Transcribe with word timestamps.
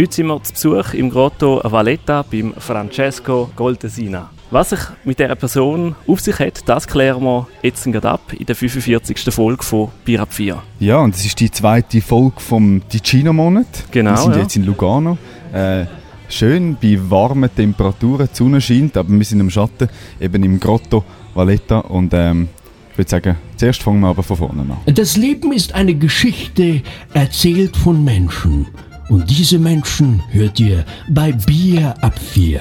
Heute 0.00 0.14
sind 0.14 0.28
wir 0.28 0.42
zu 0.42 0.52
Besuch 0.54 0.94
im 0.94 1.10
Grotto 1.10 1.60
Valletta 1.62 2.22
beim 2.22 2.54
Francesco 2.56 3.50
Goldesina. 3.54 4.30
Was 4.50 4.70
sich 4.70 4.78
mit 5.04 5.18
dieser 5.18 5.34
Person 5.34 5.94
auf 6.06 6.20
sich 6.20 6.38
hat, 6.38 6.66
das 6.66 6.86
klären 6.86 7.22
wir 7.22 7.46
jetzt 7.62 7.84
gerade 7.84 8.08
ab 8.08 8.32
in 8.32 8.46
der 8.46 8.56
45. 8.56 9.18
Folge 9.28 9.62
von 9.62 9.90
Pirap 10.06 10.32
4. 10.32 10.62
Ja, 10.78 11.00
und 11.00 11.14
es 11.14 11.26
ist 11.26 11.38
die 11.38 11.50
zweite 11.50 12.00
Folge 12.00 12.40
vom 12.40 12.80
Ticino-Monat. 12.88 13.66
Genau, 13.90 14.12
Wir 14.12 14.16
sind 14.16 14.36
ja. 14.36 14.40
jetzt 14.40 14.56
in 14.56 14.64
Lugano. 14.64 15.18
Äh, 15.52 15.84
schön 16.30 16.78
bei 16.80 16.98
warmen 17.10 17.54
Temperaturen, 17.54 18.26
die 18.32 18.34
Sonne 18.34 18.62
scheint, 18.62 18.96
aber 18.96 19.10
wir 19.10 19.24
sind 19.26 19.40
im 19.40 19.50
Schatten, 19.50 19.90
eben 20.18 20.42
im 20.42 20.58
Grotto 20.58 21.04
Valletta. 21.34 21.80
Und 21.80 22.14
ähm, 22.14 22.48
ich 22.92 22.96
würde 22.96 23.10
sagen, 23.10 23.36
zuerst 23.54 23.82
fangen 23.82 24.00
wir 24.00 24.08
aber 24.08 24.22
von 24.22 24.38
vorne 24.38 24.62
an. 24.62 24.94
Das 24.94 25.18
Leben 25.18 25.52
ist 25.52 25.74
eine 25.74 25.94
Geschichte, 25.94 26.80
erzählt 27.12 27.76
von 27.76 28.02
Menschen. 28.02 28.66
Und 29.10 29.28
diese 29.28 29.58
Menschen 29.58 30.22
hört 30.30 30.60
ihr 30.60 30.84
bei 31.08 31.32
Bier 31.32 31.94
ab 32.00 32.16
4. 32.16 32.60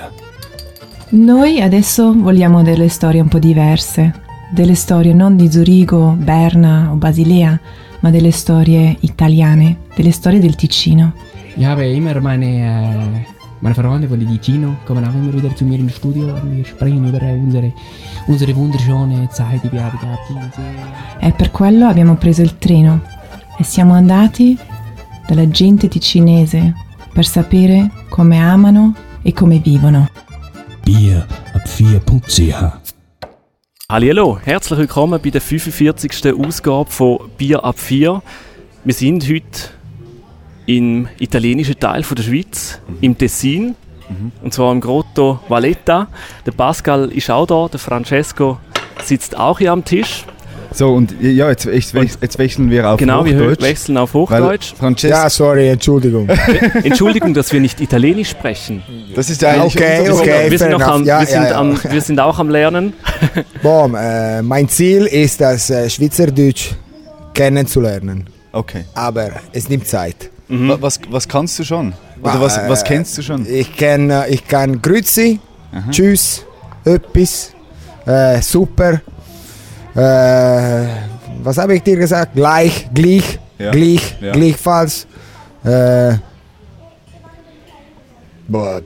Noi 1.12 1.62
adesso 1.62 2.12
vogliamo 2.12 2.64
delle 2.64 2.90
storie 2.90 3.22
un 3.22 3.28
po' 3.28 3.38
diverse, 3.38 4.12
delle 4.52 4.74
storie 4.74 5.14
non 5.14 5.36
di 5.36 5.52
Zurigo, 5.52 6.16
Berna 6.18 6.90
o 6.92 6.96
Basilea, 6.96 7.60
ma 8.00 8.10
delle 8.10 8.32
storie 8.32 8.98
italiane, 9.02 9.78
delle 9.96 10.12
storie 10.12 10.40
del 10.40 10.56
Ticino. 10.56 11.14
Ich 11.56 11.66
habe 11.66 11.86
immer 11.86 12.20
meine, 12.20 12.46
äh, 12.46 13.26
meine 13.60 13.76
Freunde 13.76 14.08
von 14.08 14.18
der 14.18 14.28
Ticino 14.28 14.76
kommen 14.86 15.06
auch 15.06 15.14
immer 15.14 15.32
wieder 15.32 15.56
zu 15.56 15.66
mir 15.66 15.78
ins 15.78 15.98
Studio 15.98 16.34
und 16.34 16.58
wir 16.58 16.66
sprechen 16.66 17.08
über 17.08 17.22
unsere, 17.22 17.72
unsere 18.26 18.56
wunderschöne 18.56 19.30
Zeit, 19.30 19.62
die 19.64 19.72
wir 19.72 19.84
haben 19.84 20.00
gehabt 20.00 20.26
See. 20.56 21.28
E 21.28 21.32
per 21.32 21.52
quello 21.52 21.86
abbiamo 21.86 22.16
preso 22.16 22.42
il 22.42 22.58
treno 22.58 23.02
e 23.56 23.64
siamo 23.64 23.94
andati 23.94 24.58
dalla 25.30 25.48
gente 25.48 25.88
ticinese 25.88 26.74
per 27.14 27.24
sapere 27.24 27.92
come 28.10 28.40
amano 28.40 28.96
e 29.22 29.32
come 29.32 29.60
vivono. 29.60 30.10
Bier 30.84 31.28
ab 31.54 31.68
4.ch. 31.68 32.80
Hallo, 33.88 34.40
herzlich 34.44 34.80
willkommen 34.80 35.22
bei 35.22 35.30
der 35.30 35.42
45. 35.42 36.34
Ausgabe 36.34 36.90
von 36.90 37.30
Bier 37.38 37.64
ab 37.64 37.78
4. 37.78 38.24
Wir 38.84 38.94
sind 38.94 39.24
heute 39.30 39.70
im 40.66 41.08
italienischen 41.20 41.80
Teil 41.80 42.02
von 42.02 42.16
der 42.16 42.24
Schweiz, 42.24 42.82
im 43.02 43.16
Tessin, 43.16 43.76
und 44.42 44.52
zwar 44.52 44.72
im 44.72 44.82
Grotto 44.82 45.42
Valletta. 45.48 46.08
Der 46.48 46.54
Pascal 46.54 47.12
ist 47.12 47.30
auch 47.30 47.46
da, 47.46 47.68
der 47.68 47.80
Francesco 47.80 48.58
sitzt 49.04 49.38
auch 49.38 49.60
hier 49.60 49.74
am 49.74 49.86
Tisch. 49.86 50.26
So, 50.72 50.94
und 50.94 51.16
ja, 51.20 51.50
jetzt, 51.50 51.66
jetzt, 51.66 51.94
jetzt 52.22 52.38
wechseln 52.38 52.70
wir 52.70 52.88
auf 52.90 53.00
genau, 53.00 53.26
wir 53.26 53.34
Hochdeutsch. 53.36 53.62
wechseln 53.62 53.98
auf 53.98 54.14
Hochdeutsch. 54.14 54.74
Francesco, 54.78 55.16
Ja, 55.18 55.30
sorry, 55.30 55.70
Entschuldigung. 55.70 56.30
Entschuldigung, 56.84 57.34
dass 57.34 57.52
wir 57.52 57.60
nicht 57.60 57.82
Italienisch 57.82 58.30
sprechen. 58.30 58.84
das 59.16 59.30
ist 59.32 59.44
eigentlich 59.44 59.76
Okay, 59.76 60.06
wir, 60.06 60.14
sind 60.60 60.60
fair 60.60 60.70
noch 60.70 60.80
enough. 60.82 60.94
am, 60.96 61.04
Ja, 61.06 61.20
wir, 61.22 61.26
sind 61.28 61.44
ja, 61.44 61.50
ja. 61.50 61.60
Am, 61.60 61.80
wir 61.90 62.02
sind 62.02 62.20
auch 62.20 62.38
am 62.40 62.50
Lernen. 62.50 62.94
Bom, 63.64 63.96
äh, 63.96 64.42
mein 64.44 64.70
Ziel 64.70 65.06
ist, 65.08 65.42
das 65.42 65.70
äh, 65.72 65.90
Schweizerdeutsch 65.90 66.72
kennenzulernen. 67.34 68.26
Okay. 68.52 68.84
Aber 68.94 69.30
es 69.54 69.70
nimmt 69.70 69.88
Zeit. 69.88 70.30
Wa- 70.48 70.78
Was, 70.80 71.00
was 71.10 71.28
kannst 71.28 71.58
du 71.60 71.64
schon? 71.64 71.94
Oder 72.22 72.42
was, 72.42 72.60
was 72.68 72.84
kennst 72.84 73.18
du 73.18 73.22
schon? 73.22 73.46
Ich 73.50 73.76
kann, 73.76 74.10
äh, 74.10 74.28
ich 74.30 74.48
kann 74.48 74.82
Grüezi, 74.82 75.40
Tschüss, 75.92 76.44
etwas, 76.86 77.54
äh, 78.06 78.42
super. 78.42 79.02
Äh, 79.96 80.88
was 81.44 81.58
habe 81.58 81.76
ich 81.76 81.84
dir 81.84 81.98
gesagt? 81.98 82.36
Gleich, 82.36 82.88
gleich, 82.94 83.40
Ja. 83.58 83.72
gleich, 83.72 84.16
Ja. 84.22 84.32
gleichfalls. 84.34 85.08
Äh, 85.64 86.14
boah, 88.48 88.82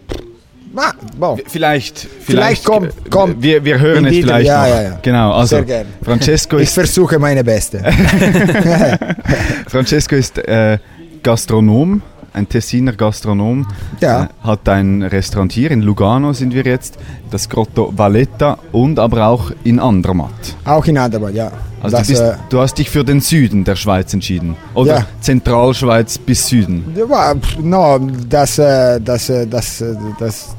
ah, 0.76 0.92
boah. 1.18 1.38
Vielleicht, 1.48 2.08
Vielleicht 2.22 2.66
komm, 2.66 2.90
komm. 3.10 3.36
Wir, 3.42 3.64
wir 3.64 3.80
hören 3.80 4.06
es 4.06 4.16
vielleicht 4.16 4.48
ja, 4.48 4.62
noch. 4.64 4.70
ja, 4.70 4.82
ja. 4.82 5.00
Genau, 5.02 5.34
also 5.34 5.58
Sehr 5.58 5.66
gern. 5.66 5.88
Francesco 6.04 6.58
Ich 6.58 6.64
ist, 6.64 6.74
versuche 6.74 7.20
meine 7.20 7.44
Beste. 7.44 7.80
Francesco 9.68 10.16
ist 10.16 10.38
äh, 10.40 10.78
Gastronom, 11.22 12.02
ein 12.34 12.50
Tessiner 12.50 12.94
Gastronom. 12.94 13.68
Ja. 14.02 14.24
Äh, 14.24 14.28
hat 14.44 14.68
ein 14.70 15.04
Restaurant 15.04 15.52
hier 15.52 15.72
in 15.72 15.82
Lugano 15.82 16.34
sind 16.34 16.54
wir 16.54 16.64
jetzt, 16.64 16.98
das 17.32 17.48
Grotto 17.48 17.94
Valletta 17.96 18.58
und 18.72 19.00
aber 19.00 19.28
auch 19.28 19.52
in 19.64 19.80
Andermatt. 19.80 20.32
Auch 20.66 20.86
in 20.86 20.98
Andermatt, 20.98 21.34
ja. 21.34 21.52
Also 21.82 21.98
das, 21.98 22.08
du, 22.08 22.14
bist, 22.14 22.24
äh, 22.24 22.34
du 22.50 22.60
hast 22.60 22.78
dich 22.78 22.90
für 22.90 23.04
den 23.04 23.22
Süden 23.22 23.64
der 23.64 23.76
Schweiz 23.76 24.14
entschieden. 24.14 24.56
Oder 24.74 24.96
Ja. 25.00 25.06
Zentralschweiz 25.22 26.18
bis 26.18 26.48
Süden. 26.48 26.96
Ja, 26.96 27.36
no, 27.62 28.00
das, 28.30 28.58
äh, 28.58 29.00
das, 29.00 29.30
äh, 29.30 29.46
das, 29.48 29.84
das 30.20 30.56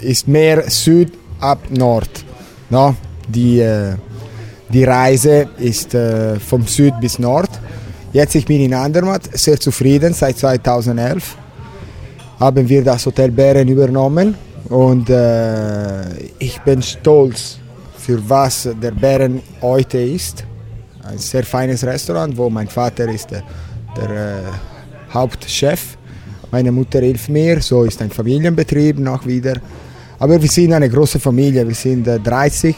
ist 0.00 0.28
mehr 0.28 0.68
Süd 0.68 1.12
ab 1.40 1.58
Nord. 1.70 2.10
No? 2.70 2.94
Die, 3.28 3.64
die 4.68 4.84
Reise 4.84 5.48
ist 5.58 5.96
vom 6.46 6.66
Süd 6.66 6.92
bis 7.00 7.18
Nord. 7.18 7.48
Jetzt 8.14 8.36
ich 8.36 8.46
bin 8.46 8.60
in 8.60 8.72
Andermatt, 8.72 9.22
sehr 9.36 9.58
zufrieden. 9.58 10.14
Seit 10.14 10.38
2011 10.38 11.36
haben 12.38 12.68
wir 12.68 12.84
das 12.84 13.04
Hotel 13.06 13.32
Bären 13.32 13.66
übernommen 13.66 14.36
und 14.68 15.10
äh, 15.10 16.20
ich 16.38 16.60
bin 16.60 16.80
stolz 16.80 17.58
für 17.98 18.22
was 18.30 18.68
der 18.80 18.92
Bären 18.92 19.42
heute 19.60 19.98
ist. 19.98 20.44
Ein 21.02 21.18
sehr 21.18 21.42
feines 21.42 21.82
Restaurant, 21.84 22.36
wo 22.36 22.48
mein 22.48 22.68
Vater 22.68 23.08
ist 23.08 23.32
der, 23.32 23.42
der 23.96 24.10
äh, 24.10 25.12
Hauptchef. 25.12 25.98
Meine 26.52 26.70
Mutter 26.70 27.00
hilft 27.00 27.28
mir, 27.30 27.60
so 27.60 27.82
ist 27.82 28.00
ein 28.00 28.10
Familienbetrieb 28.10 28.96
noch 29.00 29.26
wieder. 29.26 29.54
Aber 30.20 30.40
wir 30.40 30.48
sind 30.48 30.72
eine 30.72 30.88
große 30.88 31.18
Familie, 31.18 31.66
wir 31.66 31.74
sind 31.74 32.06
äh, 32.06 32.20
30 32.20 32.76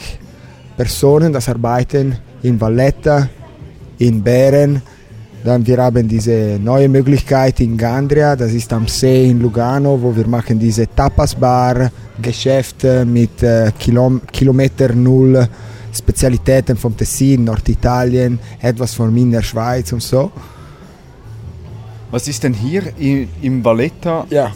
Personen, 0.78 1.30
das 1.30 1.46
arbeiten 1.46 2.16
in 2.42 2.58
Valletta, 2.58 3.28
in 3.98 4.22
Bären. 4.22 4.80
Dann 5.44 5.66
wir 5.66 5.78
haben 5.78 6.08
diese 6.08 6.58
neue 6.60 6.88
Möglichkeit 6.88 7.60
in 7.60 7.76
Gandria, 7.76 8.34
das 8.34 8.52
ist 8.52 8.72
am 8.72 8.88
See 8.88 9.30
in 9.30 9.40
Lugano, 9.40 10.00
wo 10.00 10.14
wir 10.14 10.26
machen 10.26 10.58
diese 10.58 10.88
Tapas-Bar, 10.88 11.90
Geschäfte 12.20 13.04
mit 13.04 13.42
äh, 13.42 13.70
Kilom 13.78 14.22
Kilometer 14.32 14.92
Null, 14.92 15.48
Spezialitäten 15.92 16.76
vom 16.76 16.96
Tessin, 16.96 17.44
Norditalien, 17.44 18.38
etwas 18.60 18.94
von 18.94 19.16
in 19.16 19.30
der 19.30 19.42
Schweiz 19.42 19.92
und 19.92 20.02
so. 20.02 20.32
Was 22.10 22.28
ist 22.28 22.42
denn 22.42 22.54
hier 22.54 22.82
im 23.42 23.64
Valletta 23.64 24.26
Ja, 24.30 24.52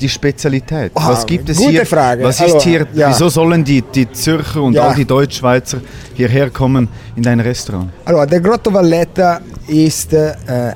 die 0.00 0.08
Spezialität? 0.08 0.92
Ah, 0.94 1.10
Was 1.10 1.26
gibt 1.26 1.48
es 1.48 1.56
gute 1.58 1.70
hier? 1.70 1.86
Frage. 1.86 2.24
Was 2.24 2.40
Also, 2.40 2.56
ist 2.58 2.64
hier? 2.64 2.86
ja. 2.94 3.10
Wieso 3.10 3.28
sollen 3.28 3.62
die, 3.64 3.82
die 3.82 4.10
Zürcher 4.10 4.62
und 4.62 4.74
Ja. 4.74 4.88
all 4.88 4.94
die 4.94 5.04
Deutschschweizer 5.04 5.78
hierher 6.14 6.50
kommen 6.50 6.88
in 7.16 7.22
dein 7.22 7.40
Restaurant? 7.40 7.90
Allora, 8.04 8.26
der 8.26 8.40
Grotto 8.40 8.72
Valletta 8.72 9.40
ist 9.68 10.12
äh, 10.12 10.32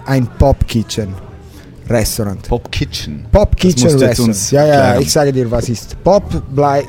ein 0.07 0.27
Pop 0.39 0.67
Kitchen 0.67 1.15
Restaurant. 1.89 2.49
Pop 2.49 2.71
Kitchen. 2.71 3.27
Pop 3.31 3.57
Kitchen 3.57 3.91
Restaurant. 3.99 4.51
Ja, 4.53 4.65
ja, 4.67 4.73
erklären. 4.75 5.03
ich 5.03 5.13
sage 5.13 5.33
dir, 5.33 5.51
was 5.51 5.69
ist. 5.69 6.03
Pop 6.03 6.25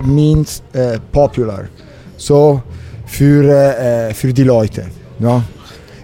means 0.06 0.62
äh, 0.74 1.00
popular. 1.12 1.66
So 2.18 2.62
für, 3.06 3.44
äh, 3.78 4.14
für 4.14 4.32
die 4.34 4.44
Leute. 4.44 4.86
No? 5.20 5.44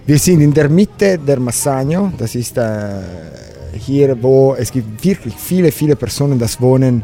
Wir 0.04 0.18
sind 0.18 0.40
in 0.40 0.52
der 0.52 0.68
Mitte 0.68 1.16
der 1.18 1.38
Massagno. 1.40 2.12
Das 2.18 2.34
ist 2.34 2.58
äh, 2.58 2.62
hier, 3.72 4.20
wo 4.22 4.54
es 4.54 4.70
gibt 4.70 5.04
wirklich 5.04 5.34
viele, 5.34 5.72
viele 5.72 5.96
Personen, 5.96 6.38
das 6.38 6.60
wohnen 6.60 7.02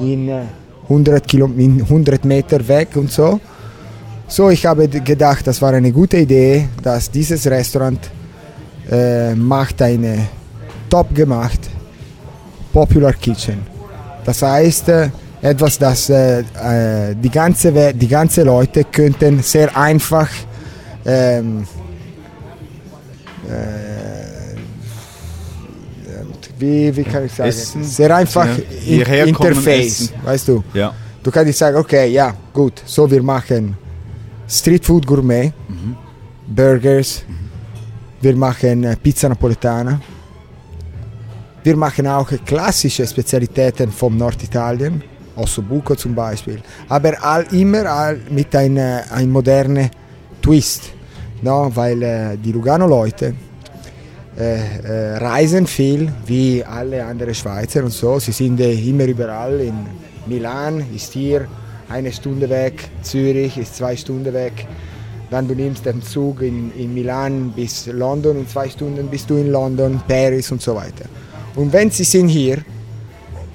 in 0.00 0.28
äh, 0.28 0.42
100, 0.84 1.26
Kilo, 1.26 1.46
in 1.56 1.82
100 1.82 2.24
Meter 2.24 2.66
weg 2.66 2.88
und 2.96 3.10
so. 3.10 3.40
So, 4.26 4.50
ich 4.50 4.64
habe 4.66 4.88
gedacht, 4.88 5.46
das 5.46 5.60
war 5.60 5.72
eine 5.72 5.92
gute 5.92 6.18
Idee, 6.18 6.68
dass 6.82 7.10
dieses 7.10 7.46
Restaurant 7.46 8.10
äh, 8.90 9.34
macht 9.34 9.82
eine 9.82 10.28
top 10.88 11.14
gemacht 11.14 11.60
Popular 12.72 13.12
Kitchen. 13.14 13.58
Das 14.24 14.42
heißt, 14.42 14.88
äh, 14.88 15.10
etwas, 15.42 15.78
das 15.78 16.10
äh, 16.10 16.40
äh, 16.40 17.14
die, 17.16 17.30
ganze, 17.30 17.92
die 17.94 18.08
ganze 18.08 18.42
Leute 18.42 18.84
könnten 18.84 19.42
sehr 19.42 19.76
einfach 19.76 20.28
ähm, 21.04 21.64
äh, 23.48 23.99
wie, 26.60 26.94
wie 26.96 27.04
kann 27.04 27.26
ich 27.26 27.32
sagen, 27.32 27.48
Essen. 27.48 27.82
sehr 27.84 28.14
einfach 28.14 28.46
Ja. 28.84 29.06
in, 29.24 29.28
Interface, 29.28 30.00
essen. 30.02 30.14
weißt 30.24 30.48
du. 30.48 30.64
Ja. 30.74 30.92
Du 31.22 31.30
kannst 31.30 31.58
sagen, 31.58 31.76
okay, 31.76 32.08
ja, 32.10 32.34
gut, 32.52 32.82
so 32.84 33.10
wir 33.10 33.22
machen 33.22 33.76
Street 34.48 34.84
Food 34.84 35.06
Gourmet, 35.06 35.52
Burgers, 36.46 37.22
wir 38.20 38.36
machen 38.36 38.84
äh, 38.84 38.96
Pizza 38.96 39.28
Napoletana, 39.28 40.00
wir 41.62 41.76
machen 41.76 42.06
auch 42.06 42.30
klassische 42.46 43.06
Spezialitäten 43.06 43.90
vom 43.92 44.16
Norditalien, 44.16 45.02
Ossobuco 45.36 45.94
zum 45.94 46.14
Beispiel, 46.14 46.60
aber 46.88 47.22
all, 47.22 47.44
immer 47.52 47.84
all 47.86 48.18
mit 48.30 48.54
einem 48.56 49.00
ein 49.10 49.30
modernen 49.30 49.90
Twist, 50.42 50.90
no? 51.42 51.70
weil 51.74 52.02
äh, 52.02 52.36
die 52.38 52.52
Lugano-Leute 52.52 53.34
äh, 54.40 55.16
reisen 55.18 55.66
viel, 55.66 56.12
wie 56.26 56.64
alle 56.64 57.04
anderen 57.04 57.34
Schweizer 57.34 57.84
und 57.84 57.92
so. 57.92 58.18
Sie 58.18 58.32
sind 58.32 58.60
äh, 58.60 58.72
immer 58.72 59.04
überall. 59.04 59.60
In 59.60 59.74
Milan 60.26 60.84
ist 60.94 61.12
hier 61.12 61.46
eine 61.88 62.12
Stunde 62.12 62.48
weg, 62.48 62.88
Zürich 63.02 63.58
ist 63.58 63.76
zwei 63.76 63.96
Stunden 63.96 64.32
weg. 64.32 64.66
Dann 65.30 65.46
du 65.46 65.54
nimmst 65.54 65.86
den 65.86 66.02
Zug 66.02 66.42
in, 66.42 66.72
in 66.76 66.94
Milan 66.94 67.52
bis 67.54 67.86
London 67.86 68.38
und 68.38 68.50
zwei 68.50 68.68
Stunden 68.68 69.08
bist 69.08 69.30
du 69.30 69.36
in 69.36 69.50
London, 69.52 70.00
Paris 70.08 70.50
und 70.50 70.60
so 70.60 70.74
weiter. 70.74 71.04
Und 71.54 71.72
wenn 71.72 71.90
sie 71.90 72.04
sind 72.04 72.28
hier, 72.28 72.58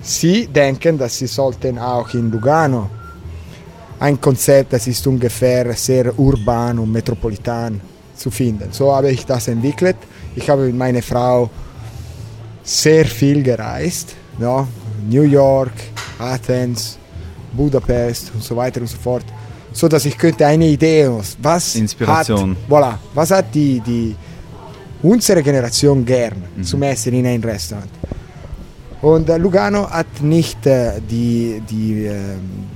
sie 0.01 0.47
denken, 0.47 0.97
dass 0.97 1.17
sie 1.17 1.27
sollten 1.27 1.77
auch 1.79 2.13
in 2.13 2.31
Lugano 2.31 2.89
ein 3.99 4.19
Konzept, 4.19 4.73
das 4.73 4.87
ist 4.87 5.05
ungefähr 5.07 5.73
sehr 5.73 6.17
urban 6.17 6.79
und 6.79 6.91
metropolitan 6.91 7.81
zu 8.15 8.29
finden. 8.29 8.69
So 8.71 8.93
habe 8.93 9.11
ich 9.11 9.25
das 9.25 9.47
entwickelt. 9.47 9.97
Ich 10.35 10.49
habe 10.49 10.65
mit 10.65 10.75
meiner 10.75 11.01
Frau 11.01 11.49
sehr 12.63 13.05
viel 13.05 13.41
gereist. 13.41 14.15
Ja, 14.39 14.67
New 15.09 15.21
York, 15.23 15.71
Athens, 16.19 16.97
Budapest 17.53 18.31
und 18.33 18.43
so 18.43 18.55
weiter 18.55 18.81
und 18.81 18.87
so 18.87 18.97
fort. 18.97 19.25
So 19.71 19.87
dass 19.87 20.05
ich 20.05 20.17
könnte 20.17 20.45
eine 20.45 20.67
Idee, 20.67 21.09
was 21.41 21.75
Inspiration. 21.75 22.51
hat, 22.51 22.57
voilà, 22.69 22.93
was 23.13 23.31
hat 23.31 23.53
die, 23.53 23.79
die 23.81 24.15
unsere 25.03 25.43
Generation 25.43 26.05
gern 26.05 26.43
zum 26.61 26.81
Essen 26.83 27.13
in 27.13 27.25
ein 27.25 27.43
Restaurant. 27.43 27.89
Und 29.01 29.29
äh, 29.29 29.37
Lugano 29.37 29.89
hat 29.89 30.21
nicht 30.21 30.65
äh, 30.65 30.99
die, 31.09 31.61
die, 31.69 32.05
äh, 32.05 32.15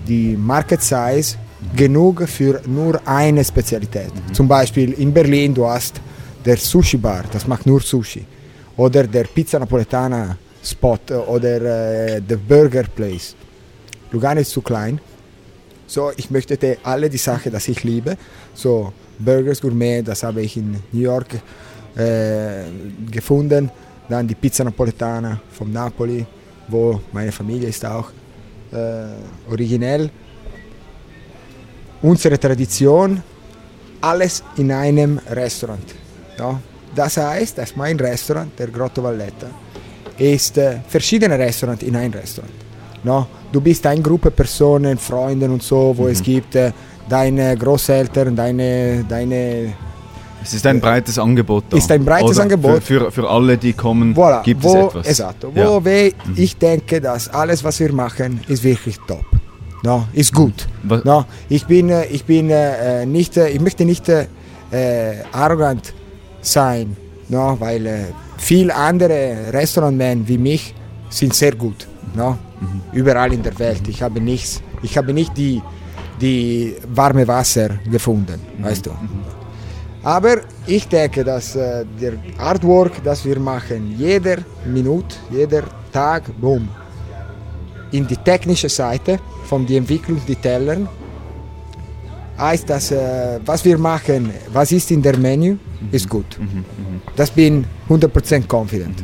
die 0.08 0.38
Market 0.38 0.82
Size 0.82 1.38
genug 1.76 2.28
für 2.28 2.62
nur 2.68 3.02
eine 3.06 3.44
Spezialität. 3.44 4.12
Zum 4.34 4.48
Beispiel 4.48 4.94
in 4.94 5.14
Berlin, 5.14 5.54
du 5.54 5.66
hast 5.68 6.00
der 6.50 6.58
Sushi 6.58 6.98
Bar, 6.98 7.26
das 7.32 7.46
macht 7.46 7.66
nur 7.68 7.80
Sushi. 7.80 8.26
Oder 8.76 9.04
der 9.06 9.26
Pizza 9.26 9.60
Napoletana 9.60 10.36
Spot 10.64 10.98
äh, 11.10 11.14
oder 11.14 11.62
äh, 11.62 12.22
der 12.22 12.38
Burger 12.38 12.86
Place. 12.96 13.36
Lugano 14.12 14.42
ist 14.42 14.50
zu 14.50 14.62
klein. 14.62 15.00
So, 15.86 16.12
ich 16.18 16.32
möchte 16.32 16.58
alle 16.84 17.08
die 17.08 17.18
Sachen, 17.18 17.52
die 17.52 17.72
ich 17.72 17.84
liebe. 17.84 18.18
So, 18.56 18.92
Burgers 19.20 19.62
Gourmet, 19.62 20.02
das 20.02 20.24
habe 20.24 20.42
ich 20.42 20.58
in 20.58 20.72
New 20.92 21.02
York 21.02 21.36
äh, 21.96 22.64
gefunden. 23.12 23.70
Dann 24.10 24.28
die 24.28 24.36
Pizza 24.36 24.64
Napoletana 24.64 25.40
vom 25.52 25.72
Napoli, 25.72 26.26
wo 26.68 27.00
meine 27.12 27.32
Familie 27.32 27.70
ist 27.70 27.86
auch 27.86 28.10
äh, 28.72 29.52
originell. 29.52 30.10
Unsere 32.02 32.40
Tradition, 32.40 33.22
alles 34.02 34.44
in 34.58 34.72
einem 34.72 35.20
Restaurant. 35.30 36.09
Ja, 36.40 36.60
das 36.96 37.18
heißt, 37.18 37.58
dass 37.58 37.76
mein 37.76 38.00
Restaurant, 38.00 38.52
der 38.58 38.68
Grotto 38.68 39.04
Valletta, 39.04 39.48
ist 40.18 40.58
äh, 40.58 40.78
verschiedene 40.88 41.38
Restaurants 41.38 41.84
in 41.84 41.96
ein 41.96 42.12
Restaurant. 42.12 42.54
No? 43.04 43.28
Du 43.52 43.62
bist 43.62 43.86
eine 43.86 44.02
Gruppe 44.02 44.32
Personen, 44.32 44.98
Freunden 44.98 45.52
und 45.52 45.64
so, 45.64 45.94
wo 45.98 46.08
es 46.08 46.22
gibt 46.22 46.56
äh, 46.56 46.72
deine 47.08 47.56
Großeltern, 47.58 48.36
deine, 48.36 49.06
deine 49.08 49.74
Es 50.44 50.54
ist 50.54 50.66
ein 50.68 50.80
breites 50.80 51.18
Angebot 51.18 51.66
da. 51.70 51.78
Ist 51.78 51.92
ein 51.92 52.04
breites 52.04 52.32
Oder 52.32 52.42
Angebot. 52.44 52.84
Für, 52.84 53.06
für, 53.06 53.12
für 53.12 53.30
alle, 53.30 53.58
die 53.58 53.74
kommen, 53.74 54.14
Voilà, 54.16 54.44
gibt 54.44 54.64
wo, 54.64 54.70
es 54.76 54.86
etwas. 54.88 55.08
Esatto, 55.08 55.52
Ja. 55.56 55.68
wo 55.70 55.84
we- 55.86 56.14
ich 56.36 56.58
denke, 56.58 57.00
dass 57.02 57.30
alles, 57.30 57.64
was 57.64 57.80
wir 57.80 57.92
machen, 57.94 58.40
ist 58.48 58.64
wirklich 58.64 58.98
top. 59.08 59.26
No, 59.84 60.06
ist 60.14 60.34
gut. 60.34 60.68
Was- 60.84 61.04
No, 61.06 61.26
ich 61.48 61.66
bin, 61.66 61.90
ich 62.12 62.26
bin 62.26 62.50
äh, 62.50 63.06
nicht, 63.06 63.38
ich 63.38 63.62
möchte 63.62 63.86
nicht 63.86 64.08
äh, 64.10 64.26
arrogant 65.32 65.94
sein, 66.42 66.96
no, 67.28 67.58
weil 67.60 67.86
äh, 67.86 68.06
viele 68.38 68.76
andere 68.76 69.52
Restaurantmen 69.52 70.28
wie 70.28 70.38
mich 70.38 70.74
sind 71.10 71.34
sehr 71.34 71.56
gut. 71.56 71.88
No? 72.16 72.38
Überall 72.94 73.34
in 73.34 73.44
der 73.44 73.58
Welt. 73.60 73.88
Ich 73.88 74.02
habe 74.02 74.20
nichts, 74.20 74.62
ich 74.82 74.98
habe 74.98 75.14
nicht 75.14 75.36
die, 75.38 75.62
die 76.20 76.76
warme 76.94 77.28
Wasser 77.28 77.70
gefunden, 77.90 78.40
weißt 78.60 78.86
du. 78.86 78.92
Aber 80.04 80.38
ich 80.66 80.88
denke, 80.88 81.24
dass 81.24 81.56
äh, 81.56 81.86
der 82.00 82.14
Artwork, 82.38 83.04
das 83.04 83.26
wir 83.26 83.40
machen, 83.40 83.96
jeder 83.98 84.38
Minute, 84.66 85.16
jeder 85.30 85.64
Tag, 85.92 86.24
boom, 86.40 86.70
in 87.92 88.08
die 88.08 88.16
technische 88.18 88.70
Seite 88.70 89.20
von 89.46 89.66
der 89.66 89.78
Entwicklung, 89.78 90.22
die 90.28 90.36
Tellern, 90.36 90.88
heißt, 92.40 92.70
dass 92.70 92.92
äh, 92.92 93.40
was 93.46 93.64
wir 93.66 93.78
machen, 93.78 94.32
was 94.54 94.72
ist 94.72 94.92
in 94.92 95.02
der 95.02 95.18
Menü, 95.18 95.58
ist 95.92 96.10
gut. 96.10 96.40
Das 97.16 97.32
bin 97.32 97.66
100% 97.90 98.48
confident. 98.48 99.04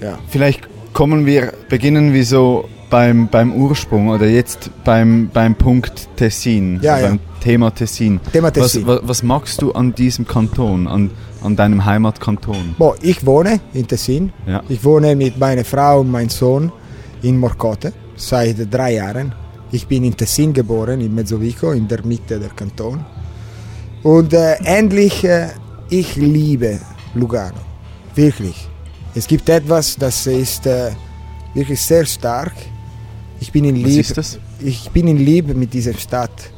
Ja. 0.00 0.18
Vielleicht 0.28 0.68
kommen 0.92 1.26
wir, 1.26 1.52
beginnen 1.68 2.12
wir 2.12 2.24
so 2.24 2.68
beim, 2.90 3.28
beim 3.28 3.52
Ursprung 3.52 4.08
oder 4.08 4.26
jetzt 4.26 4.70
beim, 4.84 5.30
beim 5.32 5.54
Punkt 5.54 6.08
Tessin, 6.16 6.78
Ja, 6.82 6.96
so 6.96 7.02
ja. 7.02 7.08
beim 7.08 7.20
Thema 7.40 7.70
Tessin. 7.70 8.20
Thema 8.32 8.50
Tessin. 8.50 8.86
Was, 8.86 9.02
was, 9.02 9.08
was 9.08 9.22
magst 9.22 9.62
du 9.62 9.72
an 9.72 9.94
diesem 9.94 10.26
Kanton, 10.26 10.86
an, 10.86 11.10
an 11.42 11.56
deinem 11.56 11.84
Heimatkanton? 11.84 12.74
Boah, 12.78 12.94
ich 13.00 13.24
wohne 13.24 13.60
in 13.72 13.86
Tessin. 13.86 14.32
Ja. 14.46 14.62
Ich 14.68 14.84
wohne 14.84 15.16
mit 15.16 15.38
meiner 15.38 15.64
Frau 15.64 16.00
und 16.00 16.10
meinem 16.10 16.28
Sohn 16.28 16.70
in 17.22 17.38
Morcote 17.38 17.92
seit 18.16 18.72
drei 18.72 18.94
Jahren. 18.94 19.32
Ich 19.72 19.86
bin 19.86 20.04
in 20.04 20.14
Tessin 20.14 20.52
geboren, 20.52 21.00
in 21.00 21.14
Mezzovico, 21.14 21.72
in 21.72 21.88
der 21.88 22.04
Mitte 22.04 22.38
der 22.38 22.50
Kanton. 22.50 23.02
Und 24.02 24.34
äh, 24.34 24.56
endlich, 24.64 25.24
äh, 25.24 25.48
ich 25.88 26.16
liebe 26.16 26.78
Lugano. 27.14 27.60
Wirklich. 28.14 28.68
Es 29.14 29.26
gibt 29.26 29.48
etwas, 29.48 29.96
das 29.96 30.26
ist 30.26 30.66
äh, 30.66 30.90
wirklich 31.54 31.80
sehr 31.80 32.04
stark. 32.04 32.52
Ich 33.40 33.50
bin 33.50 33.64
in 33.64 33.76
Was 33.76 33.84
Liebe. 33.84 34.00
ist 34.00 34.16
das? 34.18 34.38
Ich 34.60 34.90
bin 34.90 35.08
in 35.08 35.16
Liebe 35.16 35.54
mit 35.54 35.72
dieser 35.72 35.94
Stadt. 35.94 36.50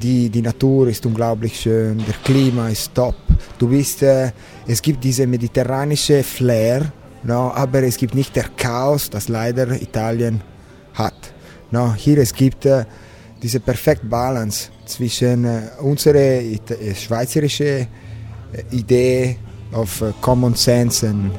Die, 0.00 0.30
die 0.30 0.40
Natur 0.40 0.88
ist 0.88 1.04
unglaublich 1.04 1.60
schön, 1.60 1.98
der 1.98 2.14
Klima 2.24 2.70
ist 2.70 2.94
top. 2.94 3.16
Du 3.58 3.68
bist, 3.68 4.02
äh, 4.02 4.32
es 4.66 4.80
gibt 4.80 5.04
diese 5.04 5.26
mediterranische 5.26 6.22
Flair, 6.22 6.90
no, 7.22 7.52
aber 7.52 7.82
es 7.82 7.98
gibt 7.98 8.14
nicht 8.14 8.34
der 8.34 8.48
Chaos, 8.56 9.10
das 9.10 9.28
leider 9.28 9.70
Italien 9.80 10.40
hat. 10.94 11.34
No, 11.70 11.94
hier 11.94 12.18
es 12.18 12.32
gibt 12.32 12.66
äh, 12.66 12.84
diese 13.42 13.60
perfekte 13.60 14.06
Balance 14.06 14.70
zwischen 14.86 15.44
äh, 15.44 15.62
unserer 15.80 16.16
äh, 16.16 16.58
schweizerische 16.94 17.64
äh, 17.64 17.86
Idee 18.70 19.36
auf 19.72 20.02
Common 20.20 20.54
Sense 20.54 21.08
und 21.08 21.30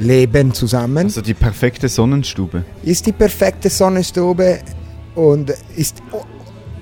Leben 0.00 0.52
zusammen 0.52 1.06
Also 1.06 1.20
die 1.20 1.34
perfekte 1.34 1.88
Sonnenstube. 1.88 2.64
ist 2.82 3.06
die 3.06 3.12
perfekte 3.12 3.68
Sonnenstube 3.70 4.60
und 5.14 5.52
ist 5.76 6.02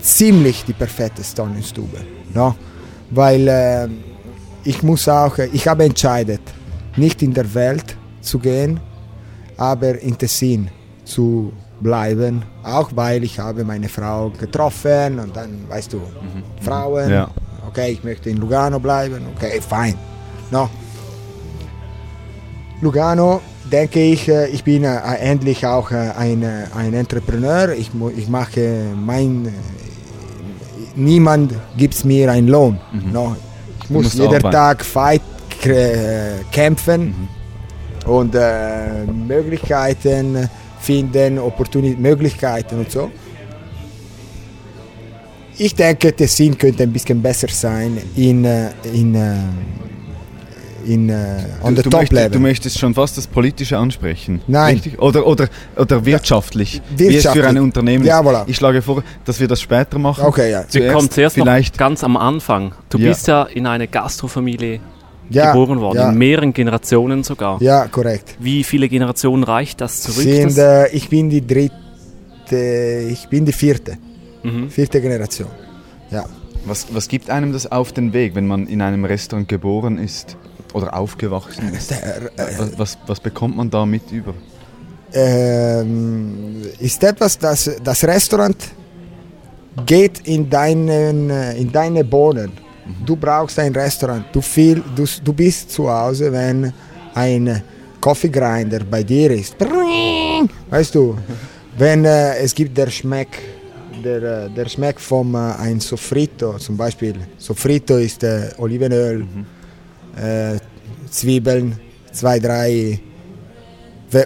ziemlich 0.01 0.65
die 0.65 0.73
perfekte 0.73 1.23
Sonnenstube. 1.23 1.99
No? 2.33 2.55
Weil 3.11 3.49
äh, 3.49 3.89
ich 4.65 4.83
muss 4.83 5.09
auch, 5.09 5.37
ich 5.39 5.67
habe 5.67 5.85
entscheidet, 5.85 6.41
nicht 6.97 7.23
in 7.23 7.35
der 7.35 7.53
Welt 7.55 7.97
zu 8.21 8.39
gehen, 8.39 8.81
aber 9.57 9.99
in 10.01 10.17
Tessin 10.17 10.71
zu 11.05 11.53
bleiben, 11.81 12.43
auch 12.63 12.91
weil 12.95 13.25
ich 13.25 13.39
habe 13.39 13.65
meine 13.65 13.89
Frau 13.89 14.31
getroffen 14.31 15.19
und 15.19 15.35
dann, 15.37 15.65
weißt 15.69 15.93
du, 15.93 16.01
Frauen, 16.61 17.11
Ja. 17.11 17.29
okay, 17.69 17.93
ich 17.93 18.05
möchte 18.05 18.31
in 18.31 18.37
Lugano 18.37 18.79
bleiben, 18.79 19.23
okay, 19.37 19.61
fein. 19.61 19.95
No? 20.51 20.69
Lugano, 22.81 23.41
denke 23.71 24.01
ich, 24.01 24.29
äh, 24.29 24.49
ich 24.49 24.65
bin 24.65 24.85
äh, 24.85 24.97
endlich 25.21 25.67
auch 25.67 25.91
äh, 25.91 26.11
ein, 26.17 26.45
ein 26.75 26.95
Entrepreneur. 26.95 27.71
Ich, 27.73 27.91
ich 28.17 28.29
mache 28.29 28.85
mein. 28.97 29.53
Niemand 30.97 31.55
gibt 31.77 32.05
mir 32.05 32.31
einen 32.33 32.49
Lohn. 32.49 32.79
No. 33.13 33.37
Ich 33.85 33.91
muss 33.91 34.21
arbeiten. 34.21 34.51
Tag 34.51 34.85
fight, 34.85 35.23
kämpfen 36.51 37.29
und 38.07 38.35
äh, 38.35 39.05
Möglichkeiten 39.07 40.49
finden, 40.81 41.39
Opportuni 41.39 41.97
Möglichkeiten 41.99 42.79
und 42.79 42.91
so. 42.91 43.11
Ich 45.59 45.75
denke, 45.75 46.15
Tessin 46.15 46.57
könnte 46.57 46.85
ein 46.85 46.93
bisschen 46.93 47.21
besser 47.21 47.49
sein 47.51 47.99
in, 48.17 48.45
äh, 48.47 48.71
in, 48.95 49.15
äh, 49.15 49.35
in, 50.87 51.11
äh, 51.11 51.15
on 51.63 51.77
the 51.77 51.83
du, 51.83 51.91
top 51.91 52.01
möchtest, 52.01 52.13
level. 52.13 52.31
du 52.31 52.39
möchtest 52.41 52.79
schon 52.79 52.95
fast 52.95 53.19
das 53.19 53.27
Politische 53.27 53.77
ansprechen. 53.77 54.41
Nein. 54.47 54.77
Richtig? 54.77 54.99
Oder, 54.99 55.27
oder, 55.27 55.49
oder 55.77 56.07
wirtschaftlich. 56.07 56.81
Wie 56.97 57.09
es 57.09 57.13
wirtschaftlich. 57.15 57.45
für 57.45 57.51
ein 57.51 57.59
Unternehmen 57.59 58.07
Ja, 58.07 58.21
ist. 58.21 58.27
voilà. 58.27 58.45
Ich 58.47 58.57
schlage 58.57 58.81
vor, 58.81 59.03
dass 59.27 59.39
wir 59.39 59.49
das 59.49 59.61
später 59.61 59.99
machen. 59.99 60.25
Okay, 60.25 60.51
ja. 60.51 60.65
Wir 60.71 60.93
kommen 60.93 61.11
zuerst 61.11 61.35
vielleicht 61.35 61.75
noch 61.75 61.79
ganz 61.79 62.03
am 62.05 62.17
Anfang. 62.17 62.73
Du 62.89 62.97
Ja. 62.97 63.09
bist 63.11 63.27
ja 63.29 63.43
in 63.43 63.67
einer 63.67 63.87
Gastrofamilie 63.87 64.81
ja, 65.31 65.53
geboren 65.53 65.81
worden, 65.81 65.99
Ja, 65.99 66.11
in 66.11 66.19
mehreren 66.19 66.53
Generationen 66.53 67.23
sogar. 67.25 67.61
ja 67.63 67.87
korrekt. 67.89 68.37
Wie 68.39 68.65
viele 68.65 68.89
Generationen 68.89 69.43
reicht 69.45 69.81
das 69.81 70.03
zurück? 70.03 70.23
Sind, 70.23 70.57
das, 70.57 70.59
äh, 70.59 70.89
ich 70.97 71.09
bin 71.09 71.31
die 71.31 71.47
dritte, 71.47 73.07
ich 73.11 73.29
bin 73.29 73.45
die 73.45 73.53
vierte, 73.53 73.97
mhm. 74.43 74.71
vierte 74.71 75.01
Generation. 75.01 75.49
Ja. 76.11 76.25
Was, 76.67 76.87
was 76.93 77.09
gibt 77.09 77.31
einem 77.31 77.53
das 77.53 77.71
auf 77.71 77.93
den 77.93 78.13
Weg, 78.13 78.35
wenn 78.35 78.47
man 78.47 78.67
in 78.67 78.83
einem 78.83 79.05
Restaurant 79.05 79.49
geboren 79.49 79.99
ist? 79.99 80.37
Oder 80.73 80.95
aufgewachsen 80.97 81.73
ist. 81.75 81.91
Der, 81.91 82.27
äh, 82.37 82.59
Was, 82.59 82.79
was, 82.79 82.99
was 83.07 83.21
bekommt 83.21 83.57
man 83.57 83.71
da 83.71 83.85
mit 83.87 84.13
über? 84.13 84.35
ähm, 85.13 86.63
ist 86.79 87.03
etwas, 87.03 87.39
das 87.39 87.71
das 87.83 88.05
Restaurant 88.05 88.57
geht 89.87 90.21
in, 90.29 90.49
deinen, 90.49 91.31
äh, 91.31 91.57
in 91.57 91.73
deine 91.73 92.05
Bohnen. 92.05 92.53
Du 93.05 93.17
brauchst 93.17 93.59
ein 93.59 93.73
Restaurant. 93.75 94.25
Du, 94.33 94.41
viel, 94.41 94.83
du, 94.95 95.05
du 95.25 95.33
bist 95.33 95.71
zu 95.71 95.91
Hause, 95.91 96.31
wenn 96.33 96.73
ein 97.15 97.63
Coffee 98.01 98.29
Grinder 98.31 98.81
bei 98.91 99.03
dir 99.03 99.31
ist. 99.31 99.57
Weißt 100.71 100.95
du, 100.95 101.17
wenn 101.77 102.05
äh, 102.05 102.37
es 102.39 102.55
gibt 102.55 102.77
der 102.77 102.89
Schmeck, 102.91 103.29
der, 104.05 104.23
äh, 104.47 104.51
der 104.51 104.67
Schmeck 104.69 104.99
vom 105.01 105.35
äh, 105.35 105.39
ein 105.59 105.81
Sofrito 105.81 106.59
zum 106.59 106.77
Beispiel. 106.77 107.15
Sofrito 107.39 107.97
ist 107.99 108.23
äh, 108.23 108.51
Olivenöl, 108.59 109.27
äh, 110.17 110.59
Zwiebeln, 111.11 111.79
zwei, 112.13 112.39
drei 112.39 113.01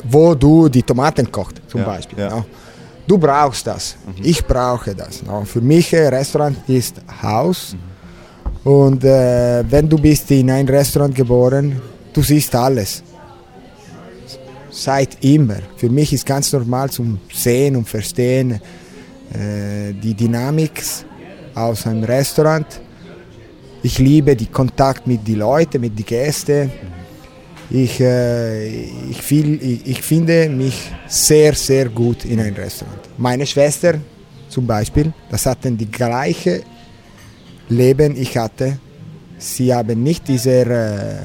wo 0.04 0.34
du 0.34 0.68
die 0.70 0.82
Tomaten 0.82 1.30
kocht, 1.30 1.60
zum 1.68 1.80
Ja, 1.80 1.86
Beispiel. 1.86 2.18
ja. 2.18 2.30
no? 2.30 2.44
Du 3.06 3.18
brauchst 3.18 3.66
das. 3.66 3.96
Ich 4.22 4.42
brauche 4.46 4.94
das. 4.94 5.22
no? 5.22 5.44
Für 5.44 5.60
mich 5.60 5.92
äh, 5.92 6.08
Restaurant 6.08 6.56
ist 6.68 6.96
Haus. 7.22 7.76
Und 8.64 9.04
äh, 9.04 9.62
wenn 9.70 9.88
du 9.88 9.98
bist 9.98 10.30
in 10.30 10.50
ein 10.50 10.66
Restaurant 10.66 11.14
geboren, 11.14 11.80
du 12.12 12.22
siehst 12.22 12.54
alles. 12.54 13.02
Seit 14.70 15.22
immer. 15.22 15.58
Für 15.76 15.90
mich 15.90 16.12
ist 16.12 16.24
ganz 16.24 16.52
normal 16.52 16.90
zum 16.90 17.20
Sehen 17.32 17.76
und 17.76 17.88
Verstehen 17.88 18.52
äh, 18.52 19.92
die 20.02 20.14
Dynamik 20.14 20.82
aus 21.54 21.86
einem 21.86 22.04
Restaurant. 22.04 22.66
Ich 23.82 23.98
liebe 23.98 24.34
den 24.34 24.50
Kontakt 24.50 25.06
mit 25.06 25.28
den 25.28 25.40
Leuten, 25.40 25.80
mit 25.82 25.96
den 25.98 26.06
Gästen. 26.06 26.72
Ich, 27.70 28.00
äh, 28.00 28.66
ich, 29.10 29.20
fühl, 29.20 29.62
ich, 29.62 29.86
ich 29.86 30.02
finde 30.02 30.48
mich 30.48 30.90
sehr, 31.06 31.54
sehr 31.54 31.90
gut 31.90 32.24
in 32.24 32.40
einem 32.40 32.56
Restaurant. 32.56 32.98
Meine 33.18 33.46
Schwester 33.46 33.94
zum 34.48 34.66
Beispiel, 34.66 35.12
das 35.30 35.44
hatten 35.44 35.76
die 35.76 35.90
gleiche 35.90 36.62
Leben 37.68 38.16
ich 38.16 38.36
hatte. 38.36 38.78
Sie 39.38 39.74
haben 39.74 40.02
nicht 40.02 40.28
dieser, 40.28 40.66
äh, 40.66 41.16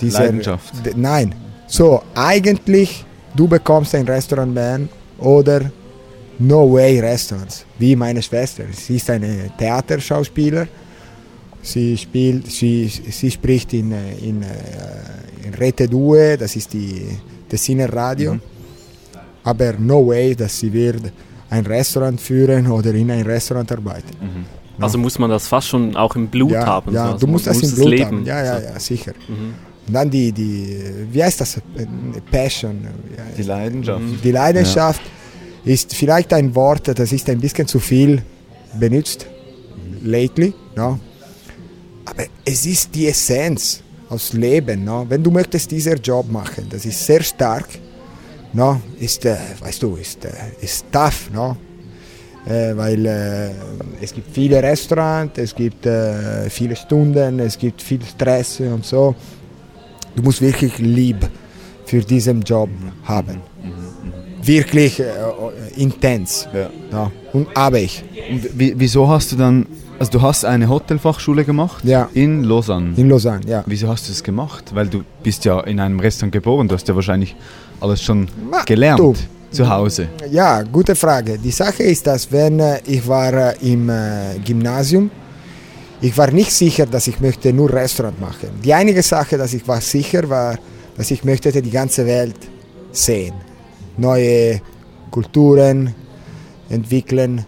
dieser 0.00 0.24
Leidenschaft. 0.24 0.72
Nein. 0.96 1.34
So, 1.66 2.02
eigentlich, 2.14 3.04
du 3.34 3.46
bekommst 3.46 3.94
ein 3.94 4.06
Restaurant 4.06 4.54
Man 4.54 4.88
oder 5.18 5.70
No 6.38 6.72
Way 6.72 7.00
Restaurants, 7.00 7.64
wie 7.78 7.96
meine 7.96 8.22
Schwester. 8.22 8.64
Sie 8.72 8.96
ist 8.96 9.10
eine 9.10 9.50
Theaterschauspieler. 9.58 10.68
Sie, 11.60 11.96
spielt, 11.96 12.46
sie, 12.50 12.86
sie 12.86 13.30
spricht 13.30 13.72
in, 13.72 13.92
äh, 13.92 14.14
in, 14.22 14.42
äh, 14.42 14.46
in 15.44 15.54
Rete 15.54 15.90
2, 15.90 16.36
das 16.36 16.54
ist 16.54 16.72
die 16.72 17.08
Tessiner 17.48 17.92
Radio. 17.92 18.34
Mhm. 18.34 18.40
Aber 19.42 19.72
no 19.78 20.06
way, 20.06 20.34
dass 20.34 20.58
sie 20.58 20.72
wird 20.72 21.12
ein 21.50 21.66
Restaurant 21.66 22.20
führen 22.20 22.66
oder 22.68 22.94
in 22.94 23.10
ein 23.10 23.22
Restaurant 23.22 23.70
arbeiten. 23.72 24.16
Also 24.80 24.98
muss 24.98 25.18
man 25.18 25.30
das 25.30 25.48
fast 25.48 25.68
schon 25.68 25.96
auch 25.96 26.14
im 26.16 26.28
Blut 26.28 26.52
ja, 26.52 26.66
haben. 26.66 26.92
ja 26.94 27.06
so. 27.06 27.12
Also 27.12 27.26
du 27.26 27.32
musst 27.32 27.46
man 27.46 27.54
das 27.54 27.62
muss 27.62 27.70
im 27.72 27.76
Blut 27.76 27.90
leben. 27.90 28.04
haben. 28.04 28.24
Ja, 28.26 28.44
ja, 28.44 28.60
ja, 28.60 28.80
sicher. 28.80 29.12
Mhm. 29.28 29.54
Und 29.88 29.94
dann 29.94 30.10
die, 30.10 30.32
die, 30.32 30.78
wie 31.10 31.22
heißt 31.24 31.40
das? 31.40 31.60
Passion. 32.30 32.80
Ja, 33.16 33.22
Die 33.36 33.42
Leidenschaft. 33.42 34.02
die 34.22 34.30
Leidenschaft 34.30 35.00
ist 35.64 35.94
vielleicht 35.94 36.32
ein 36.32 36.54
Wort, 36.54 36.88
das 36.98 37.12
ist 37.12 37.28
ein 37.28 37.40
bisschen 37.40 37.66
zu 37.66 37.78
viel 37.78 38.22
benutzt, 38.78 39.26
lately, 40.02 40.52
no? 40.76 40.98
aber 42.04 42.24
es 42.44 42.64
ist 42.66 42.94
die 42.94 43.06
Essenz 43.06 43.82
aus 44.08 44.32
Leben. 44.32 44.84
No? 44.84 45.06
Wenn 45.08 45.22
du 45.22 45.30
möchtest 45.30 45.70
diesen 45.70 45.96
Job 46.02 46.30
machen, 46.30 46.66
das 46.70 46.84
ist 46.84 47.04
sehr 47.04 47.22
stark, 47.22 47.68
no? 48.52 48.80
ist, 48.98 49.24
äh, 49.24 49.36
weißt 49.60 49.82
du, 49.82 49.96
ist, 49.96 50.24
äh, 50.24 50.30
ist 50.60 50.86
tough, 50.92 51.30
no? 51.32 51.56
Äh, 52.48 52.76
weil 52.76 53.04
äh, 53.06 53.50
es 54.00 54.12
gibt 54.14 54.32
viele 54.34 54.62
Restaurants, 54.62 55.38
es 55.38 55.54
gibt 55.54 55.84
äh, 55.86 56.48
viele 56.48 56.74
Stunden, 56.76 57.38
es 57.40 57.58
gibt 57.58 57.82
viel 57.82 58.00
Stress 58.04 58.60
und 58.60 58.84
so. 58.84 59.14
Du 60.16 60.22
musst 60.22 60.40
wirklich 60.40 60.78
lieb 60.78 61.28
für 61.84 62.00
diesen 62.00 62.42
Job 62.42 62.70
haben. 63.04 63.40
Wirklich 64.42 65.00
äh, 65.00 65.04
äh, 65.04 65.82
intens. 65.82 66.48
Ja. 66.54 66.70
Ja. 66.92 67.10
Und 67.32 67.48
habe 67.54 67.80
ich. 67.80 68.02
Wieso 68.54 69.08
hast 69.08 69.32
du 69.32 69.36
dann, 69.36 69.66
also 69.98 70.12
du 70.12 70.22
hast 70.22 70.44
eine 70.44 70.68
Hotelfachschule 70.68 71.44
gemacht 71.44 71.84
Ja. 71.84 72.08
in 72.14 72.44
Lausanne. 72.44 72.92
In 72.96 73.08
Lausanne, 73.10 73.40
ja. 73.46 73.62
Wieso 73.66 73.88
hast 73.88 74.06
du 74.08 74.12
das 74.12 74.22
gemacht? 74.22 74.70
Weil 74.74 74.86
du 74.88 75.02
bist 75.22 75.44
ja 75.44 75.60
in 75.60 75.80
einem 75.80 76.00
Restaurant 76.00 76.32
geboren, 76.32 76.68
du 76.68 76.74
hast 76.74 76.88
ja 76.88 76.94
wahrscheinlich 76.94 77.36
alles 77.80 78.02
schon 78.02 78.28
Ma, 78.50 78.62
gelernt 78.64 79.00
du. 79.00 79.14
Zu 79.50 79.68
Hause. 79.68 80.08
Ja, 80.30 80.62
gute 80.62 80.94
Frage. 80.94 81.38
Die 81.38 81.50
Sache 81.50 81.82
ist, 81.82 82.06
dass 82.06 82.30
wenn 82.30 82.60
äh, 82.60 82.80
ich 82.86 83.06
war 83.06 83.32
äh, 83.32 83.72
im 83.72 83.88
äh, 83.88 84.38
Gymnasium, 84.44 85.10
ich 86.00 86.16
war 86.16 86.30
nicht 86.30 86.52
sicher, 86.52 86.86
dass 86.86 87.06
ich 87.06 87.18
möchte 87.20 87.52
nur 87.52 87.72
Restaurant 87.72 88.20
machen. 88.20 88.50
Die 88.62 88.72
einige 88.72 89.02
Sache, 89.02 89.36
dass 89.36 89.54
ich 89.54 89.66
war 89.66 89.80
sicher 89.80 90.28
war, 90.28 90.56
dass 90.96 91.10
ich 91.10 91.24
möchte 91.24 91.50
die 91.50 91.70
ganze 91.70 92.06
Welt 92.06 92.36
sehen, 92.92 93.34
neue 93.96 94.60
Kulturen 95.10 95.94
entwickeln 96.68 97.44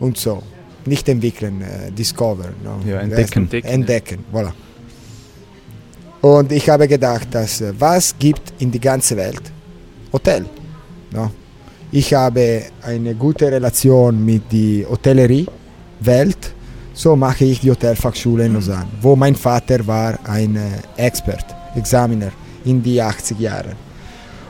und 0.00 0.18
so. 0.18 0.42
Nicht 0.86 1.08
entwickeln, 1.08 1.62
äh, 1.62 1.90
discover. 1.90 2.50
No? 2.62 2.78
Ja, 2.86 3.00
entdecken. 3.00 3.48
das? 3.50 3.62
Entdecken, 3.62 4.24
voilà. 4.32 4.52
Und 6.20 6.52
ich 6.52 6.68
habe 6.68 6.88
gedacht, 6.88 7.28
dass 7.30 7.62
was 7.78 8.14
gibt 8.18 8.54
in 8.58 8.70
die 8.70 8.80
ganze 8.80 9.16
Welt? 9.16 9.42
Hotel. 10.12 10.44
No? 11.10 11.30
Ich 11.96 12.12
habe 12.12 12.64
eine 12.82 13.14
gute 13.14 13.52
Relation 13.52 14.24
mit 14.24 14.50
der 14.52 14.90
Hotellerie-Welt. 14.90 16.52
So 16.92 17.14
mache 17.14 17.44
ich 17.44 17.60
die 17.60 17.70
Hotelfachschule 17.70 18.46
in 18.46 18.54
Lausanne, 18.54 18.88
wo 19.00 19.14
mein 19.14 19.36
Vater 19.36 19.86
war 19.86 20.18
ein 20.24 20.56
äh, 20.56 20.60
Expert, 20.96 21.44
Examiner 21.76 22.32
in 22.64 22.82
die 22.82 23.00
80 23.00 23.38
Jahren. 23.38 23.76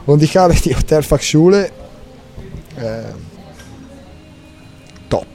Und 0.06 0.22
ich 0.22 0.34
habe 0.38 0.54
die 0.54 0.74
Hotelfachschule 0.74 1.66
äh, 2.76 3.12
top. 5.10 5.26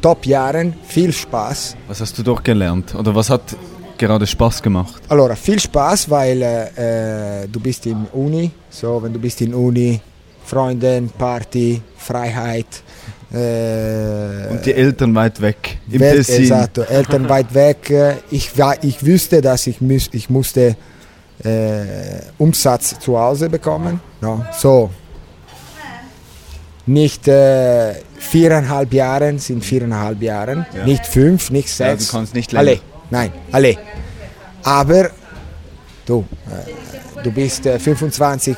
Top 0.00 0.24
Jahren, 0.24 0.72
viel 0.82 1.12
Spaß. 1.12 1.76
Was 1.88 2.00
hast 2.00 2.16
du 2.16 2.22
dort 2.22 2.42
gelernt? 2.42 2.94
Oder 2.94 3.14
was 3.14 3.28
hat 3.28 3.54
gerade 3.98 4.26
Spaß 4.26 4.62
gemacht? 4.62 5.02
Allora, 5.10 5.36
viel 5.36 5.60
Spaß, 5.60 6.08
weil 6.08 6.40
äh, 6.40 7.42
äh, 7.42 7.48
du 7.48 7.60
bist 7.60 7.84
in 7.84 8.06
Uni, 8.14 8.50
so 8.70 9.02
wenn 9.02 9.12
du 9.12 9.18
bist 9.18 9.42
in 9.42 9.52
Uni, 9.52 10.00
Freunden, 10.50 11.08
Party, 11.16 11.80
Freiheit. 11.96 12.66
Äh, 13.32 14.48
Und 14.50 14.66
die 14.66 14.74
Eltern 14.74 15.14
weit 15.14 15.40
weg. 15.40 15.78
Im 15.90 16.00
Welt, 16.00 16.16
Tessin. 16.16 16.42
Esatto, 16.44 16.82
Eltern 16.82 17.28
weit 17.34 17.54
weg. 17.54 17.92
Ich, 18.32 18.58
war, 18.58 18.74
ich 18.82 19.06
wusste, 19.06 19.40
dass 19.40 19.66
ich, 19.68 19.80
müß, 19.80 20.08
ich 20.12 20.28
musste 20.28 20.74
äh, 21.44 21.84
Umsatz 22.38 22.98
zu 22.98 23.16
Hause 23.16 23.48
bekommen. 23.48 24.00
No? 24.20 24.44
So. 24.58 24.90
Nicht 26.86 27.28
äh, 27.28 27.94
viereinhalb 28.18 28.92
Jahren 28.92 29.38
sind 29.38 29.64
viereinhalb 29.64 30.20
Jahren, 30.22 30.66
Ja. 30.76 30.84
nicht 30.84 31.06
fünf, 31.06 31.50
nicht 31.50 31.68
Ja, 31.78 31.90
sechs. 31.90 32.06
du 32.06 32.12
kannst 32.16 32.34
nicht 32.34 32.50
länger. 32.50 32.60
alle, 32.70 32.80
nein, 33.10 33.32
alle. 33.52 33.76
Aber 34.64 35.10
du, 36.06 36.24
äh, 36.48 37.22
du 37.22 37.30
bist 37.30 37.64
äh, 37.66 37.78
25, 37.78 38.56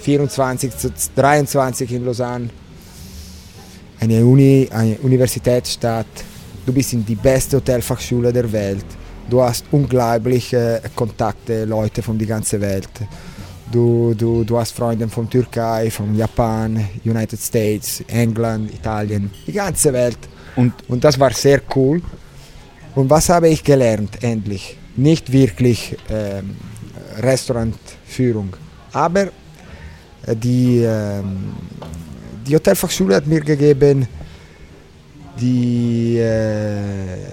24, 0.00 0.72
23 1.14 1.92
in 1.92 2.04
Lausanne 2.04 2.50
eine, 4.00 4.24
Uni, 4.24 4.68
eine 4.70 4.96
Universitätsstadt, 4.98 6.06
du 6.64 6.72
bist 6.72 6.92
in 6.92 7.04
die 7.04 7.14
beste 7.14 7.56
Hotelfachschule 7.56 8.32
der 8.32 8.50
Welt, 8.52 8.84
du 9.28 9.42
hast 9.42 9.64
unglaubliche 9.70 10.80
Kontakte, 10.94 11.64
Leute 11.64 12.02
von 12.02 12.18
der 12.18 12.28
ganzen 12.28 12.60
Welt. 12.60 12.88
Du, 13.70 14.14
du, 14.14 14.44
du 14.44 14.58
hast 14.58 14.72
Freunde 14.72 15.06
von 15.08 15.28
Türkei, 15.28 15.90
von 15.90 16.14
Japan, 16.14 16.88
United 17.04 17.38
States, 17.38 18.02
England, 18.08 18.72
Italien, 18.72 19.30
die 19.46 19.52
ganze 19.52 19.92
Welt. 19.92 20.18
Und 20.56 20.72
Und 20.88 21.04
das 21.04 21.20
war 21.20 21.32
sehr 21.32 21.60
cool. 21.76 22.00
Und 22.94 23.10
was 23.10 23.28
habe 23.28 23.48
ich 23.48 23.62
gelernt 23.62 24.22
endlich? 24.22 24.78
Nicht 24.96 25.30
wirklich 25.30 25.98
ähm, 26.08 26.56
Restaurantführung, 27.18 28.56
aber 28.92 29.24
äh, 29.24 29.30
die, 30.34 30.82
ähm, 30.84 31.52
die 32.46 32.54
Hotelfachschule 32.54 33.16
hat 33.16 33.26
mir 33.26 33.40
gegeben, 33.40 34.06
die 35.40 36.18
äh, 36.18 37.28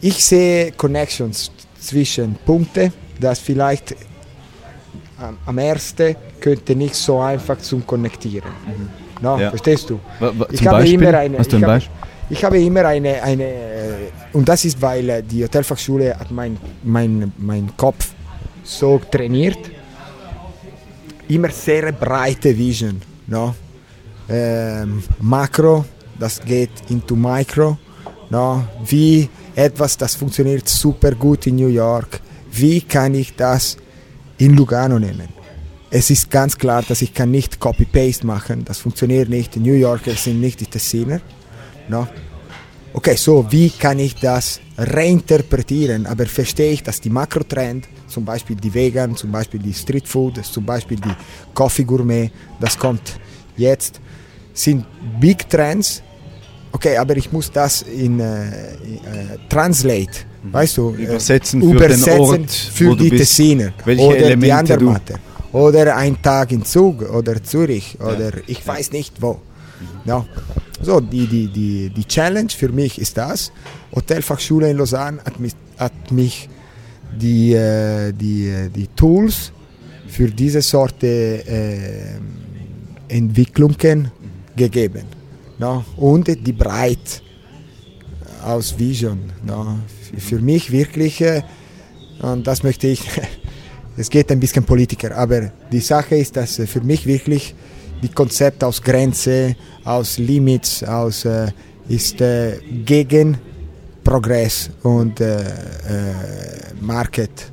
ich 0.00 0.24
sehe 0.24 0.72
Connections 0.72 1.50
zwischen 1.80 2.34
Punkte, 2.44 2.92
das 3.20 3.38
vielleicht 3.38 3.94
am, 5.18 5.38
am 5.46 5.58
ersten 5.58 6.16
könnte 6.40 6.74
nicht 6.76 6.94
so 6.94 7.20
einfach 7.20 7.58
zum 7.58 7.86
Connectieren. 7.86 8.50
No, 9.22 9.38
Ja. 9.38 9.50
Verstehst 9.50 9.88
du? 9.88 9.98
Ich 10.50 10.58
zum 10.58 10.68
habe 10.68 10.78
Beispiel? 10.80 11.02
immer 11.02 11.18
eine- 11.18 11.38
hast 11.38 11.52
du 11.52 11.56
ein 11.56 11.62
Beispiel? 11.62 11.94
ich 12.30 12.44
habe 12.44 12.58
immer 12.60 12.84
eine, 12.86 13.22
eine 13.22 13.44
äh, 13.44 14.10
und 14.32 14.48
das 14.48 14.64
ist, 14.64 14.80
weil 14.82 15.08
äh, 15.08 15.22
die 15.22 15.44
Hotelfachschule 15.44 16.18
hat 16.18 16.30
mein, 16.30 16.58
mein, 16.82 17.32
mein 17.38 17.70
Kopf 17.76 18.10
so 18.64 19.00
trainiert, 19.10 19.58
immer 21.28 21.50
sehr 21.50 21.92
breite 21.92 22.56
Vision. 22.56 23.00
No? 23.26 23.54
Ähm, 24.28 25.02
Makro, 25.20 25.84
das 26.18 26.40
geht 26.40 26.70
into 26.88 27.16
Micro. 27.16 27.78
No? 28.30 28.64
Wie 28.86 29.28
etwas, 29.54 29.96
das 29.96 30.14
funktioniert 30.14 30.68
super 30.68 31.12
gut 31.12 31.46
in 31.46 31.56
New 31.56 31.68
York, 31.68 32.20
wie 32.52 32.80
kann 32.80 33.14
ich 33.14 33.34
das 33.36 33.76
in 34.38 34.56
Lugano 34.56 34.98
nehmen? 34.98 35.28
Es 35.90 36.10
ist 36.10 36.30
ganz 36.30 36.58
klar, 36.58 36.82
dass 36.82 37.02
ich 37.02 37.14
kann 37.14 37.30
nicht 37.30 37.60
Copy-Paste 37.60 38.26
machen, 38.26 38.64
das 38.64 38.78
funktioniert 38.78 39.28
nicht. 39.28 39.54
Die 39.54 39.60
New 39.60 39.74
Yorker 39.74 40.12
sind 40.14 40.40
nicht 40.40 40.60
die 40.60 40.66
Tessiner. 40.66 41.20
No? 41.88 42.08
Okay, 42.96 43.16
so 43.16 43.44
wie 43.50 43.70
kann 43.70 43.98
ich 43.98 44.14
das 44.14 44.60
reinterpretieren? 44.78 46.06
Aber 46.06 46.26
verstehe 46.26 46.70
ich, 46.72 46.82
dass 46.82 47.00
die 47.00 47.10
Makrotrend, 47.10 47.88
zum 48.06 48.24
Beispiel 48.24 48.54
die 48.56 48.72
Vegan, 48.72 49.16
zum 49.16 49.32
Beispiel 49.32 49.58
die 49.60 49.74
Street 49.74 50.06
Food, 50.06 50.44
zum 50.44 50.64
Beispiel 50.64 50.98
die 50.98 51.14
Coffee 51.52 51.82
Gourmet, 51.82 52.30
das 52.60 52.78
kommt 52.78 53.18
jetzt, 53.56 54.00
sind 54.52 54.84
Big 55.20 55.48
Trends. 55.50 56.02
Okay, 56.70 56.96
aber 56.96 57.16
ich 57.16 57.32
muss 57.32 57.50
das 57.50 57.82
in 57.82 58.20
äh, 58.20 58.46
äh, 58.48 59.38
Translate, 59.48 60.10
weißt 60.44 60.76
du, 60.76 60.94
äh, 60.94 61.02
Übersetzen 61.02 61.62
für 61.62 61.70
übersetzen 61.74 62.04
den 62.12 62.20
Ort, 62.20 62.50
für 62.50 62.96
die. 62.96 63.10
Tessiner 63.10 63.72
oder 63.84 63.96
die 63.96 64.22
Elemente 64.24 64.76
du- 64.78 64.88
Andermatt 64.88 65.20
oder 65.52 65.96
ein 65.96 66.20
Tag 66.22 66.52
in 66.52 66.64
Zug 66.64 67.02
oder 67.10 67.42
Zürich 67.42 67.96
oder 68.00 68.30
ich 68.46 68.64
weiß 68.66 68.92
nicht 68.92 69.20
wo. 69.20 69.40
Ja. 70.04 70.24
So, 70.80 71.00
die, 71.00 71.26
die, 71.26 71.48
die, 71.48 71.90
die 71.90 72.04
Challenge 72.04 72.50
für 72.50 72.68
mich 72.68 73.00
ist 73.00 73.16
das. 73.16 73.52
Hotelfachschule 73.94 74.70
in 74.70 74.76
Lausanne 74.76 75.18
hat 75.24 75.40
mich, 75.40 75.52
hat 75.78 76.10
mich 76.10 76.48
die, 77.18 77.54
äh, 77.54 78.12
die, 78.12 78.48
äh, 78.48 78.68
die 78.68 78.88
Tools 78.88 79.52
für 80.06 80.28
diese 80.28 80.62
Sorte 80.62 81.06
äh, 81.06 82.18
Entwicklungen 83.08 84.10
gegeben. 84.56 85.04
No? 85.58 85.84
Und 85.96 86.26
die 86.28 86.52
Breit 86.52 87.22
aus 88.44 88.78
Vision. 88.78 89.32
No? 89.46 89.78
Für 90.18 90.38
mich 90.38 90.70
wirklich, 90.70 91.20
äh, 91.20 91.42
und 92.20 92.46
das 92.46 92.62
möchte 92.62 92.88
ich, 92.88 93.02
es 93.96 94.10
geht 94.10 94.30
ein 94.30 94.40
bisschen 94.40 94.64
Politiker, 94.64 95.16
aber 95.16 95.52
die 95.72 95.80
Sache 95.80 96.16
ist, 96.16 96.36
dass 96.36 96.56
für 96.56 96.80
mich 96.80 97.06
wirklich 97.06 97.54
die 98.04 98.10
Konzept 98.10 98.62
aus 98.62 98.82
Grenze, 98.82 99.56
aus 99.82 100.18
Limits, 100.18 100.84
aus 100.84 101.24
äh, 101.24 101.50
ist 101.88 102.20
äh, 102.20 102.58
gegen 102.84 103.38
Progress 104.02 104.68
und 104.82 105.20
äh, 105.20 105.40
äh, 105.40 105.44
Market. 106.82 107.50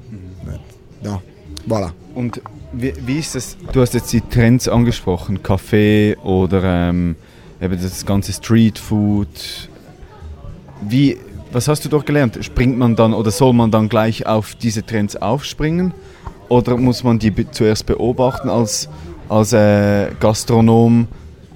Ja, 1.02 1.22
voilà. 1.68 1.92
Und 2.14 2.42
wie, 2.74 2.94
wie 3.06 3.20
ist 3.20 3.36
das? 3.36 3.56
Du 3.72 3.80
hast 3.80 3.94
jetzt 3.94 4.12
die 4.12 4.20
Trends 4.20 4.68
angesprochen, 4.68 5.42
Kaffee 5.42 6.18
oder 6.18 6.62
ähm, 6.64 7.16
eben 7.62 7.82
das 7.82 8.06
ganze 8.06 8.34
Street 8.34 8.78
Food. 8.78 9.70
Wie, 10.82 11.18
was 11.54 11.70
hast 11.70 11.86
du 11.86 11.90
dort 11.90 12.06
gelernt? 12.06 12.40
Springt 12.42 12.78
man 12.78 12.98
dann 12.98 13.14
oder 13.14 13.32
soll 13.32 13.54
man 13.54 13.72
dann 13.72 13.88
gleich 13.88 14.26
auf 14.26 14.56
diese 14.56 14.86
Trends 14.86 15.16
aufspringen? 15.16 15.94
Oder 16.50 16.76
muss 16.76 17.06
man 17.06 17.18
die 17.18 17.32
be 17.32 17.50
zuerst 17.50 17.86
beobachten 17.86 18.50
als, 18.50 18.90
als 19.32 19.54
äh, 19.54 20.08
Gastronom? 20.20 21.08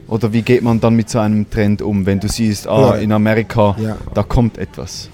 Oder 0.07 0.31
wie 0.31 0.41
geht 0.43 0.61
man 0.61 0.79
dann 0.79 0.95
mit 0.95 1.09
so 1.09 1.19
einem 1.19 1.49
Trend 1.49 1.81
um, 1.81 2.05
wenn 2.05 2.19
du 2.19 2.27
siehst, 2.27 2.67
ah, 2.67 2.95
in 2.95 3.11
Amerika, 3.11 3.75
Ja. 3.79 3.97
da 4.13 4.23
kommt 4.23 4.57
etwas? 4.57 5.09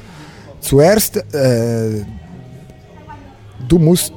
Zuerst, 0.60 1.18
äh, 1.34 2.04
du 3.68 3.80
musst 3.80 4.14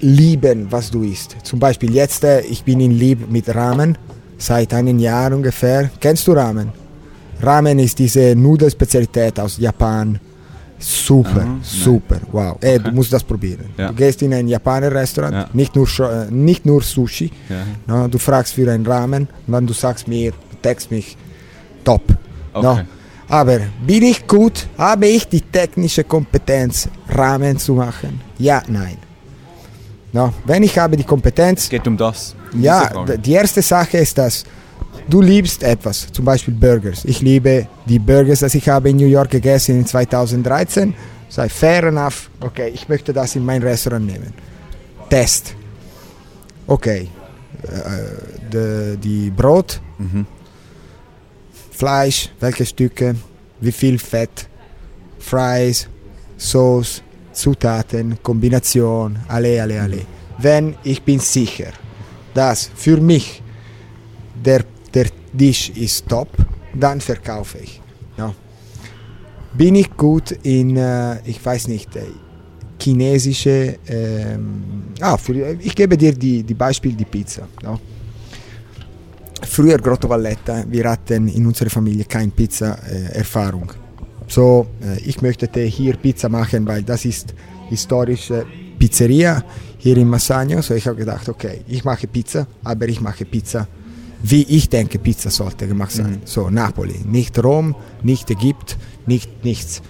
lieben, 0.00 0.66
was 0.70 0.90
du 0.90 1.02
isst. 1.02 1.36
Zum 1.42 1.58
Beispiel 1.58 1.92
jetzt, 1.94 2.24
äh, 2.24 2.40
ich 2.42 2.62
bin 2.64 2.80
in 2.80 2.92
Lieb 2.92 3.30
mit 3.30 3.52
Ramen, 3.54 3.98
seit 4.38 4.72
einem 4.74 4.98
Jahr 4.98 5.32
ungefähr. 5.32 5.90
Kennst 6.00 6.26
du 6.28 6.32
Ramen? 6.32 6.68
Ramen 7.42 7.78
ist 7.80 7.98
diese 7.98 8.34
Nudelspezialität 8.36 9.38
aus 9.40 9.58
Japan. 9.58 10.18
Super, 10.84 11.42
Aha, 11.42 11.58
super, 11.62 12.16
wow. 12.32 12.56
Ey, 12.60 12.78
du 12.78 12.86
Okay. 12.86 12.94
musst 12.94 13.12
das 13.12 13.22
probieren. 13.22 13.66
Ja. 13.78 13.88
Du 13.88 13.94
gehst 13.94 14.20
in 14.22 14.34
ein 14.34 14.48
Japaner-Restaurant, 14.48 15.32
Ja. 15.32 15.48
nicht, 15.52 15.76
nur, 15.76 15.86
äh, 16.00 16.28
nicht 16.30 16.66
nur 16.66 16.82
Sushi, 16.82 17.30
Ja. 17.48 17.56
no, 17.86 18.08
du 18.08 18.18
fragst 18.18 18.54
für 18.54 18.68
einen 18.70 18.84
Ramen 18.84 19.28
und 19.46 19.52
dann 19.52 19.64
du 19.66 19.72
sagst 19.74 20.08
mir, 20.08 20.32
du 20.32 20.56
text 20.60 20.90
mich, 20.90 21.16
top. 21.84 22.02
Okay. 22.52 22.66
No. 22.66 22.80
Aber 23.28 23.60
bin 23.86 24.02
ich 24.02 24.26
gut? 24.26 24.66
Habe 24.76 25.06
ich 25.06 25.26
die 25.28 25.40
technische 25.40 26.02
Kompetenz, 26.04 26.88
Rahmen 27.08 27.56
zu 27.58 27.74
machen? 27.74 28.20
Ja, 28.38 28.62
nein. 28.66 28.96
No. 30.12 30.32
Wenn 30.44 30.62
ich 30.64 30.76
habe 30.78 30.96
die 30.96 31.04
Kompetenz, 31.04 31.62
Es 31.64 31.70
geht 31.70 31.86
um 31.86 31.96
das. 31.96 32.34
um 32.52 32.60
ja, 32.60 32.90
die 33.16 33.32
erste 33.32 33.62
Sache 33.62 33.98
ist 33.98 34.18
das, 34.18 34.44
du 35.08 35.20
liebst 35.20 35.62
etwas, 35.62 36.10
zum 36.12 36.24
Beispiel 36.24 36.54
Burgers. 36.54 37.04
Ich 37.04 37.20
liebe 37.20 37.66
die 37.86 37.98
Burgers, 37.98 38.40
die 38.40 38.58
ich 38.58 38.68
habe 38.68 38.90
in 38.90 38.96
New 38.96 39.06
York 39.06 39.30
gegessen 39.30 39.78
in 39.78 39.86
2013. 39.86 40.94
Sei 41.28 41.48
fair 41.48 41.84
enough, 41.84 42.28
okay, 42.40 42.70
ich 42.74 42.88
möchte 42.88 43.12
das 43.12 43.36
in 43.36 43.44
mein 43.44 43.62
Restaurant 43.62 44.06
nehmen. 44.06 44.34
Test. 45.08 45.54
Okay, 46.66 47.08
äh, 47.62 48.50
de, 48.52 48.96
die 48.96 49.30
Brot, 49.30 49.80
Mhm. 49.98 50.26
Fleisch, 51.70 52.28
welche 52.40 52.66
Stücke, 52.66 53.14
wie 53.60 53.72
viel 53.72 53.98
Fett, 53.98 54.46
Fries, 55.18 55.88
Sauce, 56.36 57.02
Zutaten, 57.32 58.18
Kombination, 58.22 59.18
alle, 59.28 59.62
alle, 59.62 59.80
alle. 59.80 60.00
Wenn 60.38 60.76
ich 60.84 61.02
bin 61.02 61.18
sicher, 61.18 61.72
dass 62.34 62.70
für 62.74 62.98
mich 62.98 63.42
der, 64.44 64.64
der 65.32 65.38
Tisch 65.38 65.70
ist 65.70 66.08
top, 66.08 66.28
dann 66.74 67.00
verkaufe 67.00 67.58
ich. 67.58 67.80
Ja. 68.16 68.34
Bin 69.54 69.74
ich 69.74 69.90
gut 69.96 70.32
in, 70.42 70.76
äh, 70.76 71.20
ich 71.28 71.44
weiß 71.44 71.68
nicht, 71.68 71.94
äh, 71.96 72.02
chinesische, 72.80 73.78
ähm, 73.86 74.84
ah, 75.00 75.16
für, 75.16 75.56
ich 75.60 75.74
gebe 75.74 75.96
dir 75.96 76.12
die, 76.12 76.42
die 76.42 76.54
Beispiel 76.54 76.94
die 76.94 77.04
Pizza. 77.04 77.46
Ja. 77.62 77.78
Früher 79.42 79.78
Grotto 79.78 80.08
Valletta, 80.08 80.64
wir 80.68 80.88
hatten 80.88 81.28
in 81.28 81.46
unserer 81.46 81.70
Familie 81.70 82.04
keine 82.04 82.30
Pizza-Erfahrung. 82.30 83.72
so, 84.26 84.66
äh, 84.82 85.00
ich 85.00 85.20
möchte 85.20 85.48
hier 85.60 85.96
Pizza 85.96 86.28
machen, 86.28 86.66
weil 86.66 86.82
das 86.82 87.04
ist 87.04 87.34
historische 87.68 88.46
Pizzeria 88.78 89.44
hier 89.78 89.96
in 89.96 90.08
Massagno. 90.08 90.62
So, 90.62 90.74
ich 90.74 90.86
habe 90.86 90.96
gedacht, 90.96 91.28
okay, 91.28 91.62
ich 91.68 91.84
mache 91.84 92.06
Pizza, 92.06 92.46
aber 92.64 92.88
ich 92.88 93.00
mache 93.00 93.24
Pizza, 93.24 93.66
wie 94.22 94.42
ich 94.44 94.68
denke, 94.68 94.98
Pizza 94.98 95.30
sollte 95.30 95.66
gemacht 95.66 95.92
sein. 95.92 96.22
So, 96.24 96.48
Napoli, 96.48 97.00
nicht 97.04 97.42
Rom, 97.42 97.74
nicht 98.02 98.30
Ägypt, 98.30 98.76
nicht 99.06 99.44
nichts. 99.44 99.82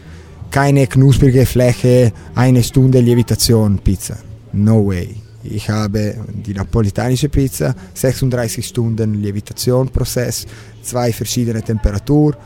Keine 0.50 0.86
knusprige 0.86 1.46
Fläche, 1.46 2.12
eine 2.34 2.62
Stunde 2.62 3.00
Levitation 3.00 3.78
Pizza. 3.78 4.16
No 4.52 4.86
way. 4.86 5.16
Ich 5.44 5.68
habe 5.68 6.14
die 6.32 6.54
napolitanische 6.54 7.28
Pizza, 7.28 7.74
36 7.94 8.64
Stunden 8.64 9.20
Levitationprozess, 9.20 10.46
zwei 10.82 11.12
verschiedene 11.12 11.62
Temperaturen, 11.62 12.36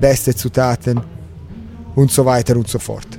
beste 0.00 0.34
Zutaten 0.34 1.00
und 1.96 2.10
so 2.10 2.24
weiter 2.24 2.56
und 2.56 2.68
so 2.68 2.78
fort. 2.78 3.18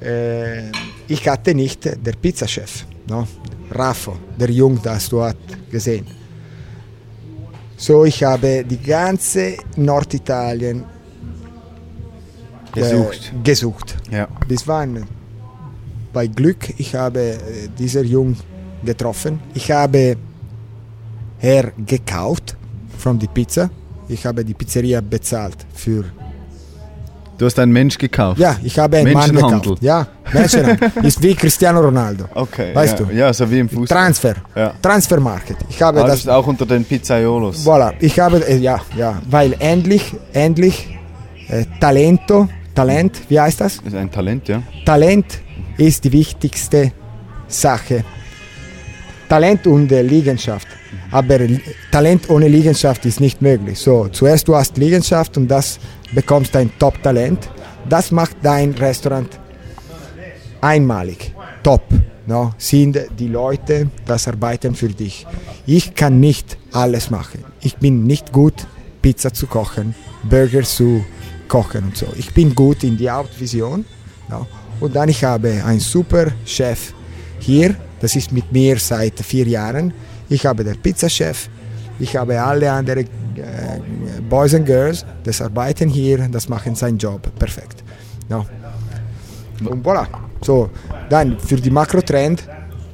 Äh, 0.00 0.70
ich 1.06 1.28
hatte 1.28 1.54
nicht 1.54 1.84
der 1.84 2.12
Pizzachef, 2.12 2.86
no? 3.08 3.26
Raffo, 3.70 4.16
der 4.38 4.50
Jung, 4.50 4.80
das 4.82 5.08
du 5.08 5.20
hast 5.22 5.36
gesehen. 5.70 6.06
So, 7.76 8.04
ich 8.04 8.24
habe 8.24 8.64
die 8.64 8.78
ganze 8.78 9.56
Norditalien 9.76 10.84
äh, 12.74 12.80
Gesucht. 12.80 13.32
gesucht. 13.44 13.96
Ja. 14.10 14.28
Bis 14.48 14.66
wann? 14.66 15.04
Bei 16.12 16.26
Glück, 16.26 16.72
ich 16.78 16.94
habe 16.94 17.20
äh, 17.20 17.38
dieser 17.78 18.02
Jung 18.02 18.36
getroffen. 18.82 19.40
Ich 19.54 19.70
habe 19.70 20.16
her 21.38 21.72
gekauft 21.86 22.56
von 22.98 23.18
die 23.18 23.28
Pizza. 23.28 23.68
Ich 24.08 24.24
habe 24.24 24.44
die 24.44 24.54
Pizzeria 24.54 25.00
bezahlt 25.00 25.66
für. 25.74 26.04
Du 27.38 27.44
hast 27.44 27.58
einen 27.58 27.72
Mensch 27.72 27.98
gekauft. 27.98 28.38
Ja, 28.38 28.56
ich 28.62 28.78
habe 28.78 28.96
einen 28.96 29.12
Mann 29.12 29.28
Menschenhandel. 29.30 29.60
gekauft. 29.60 29.82
Ja, 29.82 30.06
Menschenhandel. 30.32 30.90
Ist 31.02 31.22
wie 31.22 31.34
Cristiano 31.34 31.80
Ronaldo. 31.80 32.24
Okay. 32.34 32.74
Weißt 32.74 32.98
ja. 32.98 33.04
du? 33.04 33.12
Ja, 33.12 33.32
so 33.32 33.50
wie 33.50 33.58
im 33.58 33.68
Fußball. 33.68 33.86
Transfer. 33.98 34.34
Ja. 34.54 34.72
Transfermarket. 34.80 35.56
Ich 35.68 35.82
habe 35.82 36.02
Ah, 36.02 36.06
das 36.06 36.26
auch 36.26 36.46
unter 36.46 36.64
den 36.64 36.84
Pizzaiolos. 36.84 37.66
Voilà, 37.66 37.92
ich 38.00 38.18
habe, 38.18 38.38
äh, 38.48 38.56
ja, 38.56 38.80
ja, 38.96 39.20
weil 39.28 39.54
endlich, 39.58 40.14
endlich 40.32 40.96
äh, 41.48 41.64
Talento, 41.78 42.48
Talent, 42.74 43.20
wie 43.28 43.38
heißt 43.38 43.60
das? 43.60 43.76
Das 43.78 43.86
ist 43.92 43.94
ein 43.98 44.10
Talent, 44.10 44.48
ja. 44.48 44.62
Talent 44.86 45.26
ist 45.76 46.04
die 46.04 46.12
wichtigste 46.12 46.92
Sache 47.48 48.02
Talent 49.28 49.66
und 49.66 49.90
Liegenschaft. 49.90 50.68
Aber 51.10 51.38
Talent 51.90 52.28
ohne 52.30 52.48
Liegenschaft 52.48 53.04
ist 53.06 53.20
nicht 53.20 53.42
möglich. 53.42 53.78
So, 53.78 54.08
zuerst 54.08 54.46
du 54.48 54.54
hast 54.54 54.76
Liegenschaft 54.76 55.36
und 55.36 55.48
das 55.48 55.78
bekommst 56.12 56.54
dein 56.54 56.70
Top-Talent. 56.78 57.48
Das 57.88 58.10
macht 58.10 58.36
dein 58.42 58.72
Restaurant 58.72 59.28
einmalig. 60.60 61.32
Top. 61.62 61.82
No? 62.26 62.52
Sind 62.58 62.98
die 63.18 63.28
Leute, 63.28 63.88
das 64.04 64.26
arbeiten 64.26 64.74
für 64.74 64.88
dich. 64.88 65.26
Ich 65.64 65.94
kann 65.94 66.18
nicht 66.18 66.58
alles 66.72 67.10
machen. 67.10 67.44
Ich 67.60 67.76
bin 67.76 68.04
nicht 68.04 68.32
gut, 68.32 68.66
Pizza 69.00 69.32
zu 69.32 69.46
kochen, 69.46 69.94
Burger 70.24 70.62
zu 70.62 71.04
kochen 71.46 71.84
und 71.84 71.96
so. 71.96 72.06
Ich 72.16 72.34
bin 72.34 72.52
gut 72.54 72.82
in 72.82 72.96
die 72.96 73.08
Hauptvision. 73.08 73.84
No? 74.28 74.46
Und 74.80 74.96
dann 74.96 75.08
ich 75.08 75.22
habe 75.22 75.62
einen 75.64 75.80
super 75.80 76.26
Chef 76.44 76.92
hier, 77.38 77.76
das 78.00 78.16
ist 78.16 78.32
mit 78.32 78.52
mir 78.52 78.78
seit 78.78 79.18
vier 79.20 79.46
Jahren. 79.46 79.92
Ich 80.28 80.44
habe 80.44 80.64
den 80.64 80.76
Pizzachef, 80.76 81.48
ich 81.98 82.16
habe 82.16 82.40
alle 82.40 82.70
anderen 82.70 83.04
äh, 83.04 84.20
Boys 84.28 84.54
and 84.54 84.66
Girls, 84.66 85.04
das 85.24 85.40
arbeiten 85.40 85.88
hier, 85.88 86.28
das 86.28 86.48
machen 86.48 86.74
seinen 86.74 86.98
Job 86.98 87.22
perfekt. 87.38 87.82
No? 88.28 88.44
Und 89.64 89.84
voilà. 89.84 90.06
So, 90.42 90.70
dann 91.08 91.38
für 91.38 91.56
die 91.56 91.70
Makrotrend, 91.70 92.46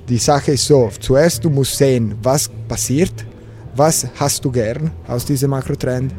die 0.08 0.18
Sache 0.18 0.52
ist 0.52 0.66
so, 0.66 0.90
zuerst 1.00 1.44
du 1.44 1.50
musst 1.50 1.76
sehen, 1.76 2.14
was 2.22 2.48
passiert, 2.68 3.24
was 3.74 4.06
hast 4.16 4.44
du 4.44 4.50
gern 4.50 4.90
aus 5.08 5.24
diesem 5.24 5.50
Makrotrend, 5.50 6.14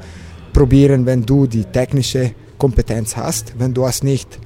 probieren, 0.51 1.05
wenn 1.05 1.25
du 1.25 1.47
die 1.47 1.63
technische 1.63 2.31
Kompetenz 2.57 3.15
hast, 3.15 3.53
wenn 3.57 3.73
du 3.73 3.85
hast 3.85 4.03
nicht, 4.03 4.39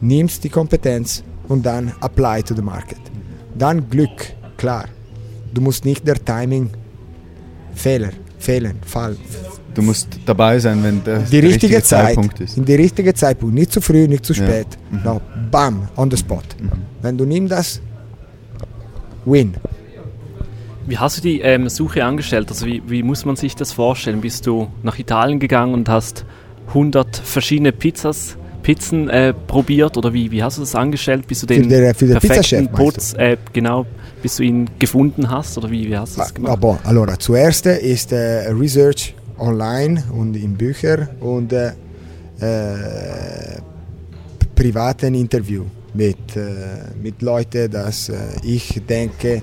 nimmst 0.00 0.44
die 0.44 0.48
Kompetenz 0.48 1.22
und 1.48 1.64
dann 1.64 1.92
apply 2.00 2.42
to 2.42 2.54
the 2.54 2.62
market. 2.62 3.13
Dann 3.56 3.88
Glück, 3.88 4.32
klar. 4.56 4.86
Du 5.52 5.60
musst 5.60 5.84
nicht 5.84 6.06
der 6.06 6.22
Timing 6.24 6.70
Fehler, 7.74 8.10
fehlen, 8.38 8.78
Fall, 8.86 9.16
Du 9.74 9.82
musst 9.82 10.06
dabei 10.24 10.60
sein, 10.60 10.82
wenn 10.84 11.02
der, 11.02 11.18
die 11.18 11.40
der 11.40 11.50
richtige 11.50 11.82
Zeit, 11.82 12.06
Zeitpunkt 12.06 12.40
ist. 12.40 12.56
in 12.56 12.64
die 12.64 12.76
richtige 12.76 13.12
Zeitpunkt, 13.12 13.54
nicht 13.56 13.72
zu 13.72 13.80
früh, 13.80 14.06
nicht 14.06 14.24
zu 14.24 14.32
Ja. 14.32 14.44
spät. 14.46 14.66
No, 15.04 15.20
bam, 15.50 15.88
on 15.96 16.08
the 16.10 16.16
spot. 16.16 16.42
Wenn 17.02 17.18
du 17.18 17.24
nimmst 17.24 17.50
das, 17.50 17.80
win. 19.24 19.54
Wie 20.86 20.96
hast 20.98 21.16
du 21.18 21.22
die 21.22 21.40
ähm, 21.40 21.68
Suche 21.68 22.04
angestellt? 22.04 22.50
Also 22.50 22.66
wie, 22.66 22.82
wie 22.86 23.02
muss 23.02 23.24
man 23.24 23.34
sich 23.34 23.56
das 23.56 23.72
vorstellen? 23.72 24.20
Bist 24.20 24.46
du 24.46 24.68
nach 24.84 24.96
Italien 24.98 25.40
gegangen 25.40 25.74
und 25.74 25.88
hast 25.88 26.24
100 26.68 27.16
verschiedene 27.16 27.72
Pizzas, 27.72 28.36
Pizzen 28.64 29.08
äh, 29.08 29.32
probiert 29.32 29.96
oder 29.96 30.12
wie, 30.12 30.30
wie 30.32 30.42
hast 30.42 30.56
du 30.56 30.62
das 30.62 30.74
angestellt, 30.74 31.28
bis 31.28 31.40
du 31.42 31.46
den 31.46 31.64
für 31.64 31.68
den 31.68 31.82
perfekten 31.92 32.18
Pizzachef, 32.18 32.64
meinst 32.72 32.72
Putz, 32.74 33.14
äh, 33.14 33.36
genau, 33.52 33.86
bis 34.22 34.36
du 34.36 34.42
ihn 34.42 34.68
gefunden 34.78 35.30
hast 35.30 35.56
oder 35.58 35.70
wie, 35.70 35.86
wie 35.88 35.96
hast 35.96 36.16
du 36.16 36.20
das 36.20 36.30
Ah, 36.30 36.34
gemacht? 36.34 36.60
bon, 36.60 36.78
allora, 36.82 37.16
zuerst 37.18 37.66
ist 37.66 38.10
äh, 38.12 38.48
Research 38.50 39.14
online 39.38 40.02
und 40.12 40.34
in 40.34 40.54
Büchern 40.54 41.08
und 41.20 41.52
äh, 41.52 41.68
äh, 42.40 43.60
privaten 44.54 45.14
Interview 45.14 45.64
mit, 45.92 46.34
äh, 46.34 46.40
mit 47.02 47.20
Leuten, 47.22 47.70
dass 47.70 48.08
äh, 48.08 48.14
ich 48.42 48.82
denke, 48.88 49.42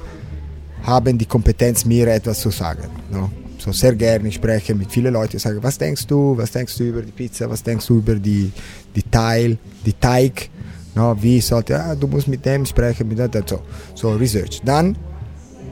haben 0.83 1.17
die 1.17 1.25
Kompetenz, 1.25 1.85
mir 1.85 2.07
etwas 2.07 2.39
zu 2.39 2.49
sagen. 2.49 2.89
No? 3.11 3.29
So 3.63 3.71
sehr 3.71 3.93
gerne 3.93 4.31
spreche 4.31 4.73
mit 4.73 4.91
vielen 4.91 5.13
Leuten, 5.13 5.37
sage, 5.37 5.61
was 5.61 5.77
denkst 5.77 6.07
du, 6.07 6.35
was 6.35 6.49
denkst 6.49 6.75
du 6.79 6.83
über 6.85 7.03
die 7.03 7.11
Pizza, 7.11 7.47
was 7.47 7.61
denkst 7.61 7.85
du 7.85 7.97
über 7.99 8.15
die, 8.15 8.51
die 8.95 9.03
Teil, 9.03 9.55
die 9.85 9.93
Teig, 9.93 10.49
no? 10.95 11.15
wie 11.21 11.39
sollte, 11.39 11.79
ah, 11.79 11.93
du 11.93 12.07
musst 12.07 12.27
mit 12.27 12.43
dem 12.43 12.65
sprechen, 12.65 13.07
mit 13.07 13.19
dem, 13.19 13.43
so, 13.45 13.61
so 13.93 14.13
Research. 14.13 14.61
Dann 14.65 14.97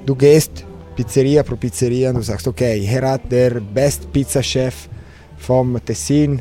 du 0.06 0.13
gehst 0.13 0.63
Pizzeria 0.95 1.41
pro 1.41 1.56
Pizzeria 1.56 2.10
und 2.10 2.17
du 2.17 2.21
sagst, 2.21 2.47
okay, 2.47 2.80
hier 2.80 3.02
hat 3.02 3.32
der 3.32 3.60
Best 3.60 4.13
Pizza 4.13 4.43
Chef 4.43 4.88
vom 5.39 5.84
Tessin 5.84 6.39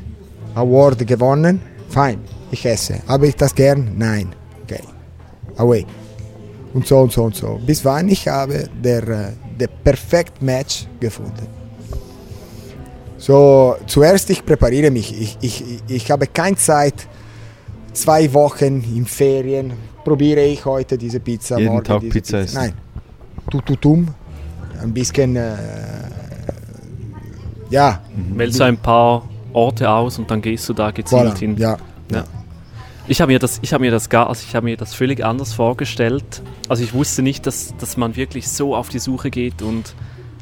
Award 0.54 1.06
gewonnen. 1.06 1.62
Fein, 1.88 2.18
ich 2.50 2.66
esse. 2.66 3.00
Habe 3.08 3.28
ich 3.28 3.36
das 3.36 3.54
gern? 3.54 3.92
Nein. 3.96 4.34
Okay. 4.64 4.82
Away. 5.56 5.86
Und 6.74 6.86
so 6.86 6.98
und 6.98 7.12
so 7.12 7.22
und 7.24 7.34
so. 7.34 7.58
Bis 7.64 7.82
wann 7.86 8.10
ich 8.10 8.28
habe 8.28 8.68
der, 8.82 9.32
der 9.58 9.68
perfekt 9.68 10.40
Match 10.42 10.86
gefunden. 11.00 11.46
So, 13.16 13.76
zuerst 13.86 14.30
ich 14.30 14.44
präpariere 14.44 14.90
mich. 14.90 15.20
Ich, 15.20 15.38
ich, 15.40 15.64
ich 15.88 16.10
habe 16.10 16.26
keine 16.26 16.56
Zeit. 16.56 17.06
Zwei 17.92 18.32
Wochen 18.32 18.82
in 18.94 19.04
Ferien 19.06 19.72
probiere 20.04 20.42
ich 20.44 20.64
heute 20.64 20.96
diese 20.96 21.18
Pizza. 21.18 21.58
Jeden 21.58 21.72
morgen 21.72 21.84
Tag 21.84 22.00
diese 22.00 22.12
Pizza 22.12 22.38
essen. 22.38 22.56
Nein. 22.56 22.72
Tututum. 23.50 24.08
Ein 24.80 24.94
bisschen. 24.94 25.34
Äh, 25.34 25.56
ja, 27.70 28.00
Wählst 28.34 28.60
du 28.60 28.64
ein 28.64 28.76
paar 28.76 29.28
Orte 29.52 29.90
aus 29.90 30.18
und 30.18 30.30
dann 30.30 30.40
gehst 30.40 30.68
du 30.68 30.72
da 30.72 30.90
gezielt 30.90 31.34
voilà. 31.34 31.38
hin? 31.38 31.56
Ja. 31.56 31.76
Ja. 32.10 32.24
Ich 33.10 33.20
habe 33.22 33.32
mir 33.32 33.38
das, 33.38 33.58
ich 33.62 33.72
habe 33.72 33.82
mir 33.84 33.90
das 33.90 34.10
gar, 34.10 34.28
also 34.28 34.44
ich 34.46 34.54
habe 34.54 34.64
mir 34.66 34.76
das 34.76 34.92
völlig 34.94 35.24
anders 35.24 35.52
vorgestellt. 35.54 36.42
Also 36.68 36.82
ich 36.82 36.92
wusste 36.92 37.22
nicht, 37.22 37.46
dass, 37.46 37.74
dass 37.78 37.96
man 37.96 38.16
wirklich 38.16 38.48
so 38.48 38.76
auf 38.76 38.90
die 38.90 38.98
Suche 38.98 39.30
geht 39.30 39.62
und 39.62 39.94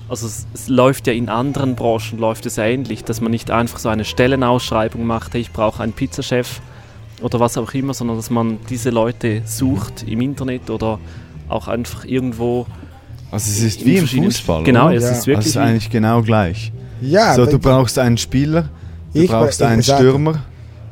also 0.08 0.26
es, 0.26 0.46
es 0.54 0.68
läuft 0.68 1.06
ja 1.06 1.12
in 1.12 1.28
anderen 1.28 1.74
Branchen 1.74 2.18
läuft 2.18 2.46
es 2.46 2.58
ähnlich, 2.58 3.04
dass 3.04 3.20
man 3.20 3.30
nicht 3.30 3.50
einfach 3.50 3.78
so 3.78 3.88
eine 3.88 4.04
Stellenausschreibung 4.04 5.04
macht, 5.06 5.34
hey, 5.34 5.40
ich 5.40 5.52
brauche 5.52 5.82
einen 5.82 5.92
Pizzachef 5.92 6.60
oder 7.22 7.40
was 7.40 7.56
auch 7.56 7.72
immer, 7.74 7.94
sondern 7.94 8.16
dass 8.16 8.30
man 8.30 8.58
diese 8.68 8.90
Leute 8.90 9.42
sucht 9.44 10.04
im 10.06 10.20
Internet 10.20 10.68
oder 10.70 10.98
auch 11.48 11.68
einfach 11.68 12.04
irgendwo. 12.04 12.66
Also 13.30 13.50
es 13.50 13.60
ist 13.62 13.84
wie 13.86 13.96
im 13.96 14.06
Fußball. 14.06 14.62
Genau, 14.64 14.86
oder? 14.86 14.94
es 14.96 15.02
Ja. 15.04 15.10
ist 15.10 15.16
Also 15.16 15.20
es 15.22 15.26
wirklich. 15.28 15.46
ist 15.46 15.56
eigentlich 15.56 15.90
genau 15.90 16.22
gleich. 16.22 16.72
Ja, 17.00 17.34
so, 17.34 17.46
du 17.46 17.58
brauchst 17.58 17.98
einen 17.98 18.16
Spieler, 18.18 18.68
du 19.12 19.22
Ich- 19.22 19.30
brauchst 19.30 19.62
einen 19.62 19.82
Stürmer 19.82 20.40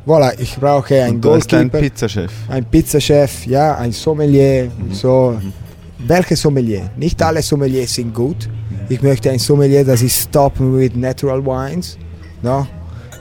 Voilà, 0.06 0.34
ich 0.38 0.56
brauche 0.56 1.02
einen 1.02 1.20
du 1.20 1.28
Goalkeeper, 1.30 1.78
Pizzachef. 1.80 2.30
ein 2.48 2.64
Pizzachef, 2.66 3.46
ja, 3.46 3.76
ein 3.76 3.92
Sommelier. 3.92 4.66
Mhm. 4.66 4.92
So, 4.92 5.38
welche 6.06 6.36
Sommelier? 6.36 6.90
Nicht 6.96 7.22
alle 7.22 7.40
Sommeliers 7.40 7.94
sind 7.94 8.12
gut. 8.14 8.48
Ich 8.90 9.00
möchte 9.00 9.30
ein 9.30 9.38
Sommelier, 9.38 9.82
das 9.84 10.02
ist 10.02 10.30
top 10.30 10.60
mit 10.60 10.94
Natural 10.94 11.42
Wines. 11.44 11.96
No? 12.42 12.66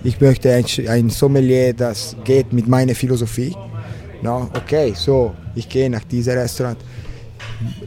Ich 0.03 0.19
möchte 0.19 0.51
ein, 0.53 0.65
ein 0.89 1.09
Sommelier, 1.09 1.73
das 1.73 2.17
geht 2.25 2.51
mit 2.51 2.67
meiner 2.67 2.93
Philosophie. 2.93 3.55
No? 4.21 4.49
Okay, 4.53 4.91
so, 4.93 5.33
ich 5.55 5.69
gehe 5.69 5.89
nach 5.89 6.03
diesem 6.03 6.33
Restaurant. 6.33 6.77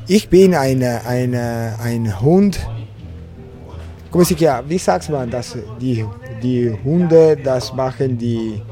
Ich 0.07 0.27
bin 0.31 0.55
eine, 0.55 1.05
eine, 1.05 1.75
ein 1.83 2.19
Hund. 2.21 2.59
Wie 4.11 4.79
sagt 4.79 5.11
man 5.11 5.29
das? 5.29 5.55
Die, 5.79 6.03
die 6.43 6.73
Hunde, 6.85 7.37
das 7.37 7.75
machen 7.75 8.17
die, 8.17 8.63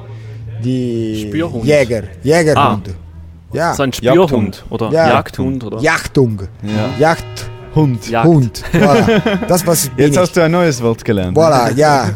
die 0.63 1.27
Spürhund. 1.29 1.65
Jäger. 1.65 2.03
Jägerhund. 2.23 2.91
Ja. 3.53 3.75
so 3.75 3.83
ein 3.85 3.93
Spürhund 3.93 4.65
oder 4.71 4.91
Ja. 4.91 5.09
Jagdhund 5.09 5.63
oder 5.65 5.79
Jachtung. 5.81 6.43
Ja. 6.63 6.91
Jagdhund. 6.99 7.51
Hund. 7.75 8.09
Jagd. 8.09 8.63
Voilà. 8.73 9.47
Das 9.49 9.67
was 9.67 9.91
Jetzt 9.97 10.13
ich. 10.13 10.17
hast 10.19 10.37
du 10.37 10.43
ein 10.43 10.51
neues 10.53 10.81
Wort 10.81 11.05
gelernt. 11.05 11.37
Voilà, 11.37 11.75
ja. 11.75 12.11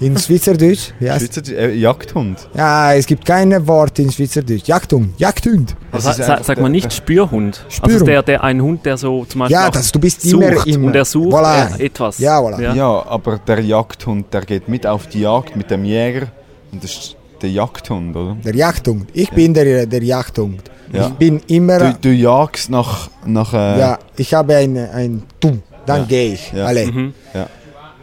In 0.00 0.16
Schweizerdeutsch. 0.18 0.92
Wie 1.00 1.10
heißt 1.10 1.34
Schweizer, 1.34 1.52
äh, 1.58 1.74
Jagdhund. 1.74 2.46
Ja, 2.54 2.92
es 2.94 3.06
gibt 3.06 3.24
keine 3.24 3.66
Worte 3.66 4.02
in 4.02 4.12
Schweizerdeutsch. 4.12 4.66
Jagdhund. 4.68 5.18
Jagdhund. 5.18 5.74
Das 5.92 6.04
Sa 6.04 6.12
sagt 6.12 6.46
man 6.48 6.56
der- 6.56 6.68
nicht 6.68 6.92
Spürhund. 6.92 7.64
Also 7.64 7.76
Spürhund. 7.88 8.06
der, 8.08 8.22
der 8.22 8.44
ein 8.44 8.60
Hund, 8.62 8.84
der 8.86 8.96
so 8.98 9.24
zum 9.24 9.38
Beispiel 9.40 9.54
Ja, 9.56 9.70
das, 9.70 9.90
du 9.90 9.98
bist 9.98 10.20
sucht 10.22 10.42
immer 10.44 10.66
im. 10.66 10.84
und 10.84 10.94
er 10.94 11.04
sucht 11.06 11.32
Voilà. 11.34 11.78
etwas. 11.80 12.18
Ja, 12.18 12.38
voilà. 12.38 12.74
Ja. 12.74 13.04
aber 13.08 13.38
der 13.38 13.60
Jagdhund, 13.60 14.32
der 14.32 14.42
geht 14.42 14.68
mit 14.68 14.86
auf 14.86 15.06
die 15.06 15.20
Jagd 15.22 15.56
mit 15.56 15.70
dem 15.70 15.84
Jäger. 15.86 16.26
Und 16.70 16.84
das 16.84 17.16
der 17.42 17.50
Jagdhund, 17.50 18.16
oder? 18.16 18.36
Der 18.44 18.54
Jagdhund. 18.54 19.08
Ich 19.12 19.30
bin 19.30 19.54
der, 19.54 19.86
der 19.86 20.02
Jagdhund. 20.02 20.62
Ja. 20.92 21.08
Ich 21.08 21.12
bin 21.14 21.40
immer. 21.48 21.78
Du, 21.78 21.98
du 22.02 22.12
jagst 22.12 22.70
nach, 22.70 23.10
nach 23.26 23.52
äh, 23.52 23.78
ja, 23.78 23.98
ich 24.16 24.32
habe 24.34 24.56
ein, 24.56 24.76
ein 24.76 25.22
Tum. 25.40 25.62
Dann 25.86 26.00
Ja. 26.02 26.06
gehe 26.06 26.32
ich. 26.34 26.52
Ja. 26.52 26.66
Alle. 26.66 26.86
Mhm. 26.86 27.12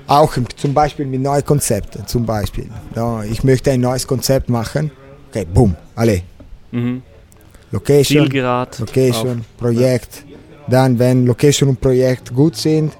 Auch 0.07 0.37
zum 0.55 0.73
Beispiel 0.73 1.05
mit 1.07 1.21
neuen 1.21 1.43
Konzepten. 1.43 2.05
Zum 2.05 2.25
Beispiel. 2.25 2.69
Ja, 2.95 3.23
ich 3.23 3.43
möchte 3.43 3.71
ein 3.71 3.81
neues 3.81 4.05
Konzept 4.05 4.49
machen. 4.49 4.91
Okay, 5.29 5.45
boom. 5.51 5.75
Alle. 5.95 6.21
Mhm. 6.71 7.01
Location. 7.71 8.23
Zielgerad. 8.23 8.79
Location, 8.79 9.43
Projekt. 9.57 10.23
Dann, 10.67 10.97
wenn 10.99 11.25
Location 11.25 11.69
und 11.69 11.81
Projekt 11.81 12.33
gut 12.33 12.55
sind, 12.55 12.93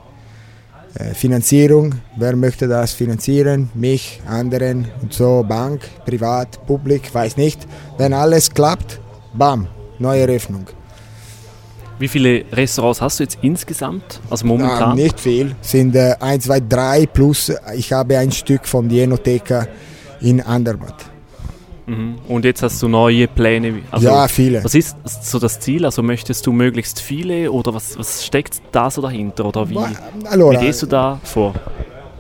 Finanzierung, 1.14 1.96
wer 2.16 2.36
möchte 2.36 2.68
das 2.68 2.94
finanzieren? 2.94 3.70
Mich, 3.74 4.22
anderen 4.28 4.88
und 5.02 5.14
so, 5.14 5.44
Bank, 5.48 5.82
Privat, 6.06 6.66
Publik, 6.66 7.14
weiß 7.14 7.36
nicht. 7.38 7.68
Wenn 7.98 8.14
alles 8.14 8.50
klappt, 8.50 9.00
bam, 9.34 9.68
neue 10.00 10.22
Eröffnung. 10.22 10.68
Wie 11.98 12.08
viele 12.08 12.44
Restaurants 12.52 13.02
hast 13.02 13.20
du 13.20 13.24
jetzt 13.24 13.38
insgesamt? 13.42 14.20
Also 14.30 14.46
momentan? 14.46 14.92
Ah, 14.92 14.96
nicht 14.96 15.20
viel, 15.20 15.56
sind 15.62 15.96
äh, 15.96 16.16
1, 16.20 16.46
2, 16.46 16.60
3 16.62 17.06
plus 17.08 17.50
äh, 17.50 17.58
ich 17.76 17.94
habe 17.94 18.18
ein 18.18 18.32
Stück 18.32 18.66
von 18.68 18.90
die 18.90 19.00
Enoteca 19.00 19.68
in 20.20 20.42
Andermatt. 20.42 21.06
Mhm. 21.88 22.16
Und 22.28 22.46
jetzt 22.46 22.64
hast 22.64 22.82
du 22.82 22.88
neue 22.88 23.28
Pläne? 23.28 23.82
Also, 23.92 24.08
ja, 24.08 24.28
viele. 24.28 24.64
Was 24.64 24.74
ist 24.74 24.98
so 25.22 25.40
das 25.40 25.60
Ziel? 25.60 25.86
Also 25.86 26.02
möchtest 26.02 26.46
du 26.48 26.52
möglichst 26.52 27.00
viele 27.00 27.52
oder 27.52 27.74
was, 27.74 27.98
was 27.98 28.26
steckt 28.26 28.62
da 28.72 28.90
so 28.90 29.02
dahinter? 29.02 29.46
Oder 29.46 29.70
wie, 29.70 29.78
allora, 30.26 30.60
wie 30.60 30.66
gehst 30.66 30.82
du 30.82 30.88
da 30.88 31.20
vor? 31.24 31.54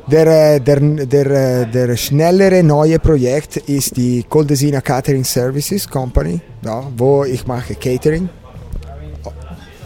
Der, 0.07 0.55
äh, 0.55 0.59
der, 0.59 0.79
der, 0.79 1.25
äh, 1.25 1.65
der 1.65 1.97
schnellere 1.97 2.61
neue 2.61 2.99
Projekt 2.99 3.57
ist 3.57 3.97
die 3.97 4.23
Coldesina 4.29 4.79
Catering 4.81 5.23
Services 5.23 5.89
Company, 5.89 6.39
ja, 6.63 6.83
wo 6.95 7.23
ich 7.23 7.47
mache 7.47 7.73
Catering 7.73 8.29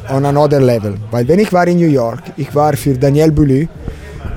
on 0.09 0.25
another 0.25 0.59
level. 0.59 0.97
Weil 1.11 1.25
wenn 1.27 1.39
ich 1.39 1.53
war 1.53 1.67
in 1.67 1.77
New 1.77 1.87
York, 1.87 2.21
ich 2.35 2.53
war 2.53 2.75
für 2.75 2.95
Daniel 2.95 3.31
Boulou, 3.31 3.67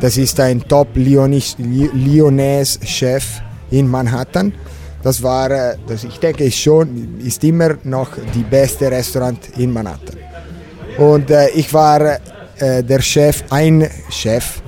das 0.00 0.16
ist 0.16 0.38
ein 0.38 0.62
Top 0.68 0.88
Lyonnaise 0.94 2.78
Chef 2.84 3.40
in 3.70 3.88
Manhattan. 3.88 4.52
Das 5.02 5.22
war, 5.22 5.50
äh, 5.50 5.76
das 5.86 6.04
ich 6.04 6.18
denke, 6.18 6.50
schon, 6.50 7.18
ist 7.24 7.42
immer 7.44 7.76
noch 7.84 8.10
die 8.34 8.44
beste 8.44 8.90
Restaurant 8.90 9.38
in 9.56 9.72
Manhattan. 9.72 10.16
Und 10.98 11.30
äh, 11.30 11.48
ich 11.50 11.72
war 11.72 12.18
äh, 12.58 12.82
der 12.82 13.00
Chef, 13.00 13.42
ein 13.50 13.88
Chef 14.10 14.62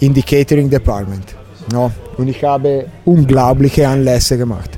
in 0.00 0.14
die 0.14 0.22
Catering 0.22 0.70
Department. 0.70 1.34
No? 1.72 1.90
Und 2.16 2.28
ich 2.28 2.42
habe 2.42 2.86
unglaubliche 3.04 3.86
Anlässe 3.86 4.38
gemacht. 4.38 4.70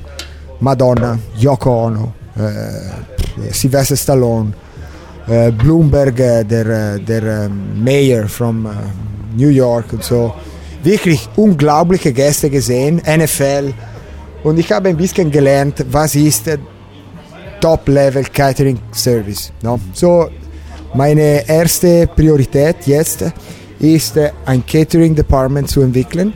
Madonna, 0.59 1.17
Yoko 1.37 1.85
Ono, 1.85 2.13
äh, 2.35 3.51
Sylvester 3.53 3.95
Stallone, 3.95 4.51
äh, 5.27 5.51
Bloomberg, 5.51 6.19
äh, 6.19 6.43
der, 6.43 6.99
der 6.99 7.49
Mayor 7.49 8.25
äh, 8.25 8.53
New 9.37 9.49
York 9.49 9.93
und 9.93 10.03
so. 10.03 10.33
Wirklich 10.83 11.29
unglaubliche 11.35 12.11
Gäste 12.11 12.49
gesehen, 12.49 12.97
NFL. 12.97 13.73
Und 14.43 14.57
ich 14.57 14.71
habe 14.71 14.89
ein 14.89 14.97
bisschen 14.97 15.29
gelernt, 15.29 15.85
was 15.91 16.15
ist 16.15 16.49
Top-Level 17.59 18.23
Catering 18.33 18.79
Service. 18.91 19.51
No? 19.61 19.79
So, 19.93 20.29
meine 20.93 21.47
erste 21.47 22.07
Priorität 22.07 22.77
jetzt 22.85 23.25
ist, 23.79 24.17
äh, 24.17 24.31
ein 24.45 24.65
Catering 24.65 25.13
Department 25.13 25.69
zu 25.69 25.81
entwickeln. 25.81 26.33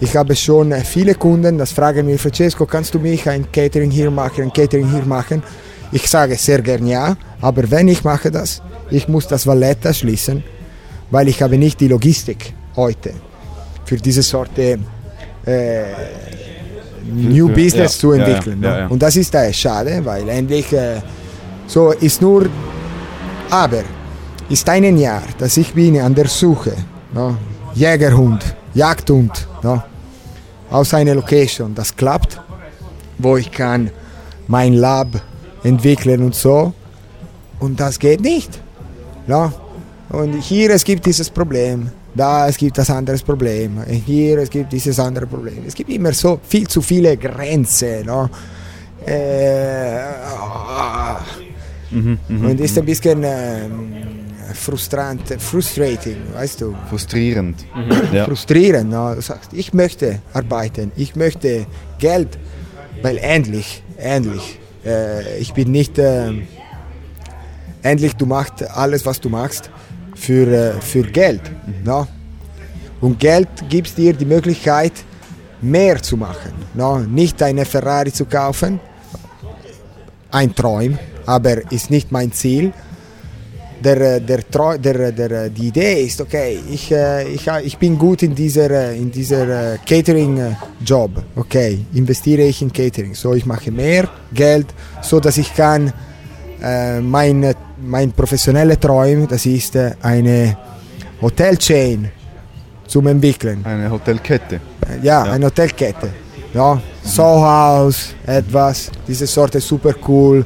Ich 0.00 0.16
habe 0.16 0.34
schon 0.34 0.72
viele 0.84 1.14
Kunden, 1.14 1.58
das 1.58 1.72
fragen 1.72 2.06
mich, 2.06 2.20
Francesco, 2.20 2.66
kannst 2.66 2.92
du 2.94 2.98
mich 2.98 3.28
ein 3.28 3.50
Catering 3.52 3.90
hier 3.90 4.10
machen, 4.10 4.44
ein 4.44 4.52
Catering 4.52 4.90
hier 4.90 5.04
machen? 5.04 5.42
Ich 5.92 6.08
sage 6.08 6.36
sehr 6.36 6.60
gern 6.62 6.86
ja, 6.86 7.16
aber 7.40 7.70
wenn 7.70 7.86
ich 7.86 8.02
mache 8.02 8.30
das, 8.30 8.62
ich 8.90 9.06
muss 9.08 9.28
das 9.28 9.46
Valletta 9.46 9.92
schließen, 9.92 10.42
weil 11.10 11.28
ich 11.28 11.42
habe 11.42 11.56
nicht 11.58 11.78
die 11.80 11.88
Logistik 11.88 12.52
heute 12.74 13.12
für 13.84 13.96
diese 13.96 14.22
Sorte 14.22 14.78
äh, 15.44 15.82
New 17.04 17.48
Business 17.48 17.94
ja, 17.94 18.00
zu 18.00 18.14
ja, 18.14 18.18
ja, 18.18 18.24
entwickeln. 18.24 18.62
ja, 18.62 18.78
ja. 18.78 18.86
Und 18.86 19.02
das 19.02 19.16
ist 19.16 19.34
äh, 19.34 19.52
schade, 19.52 20.00
weil 20.04 20.28
endlich 20.28 20.72
äh, 20.72 21.00
so 21.66 21.92
ist 21.92 22.20
nur, 22.20 22.48
aber 23.50 23.82
ist 24.48 24.68
ein 24.68 24.96
Jahr, 24.96 25.22
dass 25.38 25.56
ich 25.56 25.72
bin 25.72 26.00
an 26.00 26.14
der 26.14 26.28
Suche, 26.28 26.74
no? 27.14 27.36
Jägerhund, 27.74 28.54
Jagdhund, 28.74 29.48
no? 29.62 29.82
aus 30.70 30.94
einer 30.94 31.14
Location, 31.14 31.74
das 31.74 31.94
klappt, 31.94 32.40
wo 33.18 33.36
ich 33.36 33.50
kann 33.50 33.90
mein 34.48 34.74
Lab 34.74 35.08
entwickeln 35.62 36.22
und 36.22 36.34
so. 36.34 36.72
Und 37.60 37.78
das 37.78 37.98
geht 37.98 38.20
nicht. 38.20 38.60
No? 39.26 39.52
Und 40.08 40.40
hier 40.40 40.70
es 40.70 40.84
gibt 40.84 41.06
dieses 41.06 41.30
Problem, 41.30 41.90
da 42.14 42.48
es 42.48 42.56
gibt 42.56 42.76
das 42.78 42.90
andere 42.90 43.16
Problem, 43.18 43.82
hier 43.86 44.38
es 44.38 44.50
gibt 44.50 44.72
dieses 44.72 44.98
andere 44.98 45.26
Problem. 45.26 45.64
Es 45.66 45.74
gibt 45.74 45.90
immer 45.90 46.12
so 46.12 46.40
viel 46.42 46.66
zu 46.68 46.82
viele 46.82 47.16
Grenzen. 47.16 48.06
No? 48.06 48.28
Äh, 49.06 49.98
ah. 50.30 51.20
und 51.90 52.60
ist 52.60 52.78
ein 52.78 52.84
bisschen 52.84 53.22
ähm, 53.24 53.94
frustrant, 54.54 55.22
frustrating, 55.38 56.16
weißt 56.34 56.60
du 56.60 56.74
Frustrierend. 56.88 57.64
Ja. 58.12 58.24
frustrieren. 58.26 58.90
No? 58.90 59.14
Du 59.14 59.22
sagst, 59.22 59.52
ich 59.52 59.72
möchte 59.72 60.20
arbeiten, 60.32 60.92
ich 60.96 61.16
möchte 61.16 61.66
Geld, 61.98 62.38
weil 63.00 63.18
endlich, 63.18 63.82
endlich, 63.96 64.58
äh, 64.84 65.38
ich 65.38 65.52
bin 65.54 65.70
nicht, 65.70 65.98
äh, 65.98 66.32
endlich 67.82 68.14
du 68.14 68.26
machst 68.26 68.62
alles, 68.70 69.06
was 69.06 69.20
du 69.20 69.28
machst, 69.28 69.70
für, 70.22 70.46
äh, 70.46 70.80
für 70.80 71.02
Geld. 71.02 71.42
No? 71.84 72.06
Und 73.00 73.18
Geld 73.18 73.48
gibt 73.68 73.96
dir 73.98 74.12
die 74.12 74.24
Möglichkeit, 74.24 74.92
mehr 75.60 76.00
zu 76.00 76.16
machen. 76.16 76.52
No? 76.74 77.00
Nicht 77.00 77.42
eine 77.42 77.64
Ferrari 77.64 78.12
zu 78.12 78.24
kaufen, 78.26 78.78
ein 80.30 80.54
Traum, 80.54 80.98
aber 81.26 81.54
ist 81.72 81.90
nicht 81.90 82.12
mein 82.12 82.30
Ziel 82.32 82.72
der, 83.82 84.00
äh, 84.00 84.20
der, 84.20 84.42
der, 84.78 85.12
der, 85.12 85.30
äh, 85.30 85.50
die 85.50 85.68
Idee 85.68 86.04
ist, 86.04 86.20
okay, 86.20 86.60
ich, 86.70 86.92
ich, 86.92 87.46
ich 87.64 87.78
bin 87.78 87.98
gut 87.98 88.22
in 88.22 88.34
dieser, 88.34 88.92
in 88.92 89.10
dieser 89.10 89.78
Catering-Job, 89.78 91.10
okay, 91.36 91.84
investiere 91.94 92.42
ich 92.42 92.62
in 92.62 92.72
Catering, 92.72 93.14
so 93.14 93.34
ich 93.34 93.44
mache 93.44 93.70
mehr 93.72 94.08
Geld, 94.32 94.66
so 95.02 95.18
dass 95.18 95.36
ich 95.36 95.52
kann 95.54 95.92
äh, 96.62 97.00
mein, 97.00 97.54
mein 97.84 98.12
professioneller 98.12 98.78
Traum, 98.78 99.26
das 99.28 99.44
ist 99.46 99.76
äh, 99.76 99.92
eine 100.02 100.56
Hotelchain 101.20 102.10
zum 102.86 103.06
entwickeln. 103.06 103.64
Eine 103.64 103.90
Hotelkette. 103.90 104.60
Ja, 105.02 105.24
Ja. 105.26 105.32
eine 105.32 105.46
Hotelkette. 105.46 106.08
Ja, 106.54 106.80
Soho 107.02 107.42
House, 107.42 108.14
etwas, 108.26 108.90
diese 109.08 109.26
Sorte 109.26 109.60
super 109.60 109.94
cool. 110.06 110.44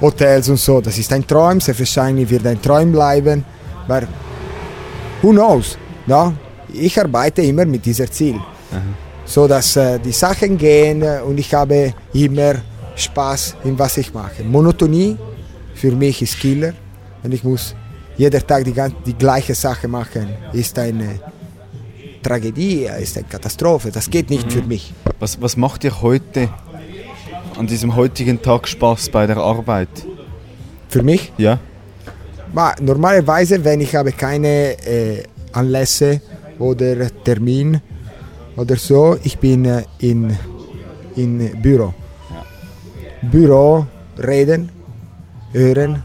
Hotels 0.00 0.48
und 0.50 0.58
so, 0.58 0.80
das 0.80 0.98
ist 0.98 1.10
ein 1.12 1.26
Traum, 1.26 1.60
sehr 1.60 1.78
wahrscheinlich 1.78 2.28
wird 2.28 2.46
ein 2.46 2.60
Traum 2.60 2.92
bleiben. 2.92 3.44
Aber 3.88 4.02
who 5.22 5.30
knows? 5.30 5.78
Ja? 6.06 6.32
Ich 6.72 7.00
arbeite 7.00 7.40
immer 7.42 7.64
mit 7.64 7.86
dieser 7.86 8.10
Ziel. 8.10 8.38
So 9.24 9.46
dass 9.48 9.76
äh, 9.76 9.98
die 10.00 10.12
Sachen 10.12 10.58
gehen 10.58 11.02
und 11.26 11.38
ich 11.38 11.54
habe 11.54 11.94
immer 12.12 12.54
Spaß 12.96 13.56
in 13.64 13.78
was 13.78 13.96
ich 13.96 14.12
mache. 14.14 14.42
Monotonie 14.44 15.16
für 15.74 15.92
mich 15.92 16.22
ist 16.22 16.38
Killer. 16.38 16.72
Wenn 17.22 17.32
ich 17.32 17.42
muss 17.44 17.74
jeden 18.16 18.46
Tag 18.46 18.64
die, 18.64 18.72
gan- 18.72 18.94
die 19.04 19.14
gleiche 19.14 19.54
Sache 19.54 19.88
machen, 19.88 20.28
ist 20.52 20.78
eine 20.78 21.18
Tragödie, 22.22 22.88
ist 23.00 23.16
eine 23.16 23.26
Katastrophe. 23.26 23.90
Das 23.90 24.08
geht 24.08 24.30
nicht 24.30 24.50
für 24.52 24.62
mich. 24.62 24.92
Was, 25.18 25.40
was 25.40 25.56
macht 25.56 25.82
dir 25.82 26.00
heute, 26.00 26.48
an 27.58 27.66
diesem 27.66 27.94
heutigen 27.94 28.40
Tag 28.40 28.66
Spaß 28.68 29.08
bei 29.10 29.26
der 29.26 29.36
Arbeit? 29.38 29.88
Für 30.88 31.02
mich 31.02 31.32
Ja? 31.38 31.58
Ma 32.52 32.74
normalerweise, 32.80 33.62
wenn 33.64 33.80
ich 33.80 33.94
habe 33.96 34.12
keine 34.12 34.76
äh, 34.86 35.22
Anlässe 35.52 36.20
oder 36.58 37.08
Termin 37.24 37.80
oder 38.56 38.76
so, 38.76 39.16
ich 39.24 39.36
bin 39.38 39.64
äh, 39.64 39.82
in, 39.98 40.36
in 41.16 41.60
Büro. 41.60 41.92
Büro, 43.30 43.86
reden, 44.18 44.70
hören, 45.52 46.02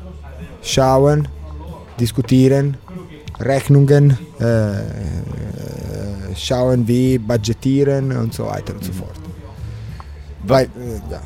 schauen, 0.61 1.27
diskutieren, 1.99 2.77
Rechnungen, 3.39 4.17
äh, 4.39 4.79
äh, 4.79 4.83
schauen 6.35 6.87
wie 6.87 7.17
budgetieren 7.17 8.11
und 8.11 8.33
so 8.33 8.45
weiter 8.45 8.73
und 8.73 8.83
so 8.83 8.91
fort. 8.91 9.19
Weil, 10.43 10.65
äh, 10.65 11.11
ja. 11.11 11.21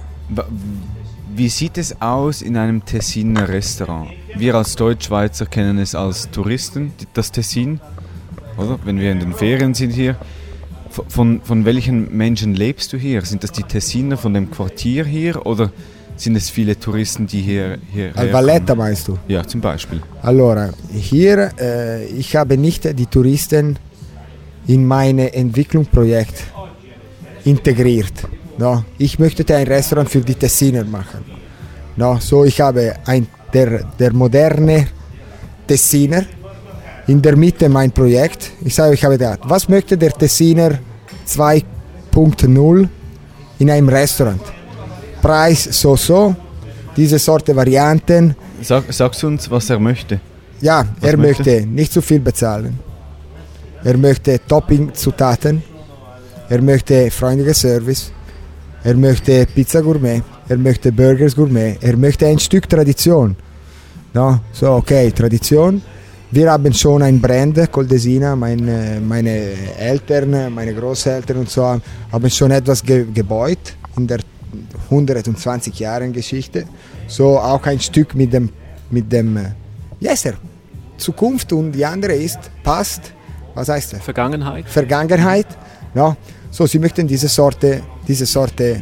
Wie 1.36 1.50
sieht 1.50 1.80
es 1.80 2.00
aus 2.00 2.44
in 2.44 2.58
einem 2.58 2.86
Tessiner 2.86 3.48
Restaurant? 3.50 4.12
Wir 4.36 4.54
als 4.54 4.76
Deutschschweizer 4.76 5.48
kennen 5.48 5.80
es 5.80 5.96
als 5.96 6.30
Touristen, 6.30 6.94
das 7.14 7.32
Tessin, 7.32 7.80
oder? 8.58 8.78
Wenn 8.86 9.00
wir 9.00 9.12
in 9.12 9.20
den 9.20 9.34
Ferien 9.34 9.74
sind 9.74 9.92
hier. 9.92 10.16
Von- 11.08 11.42
Von, 11.42 11.66
welchen 11.66 12.16
Menschen 12.16 12.54
lebst 12.54 12.94
du 12.94 12.98
hier? 12.98 13.22
Sind 13.24 13.44
das 13.44 13.52
die 13.52 13.64
Tessiner 13.64 14.16
von 14.18 14.34
dem 14.34 14.50
Quartier 14.52 15.04
hier 15.06 15.46
oder 15.46 15.72
sind 16.16 16.36
es 16.36 16.50
viele 16.52 16.80
Touristen, 16.80 17.26
die 17.26 17.42
hier, 17.42 17.80
hier 17.92 18.12
Al 18.16 18.32
Valletta 18.32 18.76
meinst 18.76 19.08
du? 19.08 19.18
Ja, 19.28 19.44
zum 19.46 19.60
Beispiel. 19.62 20.00
Allora, 20.22 20.70
hier, 20.94 21.50
äh, 21.60 22.06
ich 22.06 22.36
habe 22.36 22.58
nicht 22.58 22.84
die 23.00 23.08
Touristen 23.08 23.78
in 24.68 24.86
mein 24.86 25.18
Entwicklungsprojekt 25.18 26.44
integriert. 27.46 28.14
No? 28.60 28.84
Ich 29.00 29.18
möchte 29.18 29.44
ein 29.56 29.66
Restaurant 29.68 30.10
für 30.10 30.22
die 30.22 30.36
Tessiner 30.36 30.84
machen. 30.84 31.22
No? 31.96 32.18
So, 32.20 32.46
ich 32.46 32.62
habe 32.62 32.94
ein, 33.06 33.26
der, 33.52 33.84
der 34.00 34.14
moderne 34.14 34.88
Tessiner 35.68 36.24
in 37.08 37.22
der 37.22 37.36
Mitte 37.36 37.68
mein 37.70 37.92
Projekt. 37.92 38.52
Ich 38.64 38.76
sage, 38.76 38.94
ich 38.94 39.04
habe 39.04 39.18
gedacht, 39.18 39.40
was 39.44 39.68
möchte 39.70 39.98
der 39.98 40.12
Tessiner 40.12 40.80
2.0 41.28 42.88
in 43.60 43.70
einem 43.72 43.90
Restaurant? 43.90 44.42
Preis 45.22 45.64
so 45.72 45.96
so, 45.96 46.36
diese 46.96 47.18
Sorte 47.20 47.56
Varianten, 47.56 48.36
Sag, 48.62 48.92
sagst 48.94 49.24
uns, 49.24 49.50
was 49.50 49.70
er 49.70 49.80
möchte. 49.80 50.20
ja, 50.62 50.86
Was 51.00 51.10
er 51.12 51.18
möchte? 51.18 51.44
möchte? 51.52 51.68
nicht 51.68 51.92
zu 51.94 52.02
viel 52.02 52.20
bezahlen. 52.20 52.80
Er 53.84 53.98
möchte 53.98 54.40
Topping-Zutaten. 54.48 55.62
Er 56.50 56.62
möchte 56.62 57.10
freundlicher 57.12 57.54
Service. 57.54 58.12
er 58.84 58.96
möchte 58.96 59.46
Pizza 59.48 59.82
Gourmet, 59.82 60.22
er 60.48 60.58
möchte 60.58 60.92
Burgers 60.92 61.36
Gourmet, 61.36 61.78
er 61.82 61.96
möchte 61.98 62.28
ein 62.28 62.38
Stück 62.40 62.68
Tradition. 62.70 63.36
No? 64.14 64.40
So, 64.52 64.72
okay, 64.74 65.10
Tradition. 65.12 65.82
Wir 66.34 66.52
haben 66.52 66.74
schon 66.74 67.04
ein 67.04 67.22
Brand, 67.22 67.72
Coldesina, 67.72 68.36
meine, 68.36 69.00
meine 69.08 69.52
Eltern, 69.78 70.52
meine 70.52 70.74
Großeltern 70.74 71.38
und 71.38 71.48
so 71.48 71.64
haben 71.64 72.30
schon 72.32 72.50
etwas 72.50 72.82
ge 72.82 73.06
gebaut 73.14 73.76
in 73.96 74.08
der 74.08 74.18
120 74.90 75.78
Jahren 75.78 76.12
Geschichte. 76.12 76.66
So 77.06 77.38
auch 77.38 77.64
ein 77.68 77.80
Stück 77.80 78.16
mit 78.16 78.34
dem, 78.34 78.50
mit 78.90 79.12
dem, 79.12 79.38
yes, 80.00 80.24
sir, 80.24 80.34
Zukunft 80.98 81.54
und 81.54 81.72
die 81.72 81.86
andere 81.86 82.14
ist, 82.14 82.40
passt, 82.64 83.14
was 83.54 83.70
heißt 83.70 83.94
das? 83.94 84.02
Vergangenheit. 84.02 84.68
Vergangenheit. 84.68 85.46
No? 85.94 86.18
So, 86.50 86.66
sie 86.66 86.80
möchten 86.80 87.08
diese 87.08 87.28
Sorte, 87.28 87.84
diese 88.08 88.26
Sorte 88.26 88.82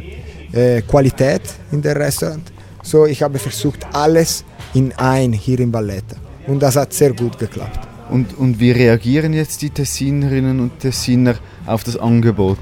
äh, 0.52 0.80
Qualität 0.80 1.42
in 1.70 1.82
der 1.82 1.96
Restaurant. 1.96 2.50
So, 2.82 3.04
ich 3.04 3.22
habe 3.22 3.38
versucht, 3.38 3.84
alles 3.92 4.42
in 4.72 4.90
ein 4.96 5.34
hier 5.34 5.60
in 5.60 5.70
Valletta. 5.70 6.16
Und 6.46 6.60
das 6.60 6.76
hat 6.76 6.92
sehr 6.92 7.12
gut 7.12 7.38
geklappt. 7.38 7.88
Und, 8.10 8.36
und 8.36 8.60
wie 8.60 8.72
reagieren 8.72 9.32
jetzt 9.32 9.62
die 9.62 9.70
Tessinerinnen 9.70 10.60
und 10.60 10.80
Tessiner 10.80 11.36
auf 11.66 11.84
das 11.84 11.96
Angebot, 11.96 12.58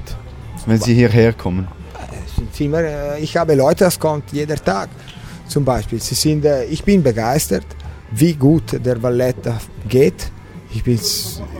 wenn 0.65 0.79
sie 0.79 0.93
hierher 0.93 1.33
kommen? 1.33 1.67
sind 2.49 2.65
immer, 2.65 2.81
äh, 2.81 3.19
ich 3.19 3.35
habe 3.37 3.55
Leute, 3.55 3.85
das 3.85 3.99
kommt 3.99 4.31
jeder 4.31 4.55
Tag. 4.55 4.89
Zum 5.47 5.65
Beispiel, 5.65 5.99
sie 5.99 6.15
sind, 6.15 6.45
äh, 6.45 6.65
ich 6.65 6.83
bin 6.83 7.03
begeistert, 7.03 7.65
wie 8.11 8.33
gut 8.33 8.85
der 8.85 9.01
Valletta 9.01 9.59
geht. 9.87 10.31
Ich 10.73 10.83
bin 10.83 10.99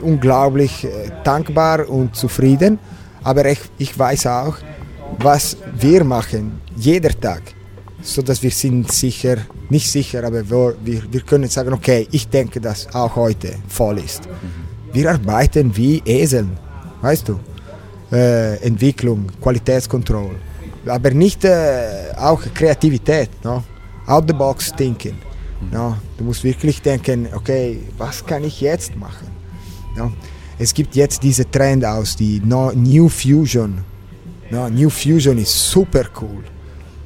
unglaublich 0.02 0.86
äh, 0.86 1.12
dankbar 1.24 1.90
und 1.90 2.16
zufrieden. 2.16 2.80
Aber 3.24 3.46
ich, 3.46 3.60
ich 3.78 3.98
weiß 3.98 4.28
auch, 4.28 4.58
was 5.20 5.58
wir 5.78 6.04
machen, 6.04 6.62
jeder 6.76 7.20
Tag, 7.20 7.42
so 8.02 8.22
dass 8.22 8.42
wir 8.42 8.52
sind 8.52 8.92
sicher, 8.92 9.38
nicht 9.72 9.90
sicher, 9.90 10.24
aber 10.24 10.48
wir, 10.50 11.02
wir, 11.12 11.22
können 11.22 11.50
sagen, 11.50 11.72
okay, 11.72 12.06
ich 12.12 12.28
denke, 12.28 12.60
dass 12.60 12.94
auch 12.94 13.16
heute 13.16 13.56
voll 13.70 14.00
ist. 14.00 14.28
Wir 14.92 15.10
arbeiten 15.10 15.76
wie 15.78 16.02
Eseln, 16.06 16.58
weißt 17.02 17.30
du? 17.30 17.40
Äh, 18.12 18.58
Entwicklung, 18.58 19.28
Qualitätskontrolle, 19.42 20.36
aber 20.86 21.12
nicht 21.12 21.46
äh, 21.46 22.12
auch 22.18 22.42
Kreativität, 22.54 23.30
no? 23.46 23.64
out 24.08 24.26
the 24.28 24.34
box 24.34 24.74
thinking. 24.76 25.16
No? 25.72 25.96
Du 26.18 26.26
musst 26.26 26.44
wirklich 26.44 26.82
denken, 26.82 27.30
okay, 27.34 27.80
was 27.98 28.26
kann 28.26 28.44
ich 28.44 28.60
jetzt 28.60 28.94
machen? 28.98 29.28
No? 29.96 30.12
Es 30.60 30.74
gibt 30.74 30.96
jetzt 30.96 31.24
diese 31.24 31.50
Trend 31.50 31.86
aus, 31.86 32.18
die 32.18 32.42
no, 32.44 32.74
New 32.74 33.08
Fusion. 33.08 33.86
No? 34.50 34.68
New 34.70 34.90
Fusion 34.90 35.38
ist 35.38 35.54
super 35.72 36.04
cool. 36.20 36.44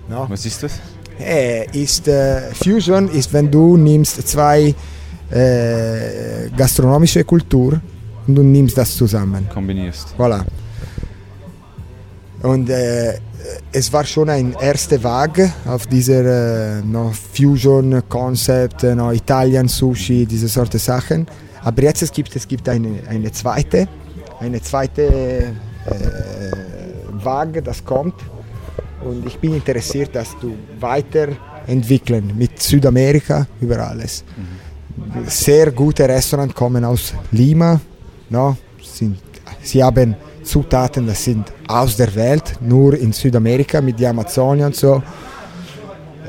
No? 0.09 0.25
Was 0.27 0.45
ist 0.47 0.63
das? 0.63 0.79
Äh, 1.19 1.65
ist, 1.71 2.07
äh, 2.07 2.53
Fusion 2.53 3.07
ist, 3.09 3.31
wenn 3.31 3.49
du 3.49 3.77
nimmst 3.77 4.27
zwei 4.27 4.75
äh, 5.31 6.49
gastronomische 6.55 7.23
Kultur 7.23 7.79
und 8.27 8.35
du 8.35 8.43
nimmst 8.43 8.77
das 8.77 8.95
zusammen. 8.95 9.47
Kombinierst. 9.53 10.13
Voilà. 10.17 10.41
Und 12.41 12.69
äh, 12.69 13.13
es 13.71 13.91
war 13.91 14.05
schon 14.05 14.29
ein 14.29 14.55
erster 14.59 15.03
Weg 15.03 15.51
auf 15.65 15.87
dieser 15.87 16.79
äh, 16.79 16.81
no, 16.81 17.11
Fusion-Konzept, 17.33 18.83
äh, 18.83 18.95
no, 18.95 19.11
Italian 19.11 19.67
Sushi, 19.67 20.25
diese 20.25 20.47
Sorte 20.47 20.79
Sachen. 20.79 21.27
Aber 21.63 21.81
jetzt 21.81 22.01
es 22.01 22.11
gibt 22.11 22.35
es 22.35 22.47
gibt 22.47 22.67
eine, 22.69 22.99
eine 23.09 23.31
zweite, 23.31 23.87
eine 24.39 24.61
zweite 24.61 25.03
äh, 25.03 25.53
Weg, 27.23 27.63
das 27.63 27.83
kommt. 27.83 28.15
Und 29.05 29.25
ich 29.27 29.37
bin 29.37 29.53
interessiert, 29.53 30.15
dass 30.15 30.35
du 30.41 30.55
weiterentwickeln 30.79 32.33
mit 32.35 32.61
Südamerika 32.61 33.47
über 33.61 33.87
alles. 33.87 34.23
Sehr 35.27 35.71
gute 35.71 36.07
Restaurants 36.09 36.55
kommen 36.55 36.83
aus 36.83 37.13
Lima. 37.31 37.79
No? 38.29 38.57
Sind, 38.81 39.19
sie 39.61 39.83
haben 39.83 40.15
Zutaten, 40.43 41.05
das 41.07 41.23
sind 41.23 41.51
aus 41.67 41.95
der 41.97 42.13
Welt, 42.15 42.57
nur 42.61 42.97
in 42.97 43.13
Südamerika 43.13 43.81
mit 43.81 43.99
der 43.99 44.09
Amazonie 44.09 44.63
und 44.63 44.75
so. 44.75 45.01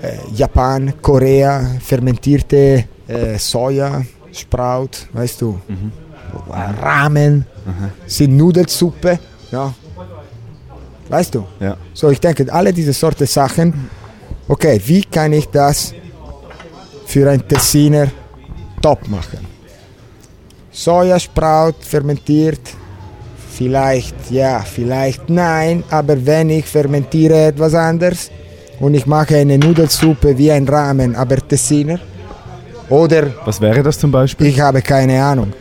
Äh, 0.03 0.19
Japan, 0.35 0.93
Korea, 1.01 1.77
fermentierte 1.81 2.85
äh, 3.09 3.39
Soja, 3.39 4.03
Sprout, 4.33 4.91
weißt 5.13 5.41
du. 5.41 5.59
Ramen, 6.83 7.47
sind 8.07 8.37
Nudelsuppe. 8.37 9.19
Ja. 9.51 9.73
Weißt 11.09 11.35
du? 11.35 11.45
Ja. 11.61 11.77
So, 11.95 12.11
ich 12.11 12.21
denke, 12.21 12.53
alle 12.53 12.73
diese 12.73 12.93
Sorte 12.93 13.27
Sachen, 13.27 13.89
okay, 14.49 14.81
wie 14.87 15.03
kann 15.03 15.33
ich 15.33 15.47
das 15.47 15.95
für 17.07 17.31
ein 17.31 17.47
Tessiner 17.47 18.09
top 18.83 19.07
machen? 19.09 19.47
Sojasprout 20.73 21.75
fermentiert, 21.81 22.61
vielleicht 23.57 24.31
ja, 24.31 24.61
vielleicht 24.61 25.31
nein, 25.31 25.85
aber 25.91 26.27
wenn 26.27 26.51
ich 26.51 26.67
fermentiere 26.67 27.47
etwas 27.47 27.75
anderes 27.75 28.31
und 28.81 28.95
ich 28.95 29.07
mache 29.07 29.37
eine 29.37 29.57
Nudelsuppe 29.59 30.37
wie 30.37 30.53
ein 30.53 30.69
Ramen, 30.69 31.17
aber 31.17 31.37
Tessiner, 31.37 31.99
oder 32.89 33.29
Was 33.45 33.61
wäre 33.61 33.83
das 33.83 33.99
zum 33.99 34.11
Beispiel? 34.13 34.47
ich 34.47 34.61
habe 34.61 34.83
keine 34.83 35.23
Ahnung. 35.23 35.53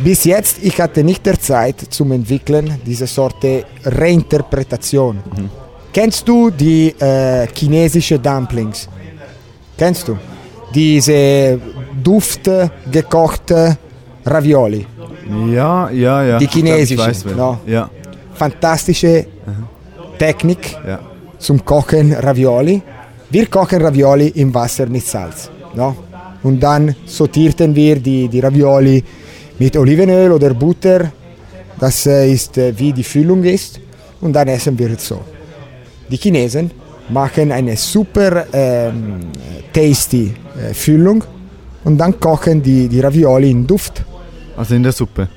Bis 0.00 0.24
jetzt, 0.24 0.58
ich 0.62 0.80
hatte 0.80 1.04
nicht 1.04 1.24
der 1.24 1.38
Zeit 1.38 1.80
zum 1.90 2.12
Entwickeln 2.12 2.78
diese 2.84 3.06
Sorte 3.06 3.64
Reinterpretation. 3.84 5.18
Kennst 5.92 6.26
du 6.26 6.50
die 6.50 6.88
äh, 6.98 7.46
chinesische 7.54 8.18
Dumplings? 8.18 8.88
Kennst 9.78 10.08
du? 10.08 10.18
Diese 10.74 11.60
duftgekochte 12.02 13.78
Ravioli. 14.26 14.86
Ja, 15.52 15.88
ja, 15.90 16.24
ja. 16.24 16.38
Die 16.38 16.46
Ich 16.46 16.98
weiß, 16.98 17.24
wer. 17.26 17.36
no? 17.36 17.58
Ja, 17.66 17.88
Fantastische 18.34 19.26
Technik 20.18 20.76
ja. 20.86 20.98
zum 21.38 21.64
Kochen 21.64 22.12
Ravioli. 22.12 22.82
Wir 23.30 23.46
kochen 23.46 23.80
Ravioli 23.80 24.28
im 24.28 24.52
Wasser 24.52 24.86
mit 24.86 25.06
Salz. 25.06 25.50
No? 25.74 25.94
Und 26.42 26.60
dann 26.60 26.94
sortierten 27.06 27.74
wir 27.74 27.96
die, 28.00 28.28
die 28.28 28.40
Ravioli 28.40 29.02
mit 29.58 29.76
Olivenöl 29.76 30.32
oder 30.32 30.52
Butter. 30.54 31.10
Das 31.78 32.06
äh, 32.06 32.30
ist 32.32 32.56
äh, 32.58 32.72
wie 32.78 32.92
die 32.92 33.04
Füllung 33.04 33.42
ist. 33.44 33.80
Und 34.20 34.32
dann 34.32 34.48
essen 34.48 34.78
wir 34.78 34.90
es 34.90 35.06
so. 35.06 35.20
Die 36.10 36.16
Chinesen 36.16 36.70
machen 37.08 37.52
eine 37.52 37.76
super 37.76 38.46
ähm, 38.52 39.20
tasty 39.72 40.34
äh, 40.58 40.72
Füllung 40.72 41.22
und 41.84 41.98
dann 41.98 42.18
kochen 42.18 42.62
die, 42.62 42.88
die 42.88 43.00
Ravioli 43.00 43.50
in 43.50 43.66
Duft. 43.66 44.02
Also 44.56 44.74
in 44.74 44.82
der 44.82 44.92
Suppe. 44.92 45.28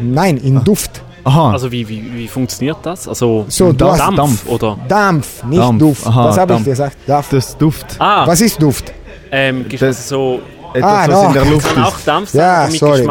Nein, 0.00 0.36
in 0.38 0.62
Duft. 0.62 1.02
Aha. 1.24 1.52
Also 1.52 1.70
wie, 1.70 1.88
wie, 1.88 2.02
wie 2.14 2.28
funktioniert 2.28 2.78
das? 2.82 3.06
Also 3.08 3.44
So, 3.48 3.72
du 3.72 3.86
hast 3.86 4.00
Dampf, 4.00 4.16
Dampf. 4.16 4.48
oder? 4.48 4.78
Dampf, 4.88 5.44
nicht 5.44 5.58
Dampf. 5.62 5.78
Duft. 5.78 6.06
Aha, 6.06 6.28
Was 6.28 6.36
habe 6.38 6.52
ich 6.52 6.56
Dampf. 6.58 6.68
gesagt? 6.68 6.96
Dampf. 7.06 7.28
das 7.30 7.56
Duft. 7.58 7.86
Ah, 7.98 8.26
Was 8.26 8.40
ist 8.40 8.60
Duft? 8.60 8.92
ähm, 9.30 9.64
das- 9.70 9.82
also 9.82 10.02
so 10.02 10.42
Etwas, 10.74 10.90
Ah, 10.90 11.06
was 11.08 11.26
in 11.26 11.32
der 11.34 11.44
Luft 11.44 11.74
kann 11.74 11.84
auch. 11.84 12.00
Dampf 12.04 12.30
sein, 12.30 12.40
Ja, 12.40 12.70
sorry, 12.70 13.06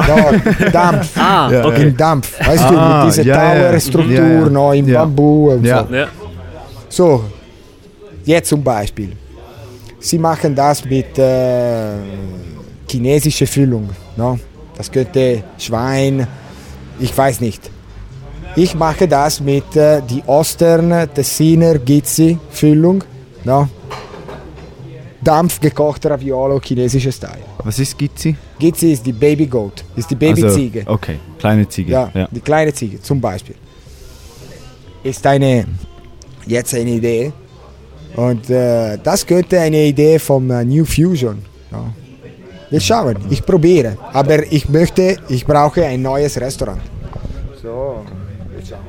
Dampf. 0.72 1.18
Ah, 1.18 1.50
Ja, 1.52 1.66
okay. 1.66 1.84
Im 1.84 1.98
Dampf, 1.98 2.40
weißt 2.48 2.64
Ah, 2.64 2.70
du, 3.02 3.06
mit 3.06 3.16
dieser 3.18 3.24
ja, 3.24 3.36
Tower-Struktur, 3.36 4.14
ja, 4.14 4.28
ja. 4.42 4.50
noch 4.50 4.74
im 4.74 4.88
Ja. 4.88 5.00
Bambu 5.06 5.52
und 5.52 5.66
Ja. 5.66 5.86
so. 5.88 5.94
Ja. 5.96 6.08
So, 6.90 7.24
jetzt 8.26 8.50
zum 8.50 8.64
Beispiel. 8.64 9.12
Sie 10.00 10.18
machen 10.18 10.56
das 10.56 10.84
mit 10.86 11.18
äh, 11.20 11.92
chinesischer 12.90 13.48
Füllung. 13.48 13.90
No? 14.18 14.40
Das 14.76 14.92
könnte 14.92 15.44
Schwein, 15.58 16.26
ich 17.00 17.16
weiß 17.16 17.40
nicht. 17.42 17.70
Ich 18.56 18.76
mache 18.76 19.08
das 19.08 19.40
mit 19.40 19.76
äh, 19.76 20.02
die 20.02 20.24
Ostern 20.26 21.08
Tessiner 21.14 21.76
Gizzi 21.78 22.38
Füllung. 22.50 23.04
No? 23.44 23.70
Dampfgekochte 25.24 26.10
Raviolo, 26.10 26.60
chinesischer 26.60 27.12
Style. 27.12 27.38
Was 27.64 27.80
ist 27.80 27.98
Gizzi? 27.98 28.36
Gizzi 28.60 28.92
ist 28.92 29.06
die 29.06 29.14
Baby 29.14 29.46
Goat, 29.46 29.84
ist 29.96 30.10
die 30.10 30.16
Babyziege. 30.16 30.82
Also, 30.82 30.92
okay, 30.92 31.20
kleine 31.40 31.68
Ziege. 31.68 31.92
Ja, 31.92 32.12
ja. 32.14 32.28
die 32.32 32.40
kleine 32.40 32.74
Ziege 32.74 33.02
zum 33.02 33.22
Beispiel. 33.22 33.56
Ist 35.04 35.26
eine, 35.26 35.66
jetzt 36.46 36.74
eine 36.74 36.90
Idee. 36.90 37.32
Und 38.16 38.50
äh, 38.50 38.98
das 38.98 39.26
könnte 39.26 39.60
eine 39.60 39.86
Idee 39.86 40.20
vom 40.20 40.50
äh, 40.52 40.66
New 40.66 40.86
Fusion. 40.86 41.44
Ja. 41.72 41.86
Wir 42.70 42.80
schauen, 42.80 43.18
ich 43.30 43.46
probiere. 43.46 43.98
Aber 44.14 44.52
ich 44.52 44.70
möchte, 44.70 45.18
ich 45.30 45.46
brauche 45.46 45.86
ein 45.86 46.02
neues 46.02 46.40
Restaurant. 46.40 46.82
So, 47.62 48.04
wir 48.50 48.66
schauen. 48.66 48.80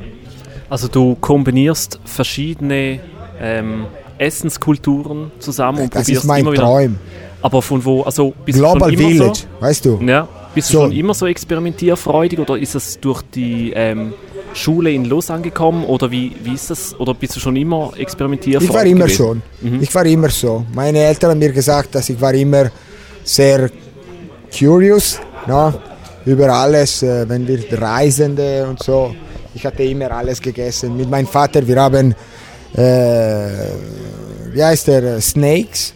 Also 0.70 0.88
du 0.88 1.16
kombinierst 1.16 2.00
verschiedene 2.04 3.00
ähm, 3.40 3.86
Essenskulturen 4.18 5.32
zusammen 5.38 5.82
und 5.82 5.94
Das 5.94 6.04
probierst 6.04 6.22
ist 6.24 6.28
mein 6.28 6.40
immer 6.40 6.52
wieder. 6.52 6.90
Aber 7.42 7.60
von 7.62 7.84
wo? 7.84 8.02
Also 8.02 8.32
bist 8.44 8.58
Global 8.58 8.90
du 8.92 8.96
schon 8.98 9.10
immer 9.10 9.18
Village, 9.24 9.40
weißt 9.60 9.84
du? 9.84 9.96
so? 9.98 10.02
Ja. 10.04 10.28
Bist 10.54 10.68
So. 10.68 10.78
du 10.78 10.84
schon 10.84 10.92
immer 10.92 11.14
so 11.14 11.26
experimentierfreudig 11.26 12.38
oder 12.38 12.58
ist 12.58 12.74
es 12.74 13.00
durch 13.00 13.22
die 13.34 13.72
ähm, 13.74 14.12
Schule 14.54 14.92
in 14.92 15.06
Lausanne 15.06 15.42
gekommen 15.42 15.84
oder 15.84 16.10
wie, 16.10 16.32
wie 16.44 16.52
ist 16.54 16.70
das? 16.70 16.94
Oder 17.00 17.14
bist 17.14 17.34
du 17.36 17.40
schon 17.40 17.56
immer 17.56 17.92
experimentierfreudig 17.96 18.68
Ich 18.68 18.74
war 18.74 18.84
immer 18.84 19.04
gewesen? 19.06 19.42
schon. 19.62 19.80
Ich 19.80 19.94
war 19.94 20.04
immer 20.04 20.28
so. 20.28 20.64
Meine 20.74 20.98
Eltern 20.98 21.30
haben 21.32 21.38
mir 21.38 21.52
gesagt, 21.52 21.94
dass 21.94 22.08
ich 22.10 22.20
war 22.20 22.34
immer 22.34 22.70
sehr 23.24 23.70
curious 24.56 25.18
no? 25.46 25.72
über 26.26 26.52
alles, 26.52 27.02
äh, 27.02 27.26
wenn 27.28 27.48
wir 27.48 27.58
Reisende 27.80 28.66
und 28.68 28.82
so. 28.82 29.14
Ich 29.54 29.64
hatte 29.66 29.82
immer 29.84 30.10
alles 30.10 30.40
gegessen. 30.40 30.96
Mit 30.96 31.08
meinem 31.10 31.26
Vater, 31.26 31.66
wir 31.66 31.80
haben, 31.80 32.14
äh, 32.74 33.48
wie 34.52 34.62
heißt 34.62 34.86
der, 34.88 35.02
äh, 35.16 35.20
Snakes. 35.20 35.94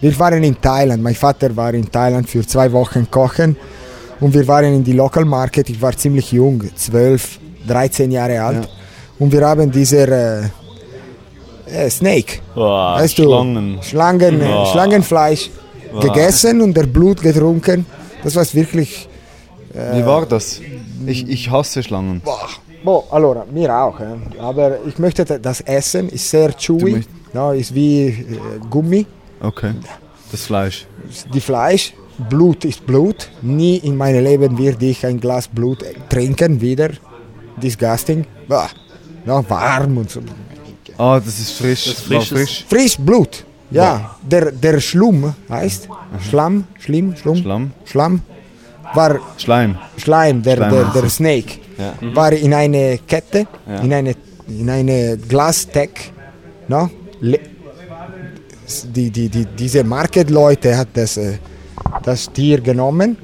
Wir 0.00 0.18
waren 0.18 0.42
in 0.42 0.60
Thailand. 0.60 1.02
Mein 1.02 1.14
Vater 1.14 1.54
war 1.56 1.72
in 1.74 1.90
Thailand 1.90 2.28
für 2.28 2.46
zwei 2.46 2.70
Wochen 2.72 3.10
kochen 3.10 3.56
und 4.20 4.34
wir 4.34 4.46
waren 4.46 4.66
in 4.74 4.84
die 4.84 4.92
Local 4.92 5.24
Market. 5.24 5.68
Ich 5.70 5.80
war 5.80 5.96
ziemlich 5.96 6.32
jung, 6.32 6.62
12, 6.74 7.38
13 7.66 8.10
Jahre 8.10 8.40
alt. 8.42 8.68
Und 9.18 9.32
wir 9.32 9.46
haben 9.46 9.70
dieser 9.70 10.08
äh, 10.08 10.42
äh, 11.66 11.90
Snake, 11.90 12.40
Boah, 12.54 12.96
weißt 12.98 13.18
du, 13.18 13.22
Schlangen. 13.24 13.78
Schlangen, 13.82 14.40
äh, 14.40 14.44
Boah. 14.44 14.66
Schlangenfleisch 14.72 15.50
gegessen 16.00 16.60
und 16.60 16.76
der 16.76 16.84
Blut 16.86 17.22
getrunken. 17.22 17.86
Das 18.22 18.36
war 18.36 18.44
wirklich. 18.52 19.08
Wie 19.92 20.04
war 20.06 20.24
das? 20.26 20.60
Ich, 21.06 21.28
ich 21.28 21.50
hasse 21.50 21.82
Schlangen. 21.82 22.20
Boah. 22.20 22.48
Boah, 22.84 23.04
allora, 23.10 23.44
mir 23.52 23.74
auch. 23.74 23.98
eh. 24.00 24.38
Aber 24.38 24.78
ich 24.86 24.98
möchte 24.98 25.24
da- 25.24 25.38
das 25.38 25.60
Essen, 25.62 26.08
ist 26.08 26.30
sehr 26.30 26.52
chewy, 26.56 27.02
no, 27.32 27.52
ist 27.52 27.74
wie 27.74 28.06
äh, 28.08 28.14
Gummi. 28.70 29.04
Okay. 29.40 29.72
Das 30.32 30.42
Fleisch. 30.46 30.86
Die 31.32 31.40
Fleisch, 31.40 31.92
Blut 32.30 32.64
ist 32.64 32.86
Blut. 32.86 33.28
Nie 33.42 33.76
in 33.78 33.96
meinem 33.96 34.24
Leben 34.24 34.58
werde 34.58 34.86
ich 34.86 35.04
ein 35.06 35.20
Glas 35.20 35.46
Blut 35.48 35.84
trinken 36.08 36.60
wieder. 36.60 36.90
Disgusting. 37.62 38.24
Boah. 38.48 38.68
No, 39.24 39.44
warm 39.48 39.98
und 39.98 40.10
so. 40.10 40.20
Ah, 40.98 41.20
das 41.20 41.38
ist 41.38 41.52
frisch. 41.52 41.84
Das 41.86 42.10
war 42.10 42.20
frisches- 42.20 42.28
frisch. 42.38 42.64
Frisch 42.68 42.96
Blut. 42.98 43.44
Ja, 43.70 44.16
der, 44.22 44.52
der 44.52 44.80
Schlum 44.80 45.34
heißt. 45.50 45.88
Schlamm, 46.28 46.64
Schlimm, 46.78 47.16
Schlum, 47.16 47.36
Schlamm. 47.36 47.72
Schlamm. 47.84 48.20
War 48.94 49.18
Schleim. 49.36 49.76
Schleim, 49.96 50.42
der, 50.42 50.56
Schleim, 50.56 50.70
der, 50.70 51.02
der 51.02 51.10
Snake, 51.10 51.58
Ja. 51.76 51.92
war 52.14 52.32
in 52.32 52.54
eine 52.54 52.98
Kette, 53.06 53.46
Ja. 53.68 53.80
in 53.80 53.92
eine, 53.92 54.14
in 54.46 54.70
eine 54.70 55.18
Glasdeck. 55.18 56.12
No? 56.68 56.88
Le 57.20 57.40
die, 58.94 59.10
die, 59.10 59.28
die, 59.28 59.44
diese 59.44 59.84
Market-Leute 59.84 60.76
hat 60.76 60.88
das, 60.94 61.16
äh, 61.16 61.38
das 62.02 62.30
Tier 62.32 62.60
genommen, 62.60 63.16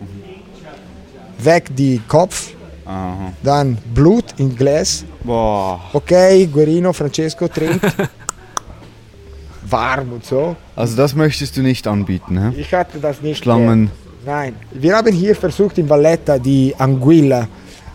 weg 1.38 1.64
die 1.76 2.00
Kopf, 2.06 2.50
Aha. 2.84 3.32
dann 3.42 3.76
Blut 3.94 4.24
in 4.38 4.54
Glas. 4.54 5.04
Boah. 5.24 5.80
Okay, 5.92 6.46
Guerino, 6.46 6.92
Francesco 6.92 7.48
trinkt. 7.48 7.84
Warm 9.70 10.12
und 10.12 10.24
so. 10.24 10.56
Also 10.76 10.96
das 10.96 11.14
möchtest 11.14 11.56
du 11.56 11.62
nicht 11.62 11.86
anbieten, 11.86 12.38
hä? 12.38 12.60
Ich 12.60 12.72
hatte 12.74 12.98
das 12.98 13.22
nicht. 13.22 13.42
Schlangen. 13.42 13.90
Nein, 14.24 14.54
wir 14.72 14.94
haben 14.96 15.12
hier 15.12 15.34
versucht 15.34 15.78
in 15.78 15.88
Valletta 15.88 16.38
die 16.38 16.74
Anguilla. 16.78 17.48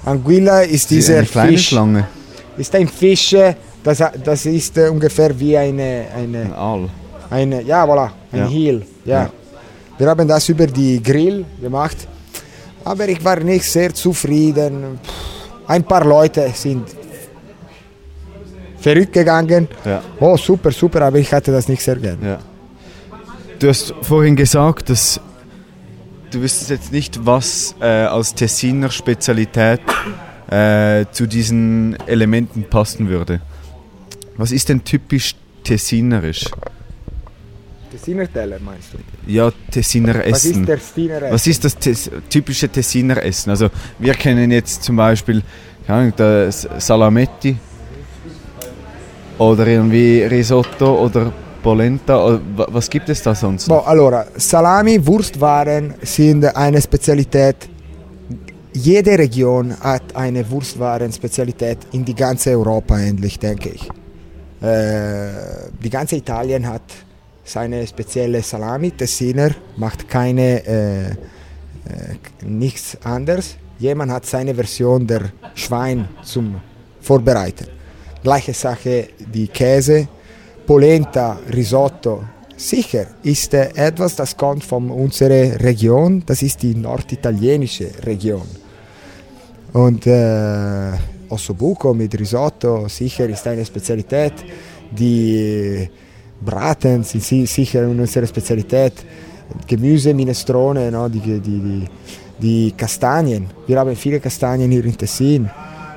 Anguilla 0.03 0.61
ist 0.61 0.89
dieser 0.89 1.19
eine 1.19 1.27
kleine 1.27 1.51
Fisch. 1.51 1.67
Schlange. 1.69 2.07
Ist 2.57 2.73
ein 2.75 2.87
Fisch, 2.87 3.33
äh, 3.33 3.53
das, 3.83 4.03
das 4.23 4.45
ist 4.45 4.77
äh, 4.77 4.89
ungefähr 4.89 5.37
wie 5.39 5.55
eine, 5.57 6.07
Ein 6.15 6.35
eine, 6.35 6.55
Aal. 6.55 6.89
Eine 7.29 7.61
ja 7.63 7.83
voilà, 7.85 8.09
ein 8.31 8.39
Ja. 8.39 8.47
Heel. 8.47 8.85
Ja. 9.05 9.23
Ja. 9.23 9.29
Wir 9.97 10.07
haben 10.07 10.27
das 10.27 10.47
über 10.49 10.67
die 10.67 11.01
Grill 11.01 11.45
gemacht, 11.59 12.07
aber 12.83 13.07
ich 13.07 13.23
war 13.23 13.39
nicht 13.39 13.65
sehr 13.65 13.93
zufrieden. 13.93 14.99
Ein 15.67 15.83
paar 15.83 16.05
Leute 16.05 16.49
sind 16.53 16.85
verrückt 18.79 19.13
gegangen. 19.13 19.67
Ja. 19.83 20.01
Oh 20.19 20.37
super, 20.37 20.71
super, 20.71 21.01
aber 21.01 21.17
ich 21.17 21.33
hatte 21.33 21.51
das 21.51 21.67
nicht 21.67 21.81
sehr 21.81 21.95
gern. 21.95 22.19
Ja. 22.23 22.39
Du 23.59 23.67
hast 23.69 23.93
vorhin 24.01 24.35
gesagt, 24.35 24.89
dass 24.89 25.19
du 26.31 26.41
wüsstest 26.41 26.69
jetzt 26.69 26.91
nicht, 26.91 27.25
was 27.25 27.75
äh, 27.81 27.85
als 27.85 28.35
Tessiner 28.35 28.91
Spezialität 28.91 29.81
äh, 30.49 31.05
zu 31.11 31.25
diesen 31.25 31.97
Elementen 32.07 32.63
passen 32.69 33.09
würde. 33.09 33.41
Was 34.37 34.51
ist 34.51 34.69
denn 34.69 34.83
typisch 34.83 35.35
tessinerisch? 35.63 36.45
Tessiner 37.91 38.31
Teller 38.31 38.59
meinst 38.59 38.93
du? 38.93 38.97
Ja, 39.31 39.51
Tessiner 39.71 40.15
Was 40.15 40.45
ist 40.45 40.51
Essen. 40.51 40.65
der 40.65 40.77
Tessiner 40.77 41.21
Essen? 41.21 41.33
Was 41.33 41.47
ist 41.47 41.63
das 41.63 41.75
Tes 41.77 42.11
typische 42.29 42.69
Tessiner 42.69 43.23
Essen? 43.23 43.49
Also 43.49 43.69
wir 43.99 44.13
kennen 44.13 44.51
jetzt 44.51 44.83
zum 44.83 44.95
Beispiel 44.95 45.41
keine 45.85 46.11
das 46.11 46.67
Salametti 46.79 47.57
oder 49.37 49.67
irgendwie 49.67 50.23
Risotto 50.23 51.05
oder 51.05 51.31
Polenta. 51.63 52.23
Oder 52.25 52.41
was 52.55 52.89
gibt 52.89 53.09
es 53.09 53.21
da 53.21 53.33
sonst? 53.33 53.67
Boh, 53.67 53.79
allora, 53.79 54.25
Salami, 54.35 55.05
Wurstwaren 55.05 55.93
sind 56.01 56.43
eine 56.55 56.81
Spezialität. 56.81 57.69
Jede 58.73 59.17
Region 59.17 59.75
hat 59.79 60.15
eine 60.15 60.49
Wurstwaren-Spezialität 60.49 61.79
in 61.93 62.05
die 62.05 62.13
ganze 62.13 62.51
Europa 62.51 62.95
eigentlich, 62.95 63.39
denke 63.39 63.69
ich. 63.69 63.89
Äh, 64.61 65.71
die 65.83 65.89
ganze 65.89 66.15
Italien 66.17 66.67
hat 66.67 66.83
seine 67.47 67.85
spezielle 67.87 68.41
Salami. 68.41 68.91
Tessiner 68.91 69.51
macht 69.77 70.07
keine 70.07 70.65
äh, 70.65 71.05
äh, 71.09 71.15
nichts 72.45 72.97
anderes. 73.03 73.55
Jemand 73.79 74.11
hat 74.11 74.25
seine 74.25 74.53
Version 74.53 75.05
der 75.05 75.31
Schwein 75.55 76.07
zum 76.23 76.59
Vorbereiten. 76.99 77.67
Gleiche 78.23 78.53
Sache 78.53 79.09
die 79.19 79.47
Käse, 79.47 80.07
Polenta, 80.65 81.39
Risotto. 81.53 82.23
Sicher 82.57 83.05
ist 83.23 83.53
etwas, 83.53 84.15
das 84.15 84.35
kommt 84.35 84.63
von 84.63 84.89
unserer 84.89 85.59
Region, 85.61 86.23
das 86.25 86.41
ist 86.41 86.63
die 86.63 86.73
norditalienische 86.73 87.89
Region. 88.03 88.47
Und 89.73 90.07
äh, 90.07 90.91
Ossobuco 91.29 91.93
mit 91.93 92.19
Risotto 92.19 92.87
sicher 92.87 93.29
ist 93.29 93.45
eine 93.45 93.63
Spezialität. 93.63 94.33
Die 94.91 95.87
Braten 96.41 97.03
sind 97.03 97.23
si- 97.23 97.45
sicher 97.45 97.87
unsere 97.87 98.27
Spezialität. 98.27 98.93
Gemüse, 99.65 100.13
Minestrone, 100.13 100.91
no? 100.91 101.07
die, 101.07 101.19
die, 101.19 101.39
die, 101.39 101.85
die 102.39 102.71
Kastanien. 102.75 103.47
Wir 103.65 103.79
haben 103.79 103.95
viele 103.95 104.19
Kastanien 104.19 104.69
hier 104.69 104.83
in 104.83 104.97
Tessin. 104.97 105.49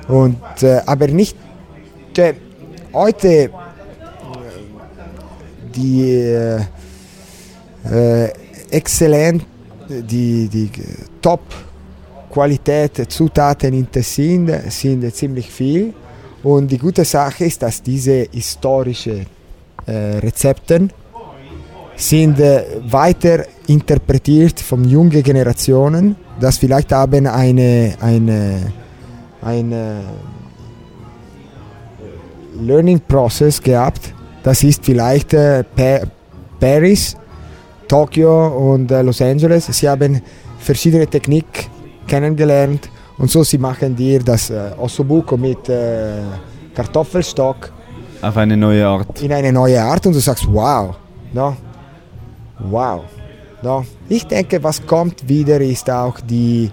Und, 0.07 0.63
äh, 0.63 0.81
aber 0.85 1.07
nicht 1.07 1.35
äh, 2.17 2.33
heute 2.93 3.49
die 5.75 6.11
äh, 6.11 6.59
äh, 7.89 8.29
exzellent, 8.69 9.45
die, 9.89 10.47
die 10.47 10.69
top 11.21 11.41
Qualität 12.29 13.11
Zutaten 13.11 13.73
in 13.73 13.91
Tessin 13.91 14.49
sind 14.69 15.13
ziemlich 15.13 15.49
viel. 15.49 15.93
Und 16.43 16.71
die 16.71 16.77
gute 16.77 17.05
Sache 17.05 17.45
ist, 17.45 17.61
dass 17.61 17.81
diese 17.83 18.27
historischen 18.31 19.19
äh, 19.19 19.40
Rezepten 19.87 20.91
sind 21.95 22.39
äh, 22.39 22.63
weiter 22.87 23.45
interpretiert 23.67 24.59
von 24.59 24.83
jungen 24.85 25.21
Generationen, 25.23 26.15
das 26.39 26.57
vielleicht 26.57 26.91
haben 26.91 27.27
eine, 27.27 27.93
eine, 27.99 28.71
eine 29.41 30.01
Learning 32.59 32.99
Process 33.07 33.61
gehabt. 33.61 34.13
Das 34.43 34.63
ist 34.63 34.83
vielleicht 34.83 35.33
äh, 35.33 35.63
Pa- 35.63 36.01
Paris, 36.59 37.15
Tokio 37.87 38.73
und 38.73 38.91
äh, 38.91 39.01
Los 39.03 39.21
Angeles. 39.21 39.67
Sie 39.67 39.87
haben 39.87 40.21
verschiedene 40.59 41.07
Techniken 41.07 41.69
kennengelernt 42.07 42.89
und 43.17 43.29
so 43.29 43.43
sie 43.43 43.57
machen 43.57 43.95
dir 43.95 44.19
das 44.23 44.49
äh, 44.49 44.71
Ossobuco 44.77 45.37
mit 45.37 45.69
äh, 45.69 46.13
Kartoffelstock 46.73 47.71
Auf 48.21 48.37
eine 48.37 48.55
neue 48.55 48.87
Art. 48.87 49.21
in 49.21 49.33
eine 49.33 49.51
neue 49.51 49.81
Art 49.81 50.05
und 50.05 50.13
du 50.13 50.19
sagst, 50.19 50.45
wow, 50.47 50.95
no? 51.33 51.55
wow. 52.59 53.03
No? 53.63 53.85
Ich 54.09 54.25
denke, 54.25 54.63
was 54.63 54.85
kommt 54.85 55.27
wieder, 55.27 55.59
ist 55.61 55.89
auch 55.89 56.19
die, 56.19 56.71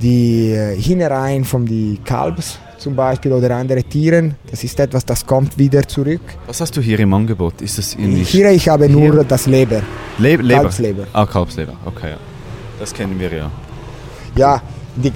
die 0.00 0.50
äh, 0.52 0.76
Hinnereien 0.80 1.44
von 1.44 1.64
die 1.64 2.00
Kalbs 2.04 2.58
zum 2.78 2.94
Beispiel 2.94 3.32
oder 3.32 3.56
andere 3.56 3.82
Tieren. 3.82 4.34
Das 4.50 4.62
ist 4.62 4.78
etwas, 4.78 5.04
das 5.04 5.24
kommt 5.24 5.56
wieder 5.56 5.86
zurück. 5.86 6.20
Was 6.46 6.60
hast 6.60 6.76
du 6.76 6.80
hier 6.80 7.00
im 7.00 7.14
Angebot? 7.14 7.60
Ist 7.62 7.78
das 7.78 7.94
irgendwie 7.94 8.24
Hier 8.24 8.50
ich 8.50 8.68
habe 8.68 8.88
nur 8.88 9.12
Hier? 9.12 9.24
das 9.24 9.46
Leber, 9.46 9.82
Le 10.18 10.36
Leber? 10.36 10.60
Kalbsleber. 10.62 11.06
Ah, 11.12 11.26
Kalbsleber. 11.26 11.74
Okay, 11.86 12.10
ja. 12.10 12.16
Das 12.78 12.92
kennen 12.92 13.18
wir 13.18 13.32
ja. 13.32 13.50
Ja, 14.36 14.60
die, 14.96 15.12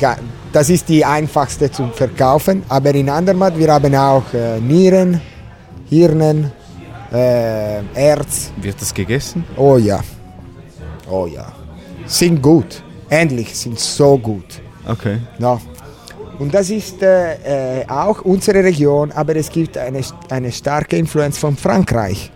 das 0.52 0.70
ist 0.70 0.88
die 0.88 1.04
einfachste 1.04 1.70
zu 1.70 1.88
verkaufen. 1.88 2.62
Aber 2.68 2.94
in 2.94 3.08
Andermatt, 3.08 3.58
wir 3.58 3.72
haben 3.72 3.94
auch 3.94 4.32
äh, 4.32 4.60
Nieren, 4.60 5.20
Hirnen, 5.88 6.52
äh, 7.12 7.82
Erz. 7.94 8.52
Wird 8.60 8.80
das 8.80 8.92
gegessen? 8.92 9.44
Oh 9.56 9.76
ja. 9.76 10.00
Oh 11.10 11.26
ja. 11.26 11.52
Sind 12.06 12.42
gut. 12.42 12.82
Endlich 13.08 13.54
sind 13.56 13.78
so 13.78 14.18
gut. 14.18 14.60
Okay. 14.86 15.18
No. 15.38 15.60
Und 16.38 16.54
das 16.54 16.70
ist 16.70 17.02
äh, 17.02 17.80
äh, 17.80 17.88
auch 17.88 18.22
unsere 18.22 18.62
Region, 18.62 19.10
aber 19.12 19.34
es 19.36 19.50
gibt 19.50 19.76
eine, 19.76 20.00
eine 20.30 20.52
starke 20.52 20.96
Influenz 20.96 21.38
von 21.38 21.56
Frankreich. 21.56 22.30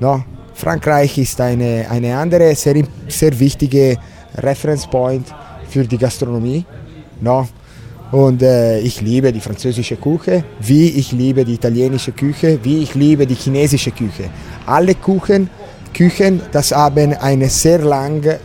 No? 0.00 0.24
Frankreich 0.54 1.18
ist 1.18 1.40
eine, 1.40 1.86
eine 1.88 2.16
andere 2.16 2.54
sehr, 2.54 2.82
sehr 3.08 3.38
wichtige 3.38 3.98
Reference 4.38 4.86
Point 4.86 5.26
für 5.68 5.84
die 5.84 5.98
Gastronomie. 5.98 6.64
No? 7.20 7.46
Und 8.12 8.42
äh, 8.42 8.78
ich 8.80 9.00
liebe 9.00 9.32
die 9.32 9.40
französische 9.40 9.96
Küche, 9.96 10.44
wie 10.60 10.90
ich 10.90 11.12
liebe 11.12 11.44
die 11.44 11.54
italienische 11.54 12.12
Küche, 12.12 12.58
wie 12.62 12.82
ich 12.82 12.94
liebe 12.94 13.26
die 13.26 13.34
chinesische 13.34 13.90
Küche. 13.90 14.30
Alle 14.64 14.94
Küchen, 14.94 15.50
Küchen 15.92 16.40
das 16.52 16.72
haben 16.72 17.14
eine 17.14 17.48
sehr 17.48 17.80
lange 17.80 18.38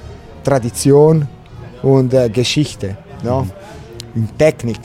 Tradition 0.43 1.27
und 1.83 2.13
äh, 2.13 2.29
Geschichte. 2.29 2.97
No? 3.23 3.47
In 4.15 4.27
Technik. 4.37 4.79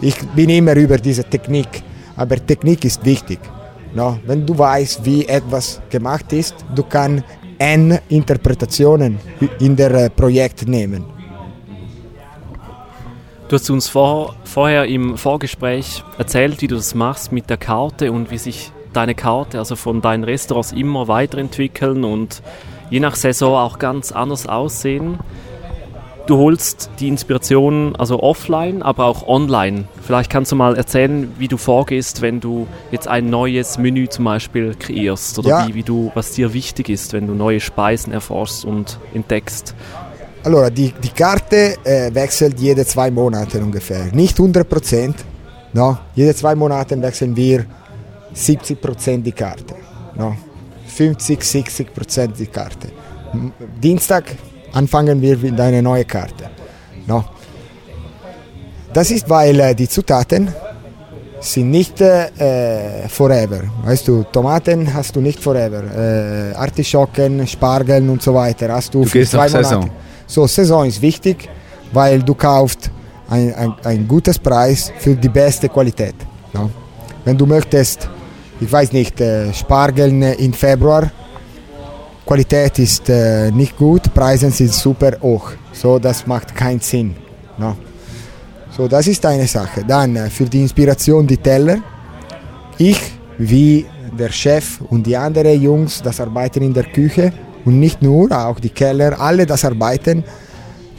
Ich 0.00 0.16
bin 0.28 0.48
immer 0.48 0.74
über 0.74 0.96
diese 0.96 1.24
Technik, 1.24 1.82
aber 2.16 2.36
Technik 2.44 2.84
ist 2.84 3.04
wichtig. 3.04 3.40
No? 3.94 4.18
Wenn 4.26 4.46
du 4.46 4.56
weißt, 4.56 5.04
wie 5.04 5.26
etwas 5.26 5.82
gemacht 5.90 6.32
ist, 6.32 6.54
du 6.74 6.82
kannst 6.82 7.24
N 7.58 7.98
Interpretationen 8.08 9.18
in 9.58 9.76
der 9.76 9.90
äh, 9.90 10.10
Projekt 10.10 10.66
nehmen. 10.66 11.17
Du 13.48 13.54
hast 13.54 13.70
uns 13.70 13.88
vor, 13.88 14.34
vorher 14.44 14.84
im 14.84 15.16
Vorgespräch 15.16 16.04
erzählt, 16.18 16.60
wie 16.60 16.66
du 16.68 16.76
das 16.76 16.94
machst 16.94 17.32
mit 17.32 17.48
der 17.48 17.56
Karte 17.56 18.12
und 18.12 18.30
wie 18.30 18.36
sich 18.36 18.72
deine 18.92 19.14
Karte, 19.14 19.58
also 19.58 19.74
von 19.74 20.02
deinen 20.02 20.24
Restaurants 20.24 20.72
immer 20.72 21.08
weiterentwickeln 21.08 22.04
und 22.04 22.42
je 22.90 23.00
nach 23.00 23.14
Saison 23.16 23.54
auch 23.56 23.78
ganz 23.78 24.12
anders 24.12 24.46
aussehen. 24.46 25.18
Du 26.26 26.36
holst 26.36 26.90
die 27.00 27.08
Inspiration 27.08 27.96
also 27.96 28.22
offline, 28.22 28.82
aber 28.82 29.06
auch 29.06 29.26
online. 29.26 29.84
Vielleicht 30.02 30.28
kannst 30.30 30.52
du 30.52 30.56
mal 30.56 30.76
erzählen, 30.76 31.32
wie 31.38 31.48
du 31.48 31.56
vorgehst, 31.56 32.20
wenn 32.20 32.40
du 32.40 32.66
jetzt 32.90 33.08
ein 33.08 33.30
neues 33.30 33.78
Menü 33.78 34.08
zum 34.10 34.26
Beispiel 34.26 34.74
kreierst 34.78 35.38
oder 35.38 35.48
Ja. 35.48 35.68
wie, 35.68 35.74
wie 35.74 35.82
du, 35.84 36.12
was 36.14 36.32
dir 36.32 36.52
wichtig 36.52 36.90
ist, 36.90 37.14
wenn 37.14 37.26
du 37.26 37.32
neue 37.32 37.60
Speisen 37.60 38.12
erforschst 38.12 38.66
und 38.66 38.98
entdeckst. 39.14 39.74
Allora, 40.44 40.70
die, 40.70 40.92
die 41.02 41.08
Karte 41.10 41.76
äh, 41.84 42.14
wechselt 42.14 42.58
jede 42.60 42.86
zwei 42.86 43.10
Monate 43.10 43.58
ungefähr. 43.58 44.06
Nicht 44.12 44.38
100 44.38 44.68
Prozent. 44.68 45.16
No? 45.72 45.98
Jede 46.14 46.34
zwei 46.34 46.54
Monate 46.54 47.00
wechseln 47.00 47.34
wir 47.36 47.64
70 48.32 48.80
Prozent 48.80 49.26
die 49.26 49.32
Karte. 49.32 49.74
No? 50.16 50.36
50, 50.86 51.42
60 51.42 51.94
Prozent 51.94 52.38
die 52.38 52.46
Karte. 52.46 52.88
Dienstag 53.82 54.24
anfangen 54.72 55.20
wir 55.20 55.36
mit 55.36 55.60
einer 55.60 55.82
neuen 55.82 56.06
Karte. 56.06 56.50
No? 57.06 57.24
Das 58.92 59.10
ist, 59.10 59.28
weil 59.28 59.58
äh, 59.60 59.74
die 59.74 59.88
Zutaten 59.88 60.48
sind 61.40 61.70
nicht 61.70 62.00
äh, 62.00 63.08
forever. 63.08 63.60
Weißt 63.84 64.08
du, 64.08 64.24
Tomaten 64.24 64.92
hast 64.92 65.14
du 65.14 65.20
nicht 65.20 65.40
forever. 65.40 65.82
Äh, 65.84 66.54
Artischocken, 66.54 67.46
Spargeln 67.46 68.08
und 68.08 68.22
so 68.22 68.34
weiter 68.34 68.72
hast 68.72 68.94
du, 68.94 69.02
Du 69.02 69.08
für 69.08 69.24
zwei 69.26 69.48
Monate. 69.48 69.64
Saison. 69.64 69.90
So, 70.28 70.46
Saison 70.46 70.86
ist 70.86 71.00
wichtig, 71.00 71.48
weil 71.90 72.22
du 72.22 72.34
kaufst 72.34 72.90
ein, 73.30 73.54
ein, 73.54 73.74
ein 73.82 74.06
gutes 74.06 74.38
Preis 74.38 74.92
für 74.98 75.16
die 75.16 75.28
beste 75.28 75.70
Qualität. 75.70 76.14
No? 76.52 76.70
Wenn 77.24 77.36
du 77.36 77.46
möchtest, 77.46 78.08
ich 78.60 78.70
weiß 78.70 78.92
nicht, 78.92 79.18
äh, 79.22 79.52
Spargeln 79.54 80.22
in 80.22 80.52
Februar, 80.52 81.10
Qualität 82.26 82.78
ist 82.78 83.08
äh, 83.08 83.50
nicht 83.50 83.74
gut, 83.74 84.12
Preise 84.12 84.50
sind 84.50 84.70
super 84.70 85.12
hoch. 85.22 85.52
So, 85.72 85.98
das 85.98 86.26
macht 86.26 86.54
keinen 86.54 86.80
Sinn. 86.80 87.16
No? 87.56 87.74
So, 88.76 88.86
das 88.86 89.06
ist 89.06 89.24
eine 89.24 89.46
Sache. 89.46 89.82
Dann 89.82 90.14
äh, 90.14 90.28
für 90.28 90.44
die 90.44 90.60
Inspiration 90.60 91.26
die 91.26 91.38
Teller. 91.38 91.78
Ich, 92.76 93.00
wie 93.38 93.86
der 94.18 94.30
Chef 94.30 94.80
und 94.90 95.06
die 95.06 95.16
anderen 95.16 95.60
Jungs, 95.60 96.02
das 96.02 96.20
arbeiten 96.20 96.62
in 96.62 96.74
der 96.74 96.84
Küche 96.84 97.32
und 97.68 97.78
nicht 97.80 98.00
nur, 98.00 98.32
auch 98.32 98.58
die 98.60 98.70
Keller, 98.70 99.20
alle 99.20 99.44
das 99.44 99.62
arbeiten, 99.62 100.24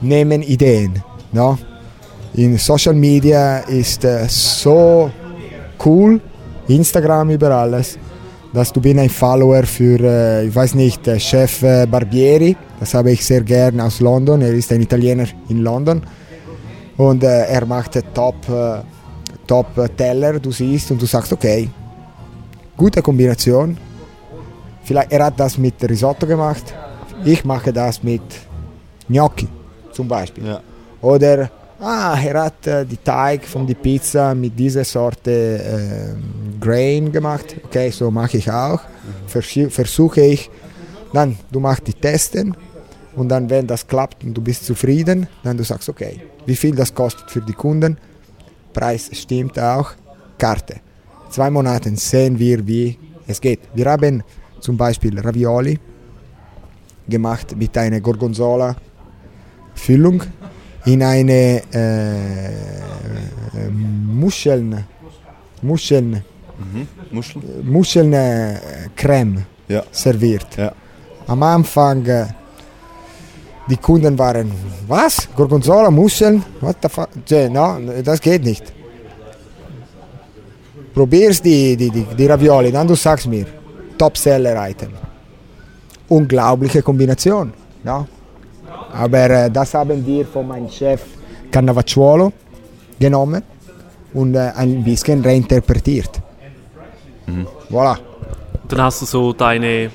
nehmen 0.04 0.44
Ideen. 0.44 1.02
No? 1.32 1.58
In 2.36 2.60
Social 2.60 2.94
Media 2.94 3.60
ist 3.82 4.06
äh, 4.06 4.28
so 4.28 5.10
cool, 5.84 6.22
Instagram 6.68 7.32
über 7.32 7.50
alles, 7.50 7.98
dass 8.54 8.72
du 8.72 8.80
bin 8.80 9.00
ein 9.00 9.10
Follower 9.10 9.64
für, 9.64 10.00
äh, 10.00 10.48
ich 10.48 10.56
weiß 10.56 10.76
nicht, 10.76 11.08
äh, 11.08 11.20
Chef 11.20 11.64
äh, 11.64 11.88
Barbieri, 11.88 12.56
das 12.80 12.94
habe 12.94 13.10
ich 13.14 13.26
sehr 13.26 13.42
gern 13.42 13.82
aus 13.82 14.00
London, 14.00 14.40
er 14.42 14.54
ist 14.54 14.72
ein 14.72 14.82
Italiener 14.82 15.26
in 15.50 15.64
London 15.64 16.04
und 16.98 17.24
äh, 17.24 17.46
er 17.48 17.66
macht 17.66 17.96
äh, 17.96 18.04
Top, 18.14 18.36
Top 19.48 19.98
Teller, 19.98 20.40
du 20.40 20.52
siehst 20.52 20.92
und 20.92 21.02
du 21.02 21.08
sagst, 21.08 21.34
okay, 21.34 21.68
gute 22.78 23.02
Kombination. 23.02 23.89
Vielleicht 24.90 25.12
er 25.12 25.26
hat 25.26 25.40
das 25.40 25.56
mit 25.56 25.76
Risotto 25.88 26.26
gemacht, 26.26 26.74
ich 27.24 27.46
mache 27.46 27.72
das 27.72 28.02
mit 28.02 28.24
Gnocchi 29.08 29.48
zum 29.92 30.08
Beispiel. 30.08 30.48
Ja. 30.48 30.62
Oder 31.00 31.52
ah, 31.80 32.18
er 32.20 32.46
hat 32.46 32.66
äh, 32.66 32.84
die 32.88 32.98
Teig 32.98 33.46
von 33.46 33.68
der 33.68 33.76
Pizza 33.76 34.34
mit 34.34 34.58
dieser 34.58 34.84
Sorte 34.84 35.30
ähm, 35.32 36.60
Grain 36.60 37.12
gemacht. 37.12 37.56
Okay, 37.66 37.92
so 37.92 38.10
mache 38.10 38.38
ich 38.38 38.50
auch. 38.50 38.82
Versu- 39.32 39.70
Versuche 39.70 40.22
ich. 40.22 40.50
Dann 41.14 41.38
du 41.52 41.60
machst 41.60 41.86
die 41.86 41.94
Testen 41.94 42.58
und 43.16 43.30
dann 43.30 43.48
wenn 43.48 43.68
das 43.68 43.86
klappt 43.86 44.24
und 44.24 44.34
du 44.34 44.42
bist 44.42 44.66
zufrieden, 44.66 45.28
dann 45.44 45.56
du 45.56 45.64
sagst 45.64 45.88
okay, 45.88 46.20
wie 46.48 46.56
viel 46.56 46.74
das 46.76 46.92
kostet 46.96 47.30
für 47.30 47.42
die 47.42 47.54
Kunden. 47.54 47.96
Preis 48.74 49.08
stimmt 49.14 49.60
auch. 49.60 49.92
Karte. 50.40 50.78
Zwei 51.30 51.52
Monate 51.52 51.96
sehen 51.96 52.40
wir, 52.40 52.66
wie 52.66 52.98
es 53.28 53.40
geht. 53.40 53.60
Wir 53.76 53.86
haben 53.86 54.24
zum 54.60 54.78
Beispiel 54.78 55.20
Ravioli 55.20 55.80
gemacht 57.08 57.56
mit 57.58 57.78
einer 57.78 58.00
Gorgonzola 58.00 58.76
Füllung 59.76 60.22
in 60.86 61.02
eine 61.04 61.62
äh, 61.74 62.48
äh, 62.48 63.70
Muscheln, 63.72 64.84
Muscheln, 65.62 66.24
Muscheln? 67.12 67.44
Muscheln 67.64 68.14
äh, 68.14 68.56
Creme 68.96 69.46
Ja. 69.68 69.84
serviert. 69.92 70.48
Ja. 70.58 70.72
Am 71.28 71.42
Anfang 71.44 72.06
äh, 72.06 72.26
die 73.70 73.78
Kunden 73.78 74.18
waren, 74.18 74.52
was? 74.88 75.28
Gorgonzola, 75.36 75.92
Muscheln? 75.92 76.44
What 76.62 76.78
the 76.82 76.90
fuck? 76.90 77.10
No, 77.52 77.78
das 78.04 78.20
geht 78.20 78.44
nicht. 78.44 78.74
Probierst 80.94 81.46
die, 81.46 81.78
die, 81.78 81.90
die, 81.92 82.04
die 82.18 82.26
Ravioli, 82.26 82.72
dann 82.72 82.88
du 82.88 82.96
sagst 82.96 83.28
mir, 83.28 83.46
Top-Seller-Item. 84.00 84.90
Unglaubliche 86.08 86.82
Kombination. 86.82 87.54
No? 87.84 88.08
Aber 88.94 89.30
äh, 89.30 89.52
das 89.52 89.74
haben 89.76 90.04
wir 90.06 90.26
von 90.26 90.48
meinem 90.48 90.70
Chef 90.70 91.02
Cannavacciuolo 91.52 92.32
genommen 93.00 93.44
und 94.14 94.34
äh, 94.36 94.52
ein 94.56 94.84
bisschen 94.84 95.24
reinterpretiert. 95.24 96.10
Voilà. 97.70 97.98
Dann 98.68 98.82
hast 98.82 99.02
du 99.04 99.06
so 99.06 99.34
deine 99.34 99.92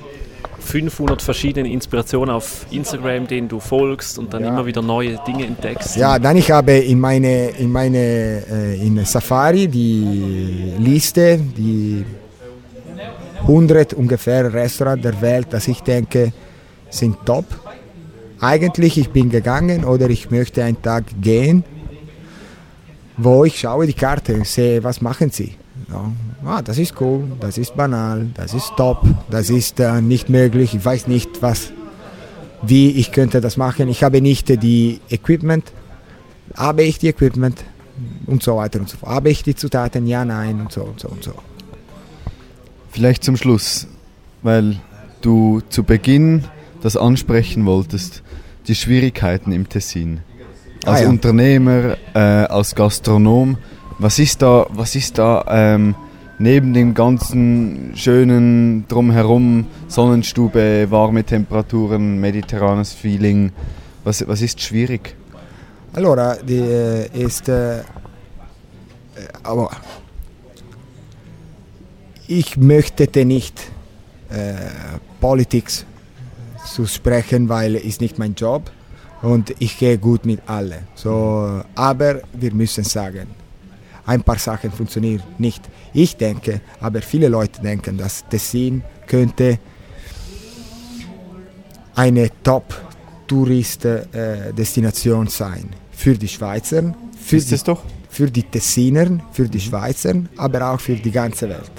500 0.59 1.21
verschiedenen 1.21 1.71
Inspirationen 1.71 2.33
auf 2.33 2.65
Instagram, 2.71 3.27
denen 3.27 3.47
du 3.47 3.59
folgst 3.59 4.17
und 4.17 4.33
dann 4.33 4.43
Ja. 4.43 4.49
immer 4.49 4.65
wieder 4.65 4.81
neue 4.81 5.17
Dinge 5.27 5.45
entdeckst. 5.45 5.97
Ja, 5.97 6.17
dann 6.17 6.37
ich 6.37 6.49
habe 6.49 6.71
in 6.77 6.99
meine, 6.99 7.49
in 7.49 7.71
meine 7.71 7.97
äh, 7.97 8.85
in 8.87 9.03
Safari 9.05 9.67
die 9.67 10.73
Liste, 10.79 11.37
die 11.37 12.05
100 13.47 13.93
ungefähr 13.93 14.51
Restaurants 14.51 15.03
der 15.03 15.21
Welt, 15.21 15.47
dass 15.51 15.67
ich 15.67 15.81
denke, 15.81 16.33
sind 16.89 17.15
top. 17.25 17.45
Eigentlich 18.41 18.97
ich 18.97 19.09
bin 19.11 19.29
gegangen 19.29 19.85
oder 19.85 20.09
ich 20.09 20.31
möchte 20.31 20.63
einen 20.63 20.81
Tag 20.81 21.03
gehen, 21.21 21.63
wo 23.17 23.45
ich 23.45 23.59
schaue 23.59 23.85
die 23.85 23.93
Karte 23.93 24.33
und 24.33 24.47
sehe, 24.47 24.83
was 24.83 24.99
machen 24.99 25.29
sie. 25.29 25.53
Ja, 25.89 26.11
ah, 26.43 26.61
das 26.61 26.79
ist 26.79 26.99
cool, 26.99 27.25
das 27.39 27.57
ist 27.57 27.75
banal, 27.75 28.27
das 28.33 28.53
ist 28.53 28.73
top, 28.75 29.05
das 29.29 29.49
ist 29.49 29.79
äh, 29.79 30.01
nicht 30.01 30.29
möglich, 30.29 30.73
ich 30.73 30.83
weiß 30.83 31.07
nicht, 31.07 31.41
was, 31.41 31.71
wie 32.63 32.91
ich 32.91 33.11
könnte 33.11 33.41
das 33.41 33.57
machen. 33.57 33.89
Ich 33.89 34.03
habe 34.03 34.21
nicht 34.21 34.49
die 34.63 34.99
Equipment, 35.09 35.71
habe 36.55 36.83
ich 36.83 36.97
die 36.97 37.09
Equipment 37.09 37.63
und 38.25 38.41
so 38.41 38.57
weiter 38.57 38.79
und 38.79 38.89
so 38.89 38.97
fort. 38.97 39.11
Habe 39.11 39.29
ich 39.29 39.43
die 39.43 39.55
Zutaten? 39.55 40.07
Ja, 40.07 40.25
nein 40.25 40.59
und 40.59 40.71
so 40.71 40.83
und 40.83 40.99
so 40.99 41.09
und 41.09 41.23
so. 41.23 41.33
Vielleicht 42.95 43.25
zum 43.25 43.35
Schluss, 43.35 43.87
weil 44.41 44.77
du 45.19 45.59
zu 45.67 45.83
Beginn 45.83 46.45
das 46.81 46.95
ansprechen 46.95 47.65
wolltest, 47.65 48.23
die 48.69 48.75
Schwierigkeiten 48.75 49.51
im 49.51 49.67
Tessin. 49.67 50.21
Als 50.85 51.01
Ah, 51.01 51.03
ja. 51.03 51.09
Unternehmer, 51.09 51.97
äh, 52.13 52.19
als 52.19 52.73
Gastronom, 52.73 53.57
was 53.99 54.17
ist 54.17 54.41
da, 54.41 54.67
was 54.69 54.95
ist 54.95 55.17
da 55.17 55.43
ähm, 55.49 55.93
neben 56.39 56.73
dem 56.73 56.93
ganzen 56.93 57.91
schönen 57.95 58.87
Drumherum, 58.87 59.67
Sonnenstube, 59.89 60.87
warme 60.89 61.25
Temperaturen, 61.25 62.21
mediterranes 62.21 62.93
Feeling, 62.93 63.51
was, 64.05 64.25
was 64.25 64.41
ist 64.41 64.61
schwierig? 64.61 65.17
Allora, 65.91 66.37
die, 66.37 66.59
äh, 66.59 67.09
ist, 67.13 67.49
äh, 67.49 67.81
aber 69.43 69.69
ich 72.27 72.57
möchte 72.57 73.25
nicht 73.25 73.59
äh, 74.29 74.55
Politik 75.19 75.65
zu 76.65 76.87
sprechen, 76.87 77.49
weil 77.49 77.75
ist 77.75 78.01
nicht 78.01 78.17
mein 78.17 78.33
Job 78.35 78.71
und 79.21 79.53
ich 79.59 79.77
gehe 79.77 79.97
gut 79.97 80.25
mit 80.25 80.39
allen. 80.47 80.87
So, 80.95 81.61
aber 81.75 82.21
wir 82.33 82.53
müssen 82.53 82.83
sagen, 82.83 83.27
ein 84.05 84.23
paar 84.23 84.39
Sachen 84.39 84.71
funktionieren 84.71 85.23
nicht. 85.37 85.61
Ich 85.93 86.17
denke, 86.17 86.61
aber 86.79 87.01
viele 87.01 87.27
Leute 87.27 87.61
denken, 87.61 87.97
dass 87.97 88.23
Tessin 88.29 88.83
könnte 89.07 89.59
eine 91.95 92.29
Top-Tourist-Destination 92.43 95.27
sein 95.27 95.69
für 95.91 96.15
die 96.15 96.27
Schweizer, 96.27 96.93
für 97.19 97.37
Ist 97.37 97.51
die 97.51 97.55
es 97.55 97.63
doch? 97.63 97.81
für 98.09 98.29
die 98.29 98.43
Tessiner, 98.43 99.19
für 99.31 99.47
die 99.47 99.61
Schweizer, 99.61 100.13
aber 100.37 100.71
auch 100.71 100.79
für 100.79 100.95
die 100.95 101.11
ganze 101.11 101.49
Welt. 101.49 101.71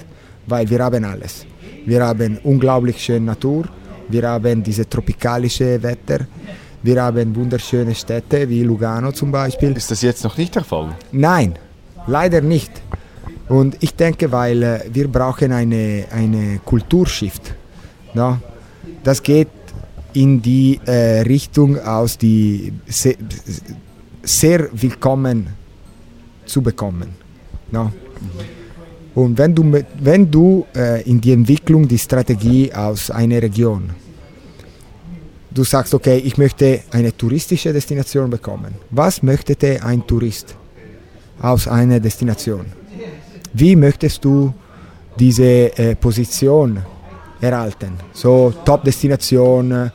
Weil 0.47 0.69
wir 0.69 0.79
haben 0.79 1.03
alles. 1.05 1.45
Wir 1.85 2.05
haben 2.05 2.39
unglaublich 2.43 3.01
schöne 3.03 3.25
Natur, 3.25 3.65
wir 4.09 4.27
haben 4.27 4.63
diese 4.63 4.89
tropikalische 4.89 5.81
Wetter, 5.81 6.25
wir 6.83 7.01
haben 7.01 7.35
wunderschöne 7.35 7.93
Städte 7.93 8.47
wie 8.49 8.63
Lugano 8.63 9.11
zum 9.11 9.31
Beispiel. 9.31 9.75
Ist 9.75 9.91
das 9.91 10.01
jetzt 10.01 10.23
noch 10.23 10.37
nicht 10.37 10.55
der 10.55 10.63
Fall? 10.63 10.95
Nein, 11.11 11.57
leider 12.07 12.41
nicht. 12.41 12.71
Und 13.49 13.77
ich 13.79 13.95
denke, 13.95 14.31
weil 14.31 14.63
äh, 14.63 14.79
wir 14.91 15.07
brauchen 15.07 15.51
eine, 15.51 16.05
eine 16.11 16.59
Kulturshift. 16.63 17.55
No? 18.13 18.37
Das 19.03 19.23
geht 19.23 19.47
in 20.13 20.41
die 20.41 20.79
äh, 20.85 21.21
Richtung 21.21 21.79
aus, 21.79 22.17
die 22.17 22.73
se 22.87 23.15
sehr 24.23 24.67
willkommen 24.73 25.47
zu 26.45 26.61
bekommen. 26.61 27.09
No? 27.71 27.91
Und 29.17 29.35
wenn 29.39 29.55
du, 29.55 29.63
wenn 29.99 30.29
du 30.29 30.67
äh, 30.75 31.01
in 31.09 31.19
die 31.19 31.31
Entwicklung 31.31 31.87
die 31.87 31.97
Strategie 31.97 32.71
aus 32.71 33.09
einer 33.09 33.41
Region, 33.41 33.89
du 35.49 35.63
sagst, 35.63 35.95
okay, 35.95 36.19
ich 36.19 36.37
möchte 36.37 36.81
eine 36.91 37.17
touristische 37.17 37.73
Destination 37.73 38.29
bekommen. 38.29 38.75
Was 38.91 39.23
möchte 39.23 39.55
ein 39.83 40.05
Tourist 40.05 40.55
aus 41.41 41.67
einer 41.67 41.99
Destination? 41.99 42.67
Wie 43.53 43.75
möchtest 43.75 44.23
du 44.23 44.53
diese 45.17 45.75
äh, 45.79 45.95
Position 45.95 46.77
erhalten? 47.41 47.93
So 48.13 48.53
Top-Destination 48.63 49.89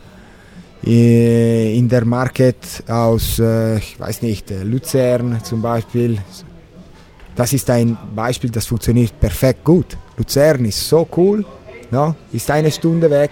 äh, 0.85 1.79
in 1.79 1.89
der 1.89 2.05
Market 2.05 2.83
aus, 2.89 3.39
äh, 3.39 3.79
ich 3.79 4.01
weiß 4.01 4.23
nicht, 4.23 4.51
äh, 4.51 4.65
Luzern 4.65 5.39
zum 5.45 5.63
Beispiel. 5.63 6.19
Das 7.35 7.53
ist 7.53 7.69
ein 7.71 7.97
Beispiel, 8.15 8.51
das 8.51 8.67
funktioniert 8.67 9.19
perfekt 9.19 9.65
gut. 9.65 9.97
Luzern 10.17 10.65
ist 10.65 10.89
so 10.89 11.09
cool, 11.17 11.45
no? 11.91 12.15
ist 12.33 12.51
eine 12.51 12.71
Stunde 12.71 13.11
weg, 13.11 13.31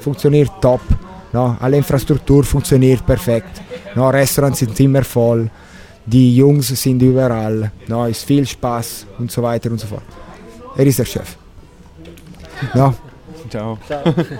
funktioniert 0.00 0.50
top. 0.60 0.80
No? 1.32 1.56
Alle 1.60 1.76
Infrastruktur 1.76 2.44
funktioniert 2.44 3.04
perfekt. 3.06 3.60
No? 3.94 4.10
Restaurants 4.10 4.58
sind 4.58 4.78
immer 4.80 5.02
voll, 5.02 5.50
die 6.04 6.36
Jungs 6.36 6.68
sind 6.68 7.02
überall, 7.02 7.70
no? 7.86 8.06
ist 8.06 8.24
viel 8.24 8.46
Spaß 8.46 9.06
und 9.18 9.30
so 9.30 9.42
weiter 9.42 9.70
und 9.70 9.80
so 9.80 9.86
fort. 9.86 10.02
Er 10.76 10.86
ist 10.86 10.98
der 10.98 11.04
Chef. 11.06 11.36
No? 12.74 12.94
Ciao. 13.50 13.78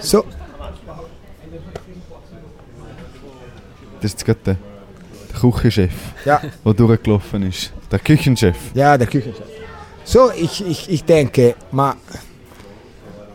So, 0.00 0.24
Das 4.00 4.14
ist 4.14 4.26
der 4.28 4.56
Küchenchef, 5.38 5.92
ja. 6.24 6.40
der 6.64 6.74
durchgelaufen 6.74 7.42
ist. 7.44 7.72
Der 7.90 7.98
Küchenchef. 7.98 8.56
Ja, 8.74 8.98
der 8.98 9.06
Küchenchef. 9.06 9.44
So, 10.04 10.30
ich, 10.32 10.66
ich, 10.66 10.88
ich 10.90 11.04
denke, 11.04 11.54
ma, 11.70 11.96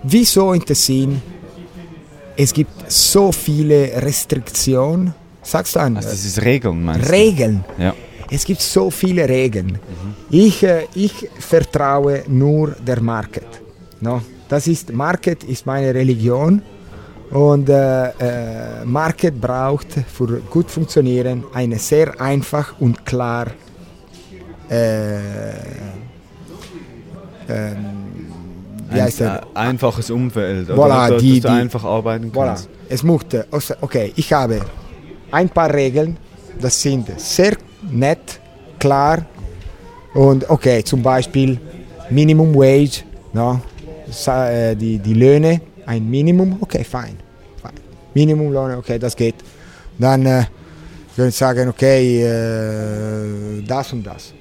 wieso 0.04 0.54
in 0.54 0.66
Tessin? 0.66 1.22
Es 2.36 2.52
gibt 2.52 2.92
so 2.92 3.32
viele 3.32 4.02
Restriktionen. 4.02 5.14
Sagst 5.44 5.76
du 5.76 5.80
an? 5.82 5.98
Also 5.98 6.10
das 6.10 6.26
ist 6.26 6.42
Regeln, 6.42 6.84
meinst 6.84 7.08
du? 7.08 7.12
Regeln. 7.12 7.64
Ja. 7.78 7.94
Es 8.32 8.44
gibt 8.46 8.62
so 8.62 8.90
viele 8.90 9.30
Regeln. 9.30 9.78
Ich, 10.32 10.64
äh, 10.64 10.88
ich 10.96 11.30
vertraue 11.38 12.24
nur 12.28 12.72
der 12.72 13.02
Market. 13.02 13.48
No? 14.02 14.22
Das 14.50 14.68
ist, 14.68 14.92
Market 14.92 15.44
ist 15.44 15.66
meine 15.66 15.94
Religion 15.94 16.62
und 17.32 17.68
äh, 17.70 18.08
äh, 18.10 18.86
Market 18.86 19.40
braucht 19.40 19.88
für 20.08 20.40
gut 20.50 20.70
funktionieren 20.70 21.44
eine 21.54 21.80
sehr 21.80 22.20
einfach 22.22 22.76
und 22.80 23.06
klar 23.06 23.48
äh, 24.70 25.50
ähm, 27.50 27.76
wie 28.90 28.96
Ein 29.00 29.02
heißt 29.04 29.20
der? 29.22 29.42
äh, 29.56 29.58
einfaches 29.58 30.10
Umfeld? 30.12 30.70
Voilà, 30.70 31.10
dass, 31.10 31.22
die- 31.22 31.40
dass 31.40 31.52
du 31.52 31.56
die- 31.56 31.62
einfach 31.62 31.84
arbeiten 31.84 32.32
Voilà. 32.32 32.46
kannst. 32.48 32.70
Es 32.90 33.04
musste, 33.04 33.46
also, 33.52 33.74
okay, 33.82 34.14
ich 34.16 34.32
habe 34.32 34.62
ein 35.32 35.50
paar 35.50 35.74
Regeln, 35.74 36.18
das 36.60 36.80
sind 36.82 37.08
sehr 37.20 37.54
nett, 37.92 38.40
klar 38.80 39.26
und 40.14 40.48
okay, 40.50 40.84
zum 40.84 41.02
Beispiel 41.02 41.60
Minimum 42.10 42.54
Wage, 42.56 43.04
no? 43.34 43.60
Sa- 44.12 44.50
äh, 44.52 44.76
die, 44.76 45.00
die 45.00 45.14
Löhne, 45.16 45.62
ein 45.86 46.10
Minimum, 46.10 46.58
okay, 46.62 46.84
fein, 46.84 47.18
fein. 47.62 47.74
Minimumlohne, 48.14 48.78
okay, 48.78 49.00
das 49.00 49.16
geht. 49.16 49.36
Dann 49.98 50.26
äh, 50.26 50.44
können 51.16 51.32
sagen, 51.32 51.70
okay, 51.70 52.24
äh, 52.24 53.62
das 53.66 53.94
und 53.94 54.06
das. 54.06 54.34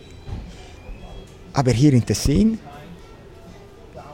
Aber 1.52 1.70
hier 1.70 1.92
in 1.92 2.04
Tessin, 2.04 2.58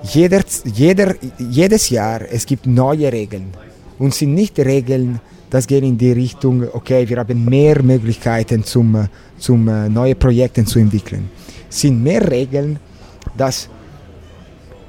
jeder, 0.03 0.43
jeder, 0.65 1.15
jedes 1.39 1.91
Jahr 1.91 2.23
es 2.31 2.47
gibt 2.47 2.67
neue 2.67 3.13
Regeln 3.13 3.53
und 3.99 4.15
sind 4.15 4.35
nicht 4.35 4.59
Regeln, 4.59 5.21
das 5.51 5.67
geht 5.67 5.83
in 5.83 5.97
die 5.97 6.13
Richtung, 6.13 6.67
okay, 6.73 7.09
wir 7.09 7.19
haben 7.19 7.45
mehr 7.45 7.83
Möglichkeiten 7.83 8.63
zum, 8.65 8.95
äh, 8.95 9.09
zum 9.39 9.67
äh, 9.69 9.89
neue 9.89 10.15
Projekte 10.15 10.65
zu 10.65 10.79
entwickeln. 10.79 11.31
Sind 11.69 12.03
mehr 12.03 12.31
Regeln, 12.31 12.79
das 13.37 13.69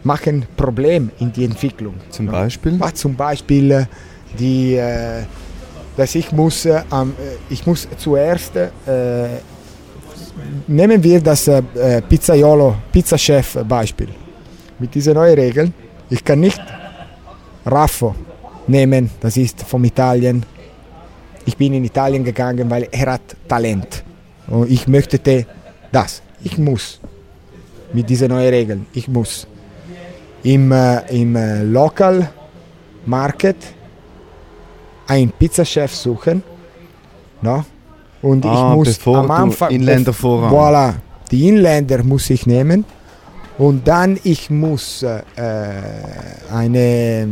machen 0.03 0.45
Problem 0.55 1.11
in 1.19 1.31
die 1.31 1.45
Entwicklung. 1.45 1.95
Zum 2.09 2.27
Beispiel? 2.27 2.79
Was 2.79 2.95
zum 2.95 3.15
Beispiel 3.15 3.71
äh, 3.71 3.85
die, 4.37 4.75
äh, 4.75 5.23
dass 5.97 6.15
ich 6.15 6.31
muss, 6.31 6.65
äh, 6.65 6.81
ich 7.49 7.65
muss 7.65 7.87
zuerst, 7.97 8.53
nehmen 10.67 11.03
wir 11.03 11.21
das 11.21 11.47
äh, 11.47 11.61
Pizzaiolo, 12.07 12.75
Pizzachef 12.91 13.57
Beispiel. 13.67 14.09
Mit 14.79 14.95
diesen 14.95 15.13
neuen 15.13 15.35
Regeln, 15.35 15.73
ich 16.09 16.23
kann 16.23 16.39
nicht 16.39 16.61
Raffo 17.65 18.15
nehmen, 18.67 19.09
das 19.19 19.35
ist 19.35 19.61
vom 19.63 19.83
Italien. 19.83 20.45
Ich 21.45 21.57
bin 21.57 21.73
in 21.73 21.83
Italien 21.83 22.23
gegangen, 22.23 22.69
weil 22.69 22.87
er 22.91 23.13
hat 23.13 23.35
Talent. 23.47 24.03
Und 24.47 24.69
ich 24.69 24.87
möchte 24.87 25.45
das. 25.91 26.21
Ich 26.43 26.57
muss. 26.57 26.99
Mit 27.91 28.09
diesen 28.09 28.29
neuen 28.29 28.49
Regeln. 28.49 28.85
Ich 28.93 29.07
muss. 29.07 29.47
Im, 30.43 30.71
äh, 30.71 30.99
im 31.21 31.35
äh, 31.35 31.63
Local 31.63 32.29
Market 33.05 33.57
einen 35.07 35.31
Pizzachef 35.31 35.93
suchen. 35.93 36.43
No? 37.41 37.65
Und 38.21 38.45
Ah, 38.45 38.71
ich 38.71 38.75
muss 38.75 39.07
am 39.07 39.31
Anfang. 39.31 39.71
Inländer 39.71 40.13
Vorrang. 40.13 40.51
Voilà. 40.51 40.93
Die 41.31 41.47
Inländer 41.47 42.03
muss 42.03 42.29
ich 42.29 42.45
nehmen. 42.45 42.85
Und 43.57 43.87
dann 43.87 44.17
ich 44.23 44.49
muss 44.49 45.03
äh, 45.03 45.21
eine 46.51 46.79
äh, 46.79 47.27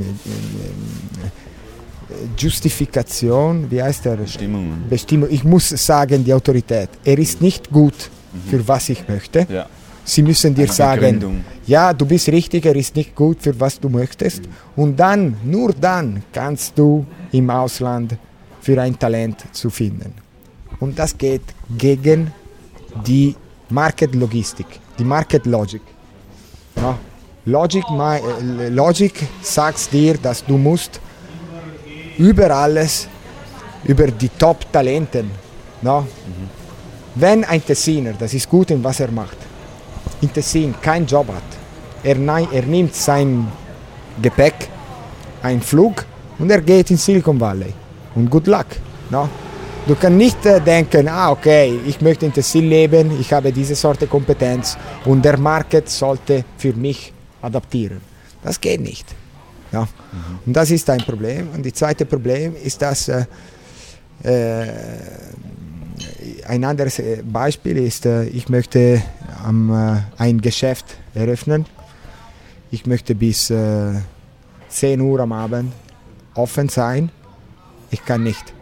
Justifikation, 2.37 3.69
wie 3.71 3.81
heißt 3.81 4.05
der? 4.05 4.17
Bestimmungen. 4.17 4.83
Bestimmung. 4.89 5.29
Ich 5.31 5.43
muss 5.43 5.69
sagen, 5.69 6.23
die 6.23 6.33
Autorität, 6.33 6.89
er 7.05 7.17
ist 7.17 7.41
nicht 7.41 7.71
gut 7.71 8.09
für 8.49 8.67
was 8.67 8.89
ich 8.89 9.07
möchte. 9.07 9.47
Ja. 9.49 9.67
Sie 10.09 10.21
müssen 10.23 10.55
dir 10.55 10.63
Eine 10.63 10.71
sagen, 10.73 11.01
Begründung. 11.01 11.43
ja, 11.65 11.91
du 11.93 12.05
bist 12.05 12.29
richtig, 12.29 12.65
er 12.65 12.75
ist 12.77 12.95
nicht 12.95 13.13
gut 13.13 13.41
für 13.41 13.59
was 13.59 13.77
du 13.77 13.89
möchtest. 13.89 14.43
Und 14.75 14.95
dann, 14.97 15.35
nur 15.43 15.73
dann 15.73 16.23
kannst 16.31 16.77
du 16.77 17.05
im 17.33 17.49
Ausland 17.49 18.15
für 18.61 18.81
ein 18.81 18.97
Talent 18.97 19.43
zu 19.51 19.69
finden. 19.69 20.13
Und 20.79 20.97
das 20.97 21.17
geht 21.17 21.41
gegen 21.77 22.31
die 23.05 23.35
Market 23.69 24.15
Logistik, 24.15 24.67
die 24.97 25.03
Market 25.03 25.45
Logic. 25.45 25.81
Ja. 26.77 26.97
Logic, 27.45 27.83
mei- 27.91 28.21
äh, 28.61 28.69
Logic 28.69 29.13
sagt 29.41 29.91
dir, 29.91 30.17
dass 30.17 30.45
du 30.45 30.57
musst 30.57 31.01
über 32.17 32.49
alles, 32.51 33.09
über 33.83 34.07
die 34.07 34.29
Top-Talenten. 34.29 35.29
No? 35.81 36.07
Wenn 37.15 37.43
ein 37.43 37.63
Tessiner, 37.65 38.13
das 38.13 38.33
ist 38.33 38.49
gut 38.49 38.71
in 38.71 38.81
was 38.83 38.99
er 39.01 39.11
macht, 39.11 39.37
in 40.21 40.33
Tessin 40.33 40.75
keinen 40.81 41.05
Job 41.05 41.27
hat, 41.27 41.43
er, 42.03 42.17
er 42.17 42.63
nimmt 42.63 42.95
sein 42.95 43.47
Gepäck, 44.21 44.69
einen 45.43 45.61
Flug 45.61 46.05
und 46.39 46.49
er 46.49 46.61
geht 46.61 46.91
in 46.91 46.97
Silicon 46.97 47.39
Valley. 47.39 47.73
Und 48.15 48.29
good 48.29 48.47
luck. 48.47 48.65
No? 49.09 49.29
Du 49.87 49.95
kannst 49.95 50.17
nicht 50.17 50.45
äh, 50.45 50.59
denken, 50.59 51.07
ah 51.07 51.31
okay, 51.31 51.79
ich 51.85 52.01
möchte 52.01 52.25
in 52.25 52.33
Tessin 52.33 52.67
leben, 52.67 53.19
ich 53.19 53.31
habe 53.31 53.51
diese 53.51 53.75
Sorte 53.75 54.05
Kompetenz 54.07 54.77
und 55.05 55.23
der 55.23 55.37
Markt 55.37 55.87
sollte 55.87 56.43
für 56.57 56.73
mich 56.73 57.13
adaptieren. 57.41 58.01
Das 58.43 58.59
geht 58.59 58.81
nicht. 58.81 59.05
Ja. 59.71 59.87
Und 60.45 60.53
das 60.53 60.71
ist 60.71 60.89
ein 60.89 60.99
Problem. 60.99 61.49
Und 61.53 61.65
das 61.65 61.73
zweite 61.73 62.05
Problem 62.05 62.55
ist, 62.61 62.81
dass 62.81 63.07
äh, 63.07 63.25
äh, 64.23 64.67
ein 66.47 66.63
anderes 66.63 66.99
äh, 66.99 67.23
Beispiel 67.23 67.77
ist, 67.77 68.05
äh, 68.05 68.25
ich 68.25 68.49
möchte 68.49 68.79
äh, 68.79 69.95
ein 70.17 70.41
Geschäft 70.41 70.85
eröffnen. 71.13 71.65
Ich 72.71 72.85
möchte 72.85 73.15
bis 73.15 73.49
äh, 73.49 73.93
10 74.69 75.01
Uhr 75.01 75.19
am 75.19 75.31
Abend 75.31 75.73
offen 76.33 76.69
sein. 76.69 77.09
Ich 77.89 78.03
kann 78.03 78.23
nicht. 78.23 78.53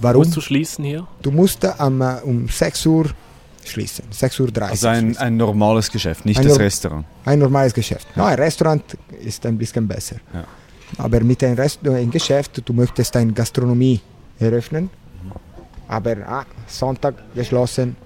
Warum? 0.00 0.22
Musst 0.22 0.36
du 0.36 0.40
schließen 0.40 0.84
hier? 0.84 1.06
Du 1.22 1.30
musst 1.30 1.64
am, 1.64 2.00
um 2.24 2.48
6 2.48 2.86
Uhr 2.86 3.06
schließen. 3.64 4.04
6 4.10 4.40
Uhr 4.40 4.48
30 4.48 4.70
Also 4.70 4.88
ein, 4.88 5.16
ein 5.16 5.36
normales 5.36 5.90
Geschäft, 5.90 6.24
nicht 6.24 6.38
Ein 6.40 6.48
das 6.48 6.58
Restaurant. 6.58 7.06
Ein 7.24 7.38
normales 7.38 7.72
Geschäft. 7.72 8.06
No, 8.16 8.24
ein 8.24 8.38
Restaurant 8.38 8.82
ist 9.22 9.44
ein 9.46 9.56
bisschen 9.56 9.86
besser. 9.86 10.16
Ja. 10.34 10.44
Aber 10.98 11.20
mit 11.20 11.42
einem 11.44 11.56
Rest, 11.56 11.80
ein 11.86 12.10
Geschäft, 12.10 12.62
du 12.64 12.72
möchtest 12.72 13.14
eine 13.16 13.32
Gastronomie 13.32 14.00
eröffnen, 14.38 14.90
aber 15.88 16.16
ah, 16.26 16.44
Sonntag 16.66 17.14
geschlossen, 17.34 17.96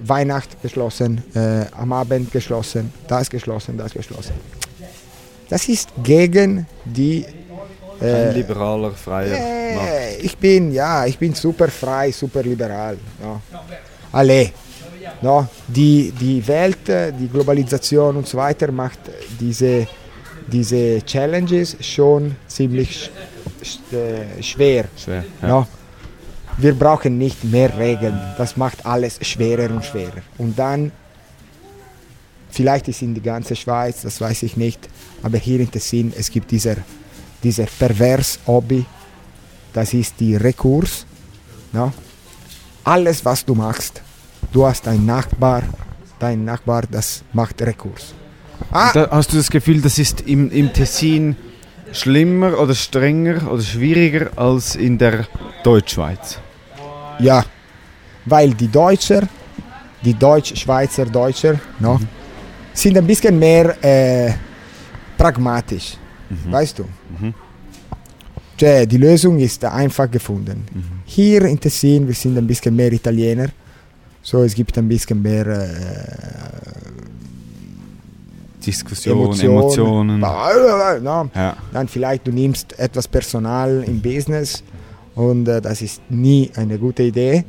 Weihnacht 0.00 0.62
geschlossen, 0.62 1.22
äh, 1.34 1.66
am 1.76 1.92
Abend 1.92 2.30
geschlossen, 2.30 2.92
das 3.08 3.28
geschlossen, 3.28 3.76
das 3.76 3.92
geschlossen. 3.92 4.34
Das 5.48 5.68
ist 5.68 5.90
gegen 6.02 6.66
die 6.84 7.26
Ein 8.00 8.06
äh, 8.06 8.32
liberaler, 8.32 8.92
freier 8.92 9.74
Markt. 9.74 9.90
äh, 9.90 10.16
ich 10.18 10.36
bin, 10.36 10.72
ja, 10.72 11.06
ich 11.06 11.18
bin 11.18 11.34
super 11.34 11.68
frei, 11.68 12.12
super 12.12 12.42
liberal. 12.42 12.96
Ja. 13.22 13.40
Alle. 14.12 14.50
No, 15.20 15.48
die, 15.66 16.12
die 16.12 16.46
Welt, 16.46 16.78
die 16.86 17.28
Globalisation 17.28 18.16
und 18.18 18.28
so 18.28 18.38
weiter 18.38 18.70
macht 18.70 19.00
diese, 19.40 19.86
diese 20.46 21.02
Challenges 21.04 21.76
schon 21.80 22.36
ziemlich 22.46 23.04
sch, 23.04 23.10
sch, 23.62 23.92
äh, 23.92 24.42
schwer. 24.42 24.84
Schwer. 24.96 25.24
Ja. 25.42 25.48
No? 25.48 25.66
Wir 26.58 26.74
brauchen 26.74 27.18
nicht 27.18 27.44
mehr 27.44 27.76
Regeln. 27.78 28.18
Das 28.36 28.56
macht 28.56 28.84
alles 28.84 29.18
schwerer 29.22 29.70
und 29.72 29.84
schwerer. 29.84 30.22
Und 30.38 30.58
dann, 30.58 30.90
vielleicht 32.50 32.88
ist 32.88 33.00
in 33.02 33.14
die 33.14 33.22
ganze 33.22 33.54
Schweiz, 33.54 34.02
das 34.02 34.20
weiß 34.20 34.42
ich 34.42 34.56
nicht, 34.56 34.88
aber 35.22 35.38
hier 35.38 35.60
in 35.60 35.70
Tessin, 35.70 36.12
es 36.16 36.30
gibt 36.30 36.50
dieser, 36.50 36.76
dieser 37.44 37.66
pervers 37.78 38.40
Hobby, 38.46 38.84
das 39.72 39.94
ist 39.94 40.14
die 40.18 40.34
Rekurs. 40.34 41.06
No? 41.72 41.92
Alles, 42.82 43.24
was 43.24 43.44
du 43.44 43.54
machst, 43.54 44.02
du 44.52 44.66
hast 44.66 44.88
einen 44.88 45.06
Nachbar, 45.06 45.62
dein 46.18 46.44
Nachbar, 46.44 46.82
das 46.90 47.22
macht 47.32 47.62
Rekurs. 47.62 48.14
Ah, 48.72 48.90
Da 48.92 49.08
hast 49.12 49.32
du 49.32 49.36
das 49.36 49.48
Gefühl, 49.50 49.80
das 49.80 49.98
ist 49.98 50.22
im, 50.22 50.50
im 50.50 50.72
Tessin 50.72 51.36
schlimmer 51.92 52.58
oder 52.58 52.74
strenger 52.74 53.50
oder 53.52 53.62
schwieriger 53.62 54.30
als 54.36 54.74
in 54.74 54.98
der 54.98 55.28
Deutschschweiz? 55.62 56.38
Ja, 57.20 57.44
weil 58.26 58.54
die 58.54 58.68
Deutscher, 58.68 59.22
die 60.04 60.14
Deutsch-Schweizer 60.14 61.06
Deutscher, 61.06 61.58
no, 61.80 61.98
sind 62.72 62.96
ein 62.96 63.06
bisschen 63.06 63.38
mehr 63.38 63.76
äh, 63.84 64.32
pragmatisch, 65.16 65.96
weißt 66.50 66.78
du. 66.78 66.84
Cioè, 68.58 68.86
die 68.86 68.96
Lösung 68.98 69.38
ist 69.38 69.64
einfach 69.64 70.10
gefunden. 70.10 70.64
Hier 71.06 71.42
in 71.44 71.58
Tessin, 71.60 72.06
wir 72.06 72.14
sind 72.14 72.36
ein 72.36 72.46
bisschen 72.46 72.74
mehr 72.74 72.92
Italiener, 72.92 73.48
so 74.22 74.42
es 74.42 74.54
gibt 74.54 74.76
ein 74.78 74.88
bisschen 74.88 75.22
mehr 75.22 75.46
äh, 75.46 75.68
Diskussion, 78.64 79.18
Emotionen. 79.18 80.22
Emotionen. 80.22 81.02
No, 81.02 81.30
Ja. 81.34 81.56
dann 81.72 81.88
vielleicht 81.88 82.26
du 82.26 82.32
nimmst 82.32 82.78
etwas 82.78 83.06
Personal 83.08 83.84
im 83.86 84.00
Business 84.00 84.62
und 85.18 85.48
äh, 85.48 85.60
das 85.60 85.82
ist 85.82 86.00
nie 86.08 86.50
eine 86.54 86.78
gute 86.78 87.02
Idee. 87.02 87.44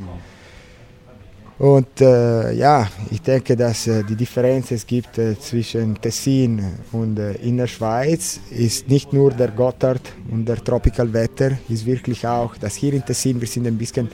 Und 1.59 1.99
äh, 1.99 2.53
ja, 2.53 2.87
ich 3.11 3.21
denke, 3.21 3.55
dass 3.55 3.85
äh, 3.85 4.01
die 4.03 4.15
Differenz 4.15 4.71
es 4.71 4.87
gibt 4.87 5.17
äh, 5.17 5.37
zwischen 5.37 5.99
Tessin 5.99 6.63
und 6.93 7.19
äh, 7.19 7.33
Innerschweiz 7.33 8.39
ist 8.49 8.87
nicht 8.87 9.11
nur 9.11 9.31
der 9.31 9.49
Gotthard 9.49 10.01
und 10.31 10.45
der 10.45 10.63
Tropical 10.63 11.11
Wetter, 11.11 11.51
ist 11.67 11.85
wirklich 11.85 12.25
auch, 12.25 12.55
dass 12.55 12.75
hier 12.75 12.93
in 12.93 13.05
Tessin 13.05 13.41
wir 13.41 13.47
sind 13.47 13.67
ein 13.67 13.77
bisschen 13.77 14.09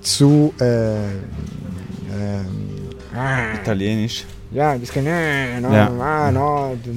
zu 0.00 0.54
äh, 0.58 0.94
ähm, 0.94 2.88
Italienisch. 3.60 4.24
Ja, 4.54 4.70
ein 4.72 4.80
bisschen, 4.80 5.06
äh, 5.06 5.60
no, 5.60 5.72
Ja. 5.72 5.88
d- 6.74 6.90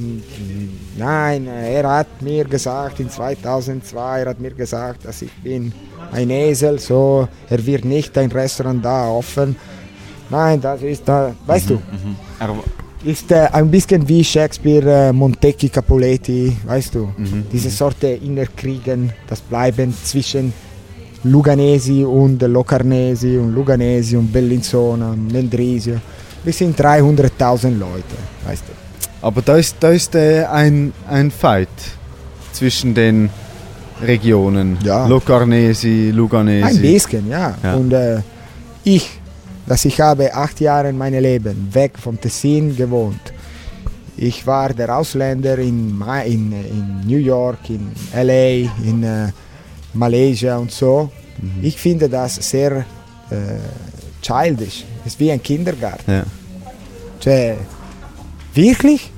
nein, 0.97 1.47
er 1.47 1.89
hat 1.89 2.21
mir 2.21 2.43
gesagt, 2.45 2.99
in 2.99 3.09
2002, 3.09 4.21
er 4.21 4.29
hat 4.29 4.39
mir 4.39 4.51
gesagt, 4.51 5.05
dass 5.05 5.21
ich 5.21 5.31
bin 5.43 5.71
ein 6.11 6.29
Esel, 6.29 6.79
so, 6.79 7.27
er 7.49 7.65
wird 7.65 7.85
nicht 7.85 8.17
ein 8.17 8.31
Restaurant 8.31 8.83
da 8.83 9.07
offen. 9.09 9.55
Nein, 10.29 10.59
das 10.61 10.81
ist 10.81 11.07
da, 11.07 11.33
weißt 11.45 11.69
du, 11.69 11.79
Er, 12.39 12.49
ist 13.03 13.31
äh, 13.31 13.47
ein 13.51 13.69
bisschen 13.69 14.07
wie 14.09 14.23
Shakespeare, 14.23 15.09
äh, 15.09 15.13
Montecchi, 15.13 15.69
Capuletti, 15.69 16.55
weißt 16.65 16.95
du, 16.95 17.09
diese 17.51 17.69
Sorte 17.69 18.07
Innerkriegen, 18.07 19.13
das 19.27 19.41
Bleiben 19.41 19.93
zwischen 20.03 20.51
Luganesi 21.23 22.03
und 22.03 22.41
Locarnesi 22.41 23.37
und 23.37 23.53
Luganesi 23.53 24.15
und 24.17 24.31
Bellinzona, 24.31 25.15
Mendrisio. 25.15 25.97
Wir 26.45 26.53
sind 26.53 26.79
300.000 26.79 27.77
Leute, 27.77 28.03
weißt 28.45 28.63
du. 28.67 29.17
aber 29.25 29.41
da 29.41 29.57
ist, 29.57 29.77
da 29.79 29.89
ist 29.89 30.13
äh, 30.13 30.45
ein, 30.45 30.93
ein 31.09 31.31
Fight 31.31 31.67
zwischen 32.53 32.93
den 32.93 33.31
Regionen. 34.01 34.77
Ja. 34.83 35.07
Locarnesi, 35.07 36.11
Luganesi. 36.13 36.67
Ein 36.67 36.81
bisschen, 36.81 37.27
ja. 37.27 37.57
Ja. 37.63 37.73
Und 37.73 37.91
äh, 37.93 38.19
ich, 38.83 39.09
dass 39.65 39.85
ich 39.85 39.99
habe 39.99 40.33
acht 40.35 40.61
Jahre 40.61 40.89
in 40.89 40.97
meinem 40.99 41.23
Leben 41.23 41.69
weg 41.73 41.93
vom 41.97 42.21
Tessin 42.21 42.75
gewohnt. 42.75 43.33
Ich 44.15 44.45
war 44.45 44.71
der 44.71 44.95
Ausländer 44.95 45.57
in, 45.57 45.99
in, 46.25 46.51
in 46.51 47.01
New 47.07 47.17
York, 47.17 47.69
in 47.69 47.91
LA, 48.13 48.69
in 48.83 49.03
äh, 49.03 49.31
Malaysia 49.93 50.57
und 50.57 50.71
so. 50.71 51.09
Ich 51.61 51.77
finde 51.77 52.07
das 52.07 52.35
sehr 52.35 52.85
äh, 53.31 53.57
childish. 54.25 54.83
Ist 55.05 55.19
wie 55.19 55.31
ein 55.31 55.41
Kindergarten. 55.41 56.11
Ja. 56.11 56.23
Cioè, 57.21 57.57
wirklich 58.53 59.11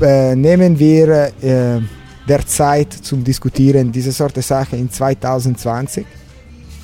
äh, 0.00 0.34
nehmen 0.34 0.78
wir 0.78 1.32
äh, 1.42 1.80
der 2.28 2.46
Zeit 2.46 2.92
zum 2.92 3.22
Diskutieren 3.22 3.92
diese 3.92 4.12
Sorte 4.12 4.42
Sache 4.42 4.76
in 4.76 4.90
2020? 4.90 6.06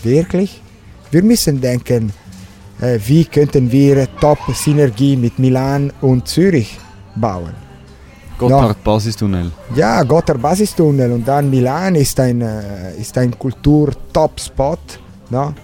Wirklich? 0.02 0.60
Wir 1.10 1.22
müssen 1.22 1.60
denken, 1.60 2.12
äh, 2.80 2.98
wie 3.06 3.24
könnten 3.24 3.70
wir 3.72 4.06
Top-Synergie 4.20 5.16
mit 5.16 5.38
Milan 5.38 5.92
und 6.00 6.28
Zürich 6.28 6.78
bauen. 7.16 7.54
Gotthard 8.38 8.82
Basistunnel. 8.82 9.50
Ja, 9.74 10.02
Gotthard 10.02 10.40
Basistunnel 10.40 11.12
und 11.12 11.28
dann 11.28 11.50
Milan 11.50 11.94
ist 11.94 12.18
ein, 12.20 12.40
äh, 12.40 12.96
ist 12.98 13.16
ein 13.18 13.38
Kultur-Top-Spot. 13.38 14.78
No? 15.28 15.54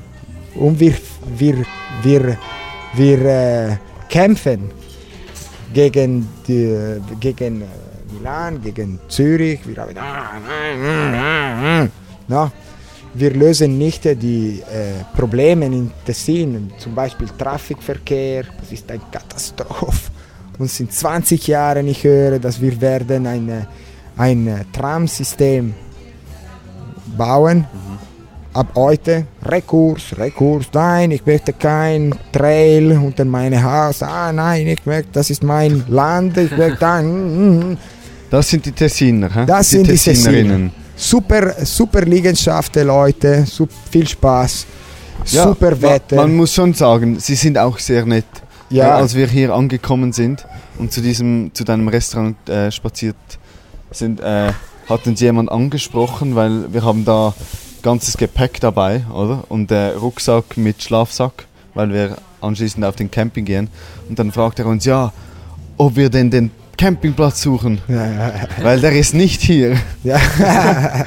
Und 0.59 0.81
wir, 0.81 0.95
wir, 1.37 1.65
wir, 2.03 2.39
wir 2.95 3.25
äh, 3.25 3.77
kämpfen 4.09 4.71
gegen, 5.73 6.29
die, 6.47 7.01
gegen 7.21 7.63
äh, 7.63 7.65
Milan, 8.13 8.63
gegen 8.63 8.99
Zürich. 9.09 9.61
Wir, 9.67 9.77
haben, 9.77 9.95
no? 12.29 12.51
wir 13.15 13.31
lösen 13.33 13.79
nicht 13.79 14.07
äh, 14.07 14.15
die 14.15 14.61
äh, 14.61 15.05
Probleme 15.17 15.67
in 15.67 15.91
Tessin, 16.05 16.73
zum 16.79 16.95
Beispiel 16.95 17.29
Trafficverkehr, 17.39 18.45
das 18.61 18.73
ist 18.73 18.91
eine 18.91 19.01
Katastrophe. 19.11 20.11
Und 20.59 20.81
in 20.81 20.91
20 20.91 21.47
Jahren, 21.47 21.87
ich 21.89 22.05
höre, 22.05 22.39
dass 22.39 22.61
wir 22.61 22.81
werden 22.81 23.27
eine, 23.27 23.67
ein 24.17 24.47
äh, 24.47 24.65
Tramsystem 24.73 25.75
bauen. 27.17 27.67
Ab 28.57 28.69
heute 28.75 29.27
Rekurs, 29.45 30.17
Rekurs, 30.17 30.69
nein, 30.73 31.11
ich 31.11 31.27
möchte 31.27 31.53
kein 31.53 32.15
Trail 32.33 32.93
unter 32.93 33.27
meinem 33.27 33.63
Haus. 33.63 34.03
Ah, 34.03 34.33
nein, 34.33 34.67
ich 34.69 34.87
möchte, 34.87 35.11
das 35.13 35.29
ist 35.29 35.43
mein 35.43 35.85
Land, 35.89 36.39
ich 36.39 36.57
möchte 36.57 36.89
ein, 36.89 37.07
mm, 37.07 37.73
mm. 37.73 37.79
Das 38.31 38.49
sind 38.49 38.65
die 38.65 38.73
Tessiner, 38.73 39.29
hä? 39.35 39.45
Das 39.47 39.69
sind 39.69 39.87
die 39.87 39.95
Tessiner. 39.95 40.71
Super, 40.97 41.53
super 41.67 42.01
Liegenschaften, 42.01 42.87
Leute, 42.87 43.45
sup, 43.45 43.69
viel 43.91 44.09
Spaß, 44.09 44.65
Ja, 45.27 45.43
super 45.43 45.83
Wetter. 45.83 46.17
Man 46.17 46.35
muss 46.35 46.55
schon 46.55 46.73
sagen, 46.73 47.21
sie 47.21 47.35
sind 47.35 47.59
auch 47.59 47.79
sehr 47.79 48.07
nett. 48.07 48.25
Ja. 48.71 48.85
Weil 48.85 49.03
als 49.03 49.15
wir 49.15 49.27
hier 49.27 49.53
angekommen 49.53 50.15
sind 50.15 50.47
und 50.79 50.93
zu 50.93 51.03
diesem, 51.03 51.51
zu 51.53 51.63
deinem 51.63 51.89
Restaurant 51.89 52.49
äh, 52.49 52.73
spaziert 52.73 53.17
sind, 53.91 54.21
äh, 54.21 54.51
hat 54.89 55.07
uns 55.07 55.21
jemand 55.21 55.51
angesprochen, 55.51 56.35
weil 56.35 56.73
wir 56.73 56.83
haben 56.83 57.05
da 57.05 57.35
ganzes 57.87 58.17
Gepäck 58.17 58.59
dabei, 58.61 59.03
oder? 59.15 59.45
Und 59.49 59.71
der 59.71 59.97
Rucksack 59.97 60.57
mit 60.57 60.83
Schlafsack, 60.83 61.47
weil 61.73 61.93
wir 61.93 62.17
anschließend 62.41 62.85
auf 62.85 62.97
den 62.97 63.13
Camping 63.13 63.45
gehen. 63.45 63.69
Und 64.09 64.19
dann 64.19 64.33
fragt 64.33 64.59
er 64.59 64.67
uns, 64.67 64.85
ja, 64.85 65.13
ob 65.77 65.95
wir 65.95 66.11
denn 66.11 66.29
den 66.29 66.51
Campingplatz 66.77 67.43
suchen, 67.43 67.81
weil 68.61 68.81
der 68.81 68.91
ist 68.93 69.15
nicht 69.15 69.41
hier. 69.41 69.77
Ja. 70.03 70.19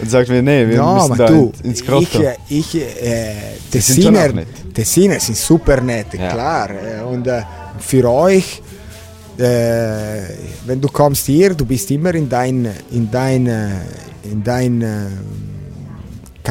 Und 0.00 0.10
sagt 0.10 0.28
mir, 0.28 0.42
nee, 0.42 0.68
wir 0.68 0.78
no, 0.78 0.94
müssen 0.94 1.16
da 1.18 1.26
tu, 1.26 1.52
ins 1.62 1.80
ich, 1.80 1.86
Grotto. 1.86 2.22
ich, 2.48 2.74
äh, 2.74 3.34
sind 3.70 4.02
schon 4.02 4.14
Tessiner. 4.14 4.44
Tessiner 4.74 5.20
sind 5.20 5.36
super 5.36 5.80
nett, 5.80 6.06
Ja. 6.14 6.30
klar. 6.30 6.70
Äh, 6.70 7.02
Und 7.02 7.26
äh, 7.28 7.42
für 7.78 8.08
euch, 8.10 8.60
äh, 9.38 9.42
wenn 10.66 10.80
du 10.80 10.88
kommst 10.88 11.26
hier, 11.26 11.54
du 11.54 11.64
bist 11.64 11.90
immer 11.90 12.12
in 12.14 12.28
dein, 12.28 12.68
in 12.90 13.08
dein, 13.10 13.46
äh, 13.46 13.68
in 14.24 14.42
dein 14.44 14.82
äh, 14.82 15.06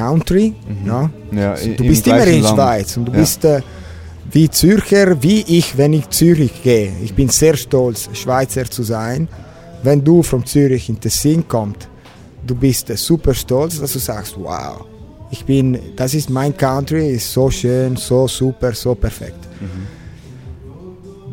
Country, 0.01 0.47
no? 0.85 1.09
Ja, 1.31 1.53
du 1.55 1.67
Mhm. 1.67 1.75
im 1.79 1.87
bist 1.91 2.05
immer 2.07 2.27
in 2.27 2.41
Land. 2.41 2.55
Schweiz 2.55 2.89
und 2.97 3.05
du 3.07 3.11
Ja. 3.13 3.19
bist 3.19 3.43
äh, 3.45 3.61
wie 4.31 4.47
Zürcher, 4.49 5.07
wie 5.23 5.41
ich, 5.57 5.67
wenn 5.79 5.93
ich 5.99 6.05
Zürich 6.09 6.55
gehe. 6.63 6.91
Ich 7.05 7.13
bin 7.19 7.29
sehr 7.29 7.55
stolz, 7.65 7.99
Schweizer 8.21 8.65
zu 8.75 8.83
sein. 8.83 9.27
Wenn 9.83 10.03
du 10.03 10.15
von 10.31 10.41
Zürich 10.45 10.89
in 10.89 10.97
Tessin 10.99 11.41
kommst, 11.47 11.87
du 12.45 12.53
bist 12.55 12.89
äh, 12.89 12.97
super 12.97 13.33
stolz, 13.33 13.79
dass 13.81 13.93
du 13.93 13.99
sagst, 13.99 14.35
wow, 14.37 14.85
ich 15.31 15.43
bin, 15.45 15.77
das 15.95 16.13
ist 16.13 16.29
mein 16.29 16.53
Country, 16.55 17.03
ist 17.17 17.31
so 17.37 17.49
schön, 17.49 17.95
so 17.95 18.27
super, 18.27 18.71
so 18.73 18.93
perfekt. 18.95 19.41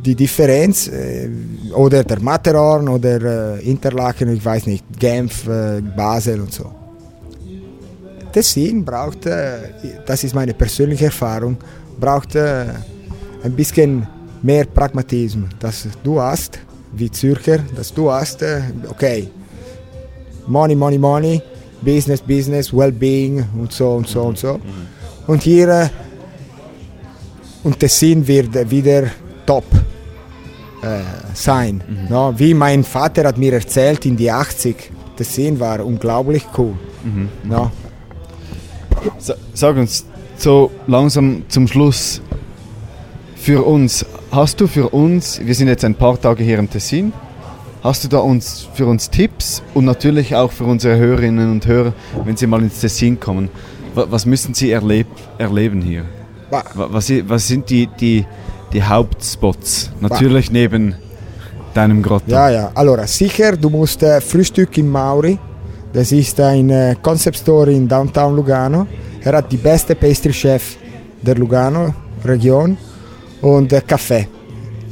Die 0.05 0.15
Differenz, 0.15 0.89
äh, 0.89 1.29
oder 1.75 2.05
der 2.05 2.21
Matterhorn 2.21 2.89
oder 2.89 3.57
äh, 3.59 3.71
Interlaken, 3.71 4.29
ich 4.37 4.45
weiß 4.45 4.67
nicht, 4.67 4.85
Genf, 4.99 5.47
äh, 5.49 5.81
Basel 5.97 6.41
und 6.41 6.53
so. 6.53 6.67
Tessin 8.35 8.85
braucht, 8.85 9.27
das 9.27 10.25
ist 10.25 10.35
meine 10.35 10.53
persönliche 10.53 11.07
Erfahrung, 11.07 11.57
braucht 12.01 12.37
ein 12.37 13.53
bisschen 13.55 14.07
mehr 14.43 14.65
Pragmatismus, 14.67 15.51
dass 15.59 15.89
du 16.03 16.21
hast, 16.21 16.59
wie 16.93 17.11
Zürcher, 17.11 17.59
dass 17.75 17.93
du 17.93 18.11
hast, 18.11 18.43
äh, 18.43 18.61
okay, 18.89 19.29
Money, 20.47 20.75
Money, 20.75 20.99
Money, 20.99 21.43
Business, 21.81 22.21
Business, 22.21 22.73
Wellbeing 22.73 23.45
und 23.59 23.73
so 23.73 23.93
und 23.93 24.09
so 24.09 24.23
und 24.23 24.39
so. 24.39 24.61
Und 25.27 25.43
hier, 25.43 25.69
äh, 25.69 25.89
und 27.63 27.79
Tessin 27.79 28.27
wird 28.27 28.71
wieder 28.71 29.05
top 29.47 29.65
äh, 30.83 31.01
sein. 31.33 31.83
No? 32.11 32.35
Wie 32.37 32.53
mein 32.53 32.85
Vater 32.85 33.25
hat 33.25 33.39
mir 33.39 33.55
erzählt 33.55 34.05
in 34.05 34.17
die 34.17 34.31
80, 34.31 34.91
Tessin 35.17 35.59
war 35.59 35.85
unglaublich 35.85 36.45
cool. 36.59 36.75
No? 37.45 37.71
Sa- 39.19 39.35
Sag 39.55 39.77
uns 39.77 40.05
so 40.37 40.71
langsam 40.87 41.43
zum 41.49 41.67
Schluss 41.69 42.21
für 43.37 43.65
uns. 43.65 44.05
Hast 44.31 44.61
du 44.61 44.67
für 44.67 44.89
uns, 44.89 45.41
wir 45.45 45.55
sind 45.55 45.69
jetzt 45.69 45.85
ein 45.85 45.95
paar 45.95 46.21
Tage 46.21 46.43
hier 46.43 46.59
im 46.59 46.69
Tessin, 46.69 47.13
hast 47.83 48.03
du 48.05 48.09
da 48.09 48.19
uns 48.19 48.67
für 48.75 48.87
uns 48.87 49.11
Tipps 49.11 49.63
und 49.75 49.85
natürlich 49.85 50.35
auch 50.35 50.51
für 50.51 50.65
unsere 50.65 50.97
Hörerinnen 50.97 51.51
und 51.53 51.67
Hörer, 51.67 51.93
wenn 52.25 52.37
sie 52.37 52.47
mal 52.47 52.61
ins 52.63 52.81
Tessin 52.81 53.21
kommen, 53.21 53.49
wa- 53.95 54.07
was 54.11 54.27
müssen 54.27 54.55
sie 54.55 54.71
erleb 54.73 55.07
erleben 55.39 55.83
hier? 55.83 56.05
Wa- 56.51 56.65
Wa- 56.75 56.89
Was, 56.91 57.11
was 57.29 57.47
sind 57.47 57.71
die, 57.71 57.87
die, 58.01 58.25
die 58.73 58.83
Hauptspots? 58.83 59.91
Natürlich 60.01 60.51
neben 60.51 60.97
deinem 61.75 62.03
Grotto. 62.03 62.25
Ja, 62.31 62.49
ja. 62.51 62.71
Allora, 62.75 63.07
sicher, 63.07 63.57
du 63.57 63.69
musst 63.71 64.03
äh, 64.03 64.21
Frühstück 64.21 64.77
im 64.79 64.89
Mauri. 64.91 65.39
Das 65.95 66.11
ist 66.11 66.41
ein 66.41 66.71
äh, 66.71 66.97
Concept 67.01 67.39
Store 67.39 67.71
in 67.71 67.87
Downtown 67.87 68.35
Lugano. 68.35 68.85
Er 69.23 69.37
hat 69.37 69.51
die 69.53 69.57
beste 69.57 69.95
Pastry-Chef 69.95 70.77
der 71.23 71.37
Lugano-Region 71.37 72.77
und 73.41 73.73
äh, 73.73 73.81
Kaffee. 73.81 74.27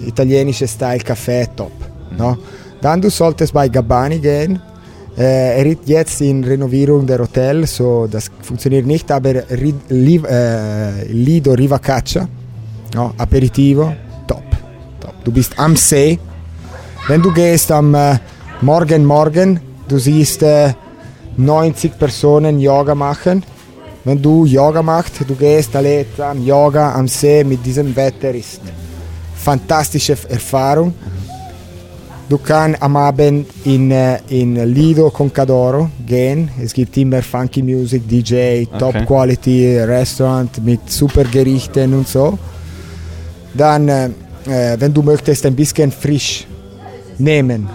Italienische 0.07 0.69
Style 0.69 1.01
Kaffee, 1.01 1.49
top. 1.57 1.73
No? 2.17 2.39
Dann 2.81 3.01
du 3.01 3.11
solltest 3.11 3.53
bei 3.53 3.69
Gabbani 3.69 4.21
gehen. 4.21 4.63
Äh, 5.19 5.59
er 5.59 5.67
ist 5.67 5.81
jetzt 5.87 6.21
in 6.21 6.45
Renovierung 6.45 7.05
der 7.05 7.19
Hotel, 7.19 7.67
so 7.67 8.07
das 8.09 8.31
funktioniert 8.41 8.87
nicht, 8.87 9.11
aber 9.11 9.51
äh, 9.51 11.03
Lido 11.09 11.53
Rivacaccia, 11.53 12.29
no? 12.95 13.13
Aperitivo, 13.19 13.93
top, 14.27 14.45
top. 15.01 15.15
Du 15.25 15.33
bist 15.33 15.59
am 15.59 15.75
See, 15.75 16.19
wenn 17.09 17.21
du 17.21 17.33
gehst 17.33 17.73
am 17.73 17.93
äh, 17.95 18.19
Morgen, 18.63 19.05
Morgen, 19.05 19.61
du 19.87 19.99
siehst 19.99 20.43
äh, 20.45 20.73
90 21.37 21.99
Personen 21.99 22.61
Yoga 22.61 22.95
machen. 22.95 23.43
Wenn 24.05 24.21
du 24.21 24.45
Yoga 24.45 24.83
machst, 24.83 25.21
du 25.27 25.35
gehst 25.35 25.75
alle 25.77 26.07
am 26.19 26.45
Yoga 26.45 26.95
am 26.95 27.07
See 27.07 27.45
mit 27.45 27.65
diesem 27.65 27.95
Wetter, 27.95 28.35
ist 28.35 28.61
fantastische 29.35 30.17
Erfahrung. 30.29 30.95
Du 32.29 32.39
kannst 32.39 32.81
am 32.83 32.97
Abend 32.97 33.47
in, 33.65 33.91
äh, 33.91 34.19
in 34.29 34.55
Lido 34.73 35.11
Concadoro 35.11 35.91
gehen. 36.07 36.49
Es 36.63 36.73
gibt 36.73 36.97
immer 36.97 37.21
Funky 37.23 37.63
Music, 37.63 38.09
DJ, 38.09 38.65
Top 38.79 38.95
Okay. 38.95 39.05
Quality 39.05 39.81
Restaurant 39.81 40.65
mit 40.65 40.89
super 40.91 41.25
Gerichten 41.25 41.93
und 41.93 42.09
so. 42.09 42.39
Dann, 43.53 43.89
äh, 43.89 44.07
äh, 44.47 44.81
wenn 44.81 44.95
du 44.95 45.03
möchtest, 45.03 45.45
ein 45.45 45.55
bisschen 45.55 45.93
frisch 45.93 46.47
nehmen. 47.19 47.69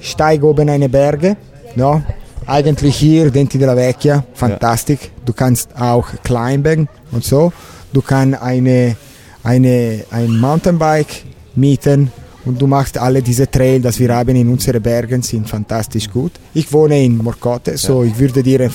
Steig 0.00 0.44
oben 0.44 0.68
eine 0.68 0.88
Berge. 0.88 1.36
No? 1.74 2.00
Eigentlich 2.46 2.96
hier, 2.96 3.30
Denti 3.30 3.58
della 3.58 3.74
Vecchia, 3.74 4.22
fantastisch. 4.34 5.10
Du 5.24 5.32
kannst 5.32 5.70
auch 5.78 6.06
climben 6.22 6.88
und 7.10 7.24
so. 7.24 7.52
Du 7.92 8.02
kannst 8.02 8.40
eine, 8.42 8.96
eine, 9.42 10.04
ein 10.10 10.38
Mountainbike 10.38 11.24
mieten 11.54 12.10
und 12.44 12.60
du 12.60 12.66
machst 12.66 12.98
alle 12.98 13.22
diese 13.22 13.50
Trail, 13.50 13.80
das 13.80 13.98
wir 13.98 14.14
haben 14.14 14.36
in 14.36 14.48
unseren 14.50 14.82
Bergen, 14.82 15.22
sind 15.22 15.48
fantastisch 15.48 16.10
gut. 16.10 16.32
Ich 16.52 16.70
wohne 16.72 17.02
in 17.02 17.16
Morcote, 17.16 17.78
so 17.78 18.02
ich 18.02 18.18
würde 18.18 18.42
dir 18.42 18.60
äh, 18.60 18.68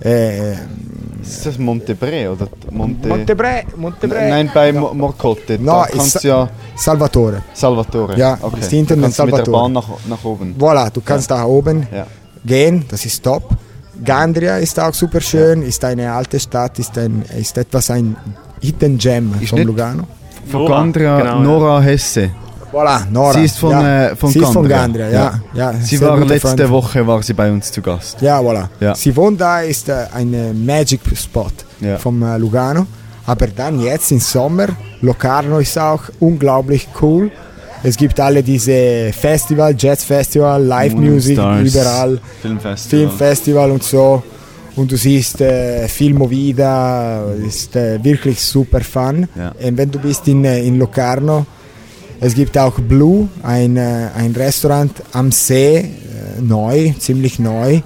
äh, 0.00 0.52
Ist 1.22 1.46
das 1.46 1.58
Montebre 1.58 2.32
oder 2.32 2.48
Monte... 2.72 3.08
Montebre, 3.08 3.62
Montebre. 3.76 4.28
Nein, 4.28 4.50
bei 4.52 4.72
Mo- 4.72 4.94
Morcotte. 4.94 5.58
No, 5.60 5.72
da 5.82 5.86
kannst 5.92 6.24
du 6.24 6.28
ja 6.28 6.48
Salvatore. 6.74 7.42
Salvatore. 7.52 8.16
Ja, 8.18 8.36
okay. 8.40 8.60
ist 8.60 8.70
hinten 8.70 8.96
da 8.96 9.02
kannst 9.02 9.18
du 9.18 9.24
mit 9.24 9.32
der 9.32 9.44
Salvatore. 9.44 9.62
Bahn 9.62 9.72
nach, 9.72 9.88
nach 10.08 10.24
oben. 10.24 10.56
Voilà, 10.58 10.90
du 10.90 11.00
kannst 11.00 11.30
da 11.30 11.44
oben 11.44 11.86
Ja. 11.92 12.06
Gehen, 12.44 12.84
das 12.88 13.04
ist 13.04 13.22
top. 13.22 13.56
Gandria 14.04 14.58
ist 14.58 14.78
auch 14.78 14.94
super 14.94 15.20
schön, 15.20 15.62
ist 15.62 15.84
eine 15.84 16.12
alte 16.12 16.38
Stadt, 16.38 16.78
ist, 16.78 16.96
ein, 16.98 17.24
ist 17.36 17.58
etwas 17.58 17.90
ein 17.90 18.16
Hidden 18.60 18.98
Gem 18.98 19.34
Ist 19.40 19.50
von 19.50 19.62
Lugano. 19.62 20.04
Von 20.50 20.62
Nora, 20.62 20.78
Gandria, 20.78 21.18
genau, 21.18 21.34
ja. 21.34 21.40
Nora 21.40 21.80
Hesse. 21.80 22.30
Voilà, 22.72 23.00
Nora. 23.10 23.32
Sie 23.32 23.44
ist 23.44 23.58
von, 23.58 23.70
ja. 23.70 24.06
äh, 24.08 24.16
von 24.16 24.30
sie 24.30 24.40
ist 24.40 24.52
von 24.52 24.68
Gandria. 24.68 25.10
Gandria, 25.10 25.40
ja. 25.54 25.72
ja. 25.72 25.80
Sie 25.80 26.00
war 26.00 26.18
letzte 26.18 26.48
Freundin. 26.48 26.70
Woche 26.70 27.06
war 27.06 27.22
sie 27.22 27.32
bei 27.32 27.50
uns 27.50 27.72
zu 27.72 27.80
Gast. 27.80 28.20
Ja, 28.20 28.38
voilà. 28.40 28.68
Ja. 28.78 28.94
Sie 28.94 29.14
wohnt 29.16 29.40
da, 29.40 29.60
ist 29.60 29.88
äh, 29.88 30.06
ein 30.14 30.64
Magic 30.64 31.00
Spot 31.14 31.46
Ja. 31.80 31.96
vom 31.98 32.22
äh, 32.22 32.36
Lugano. 32.36 32.86
Aber 33.26 33.46
dann 33.46 33.80
jetzt 33.80 34.10
im 34.12 34.20
Sommer, 34.20 34.68
Locarno 35.00 35.58
ist 35.58 35.78
auch 35.78 36.02
unglaublich 36.20 36.88
cool. 37.02 37.30
Es 37.82 37.96
gibt 37.96 38.18
alle 38.18 38.42
diese 38.42 39.12
Festival, 39.12 39.74
Jazz 39.78 40.04
Festival, 40.04 40.62
Live 40.64 40.94
Music 40.94 41.34
überall. 41.38 42.20
Filmfestival. 42.42 42.76
Filmfestival 42.76 43.70
und 43.70 43.82
so. 43.82 44.22
Und 44.76 44.92
du 44.92 44.96
siehst 44.96 45.40
äh, 45.40 45.88
viel 45.88 46.14
Movida, 46.14 47.24
ist 47.32 47.74
äh, 47.74 48.02
wirklich 48.02 48.40
super 48.40 48.80
fun. 48.80 49.26
Ja. 49.36 49.52
Und 49.60 49.76
wenn 49.76 49.90
du 49.90 49.98
bist 49.98 50.28
in, 50.28 50.44
äh, 50.44 50.62
in 50.62 50.78
Locarno, 50.78 51.46
es 52.20 52.34
gibt 52.34 52.56
auch 52.58 52.74
Blue, 52.78 53.28
ein, 53.42 53.76
äh, 53.76 54.08
ein 54.14 54.32
Restaurant 54.32 54.92
am 55.12 55.32
See, 55.32 55.78
äh, 55.78 55.86
neu, 56.40 56.92
ziemlich 56.98 57.38
neu. 57.38 57.80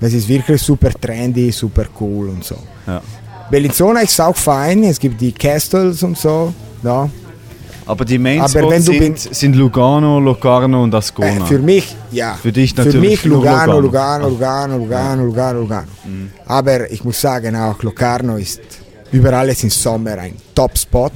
Das 0.00 0.12
ist 0.12 0.28
wirklich 0.28 0.60
super 0.60 0.90
trendy, 0.90 1.52
super 1.52 1.84
cool 2.00 2.28
und 2.28 2.44
so. 2.44 2.56
Ja. 2.86 3.00
Bellinzona 3.50 4.00
ist 4.00 4.20
auch 4.20 4.36
fein, 4.36 4.82
es 4.84 4.98
gibt 4.98 5.20
die 5.20 5.32
Castles 5.32 6.02
und 6.02 6.18
so. 6.18 6.52
Ja. 6.82 7.08
Aber 7.86 8.04
die 8.04 8.18
Main 8.18 8.40
Aber 8.40 8.70
wenn 8.70 8.82
Spots 8.82 8.84
du 8.84 8.92
sind, 8.92 9.18
sind 9.34 9.56
Lugano, 9.56 10.20
Locarno 10.20 10.82
und 10.82 10.94
Ascona. 10.94 11.28
Äh, 11.28 11.46
für 11.46 11.58
mich, 11.58 11.96
ja. 12.10 12.34
Für 12.34 12.52
dich 12.52 12.74
Für 12.74 12.84
natürlich 12.84 13.10
mich 13.10 13.24
nur 13.24 13.38
Lugano, 13.38 13.80
Lugano. 13.80 14.28
Lugano, 14.28 14.78
Lugano, 14.78 15.24
Lugano, 15.24 15.24
Lugano, 15.24 15.60
Lugano. 15.60 15.88
Aber 16.46 16.90
ich 16.90 17.02
muss 17.04 17.20
sagen, 17.20 17.56
auch 17.56 17.82
Locarno 17.82 18.36
ist 18.36 18.60
überall 19.10 19.48
im 19.48 19.70
Sommer 19.70 20.18
ein 20.18 20.36
Top-Spot. 20.54 21.10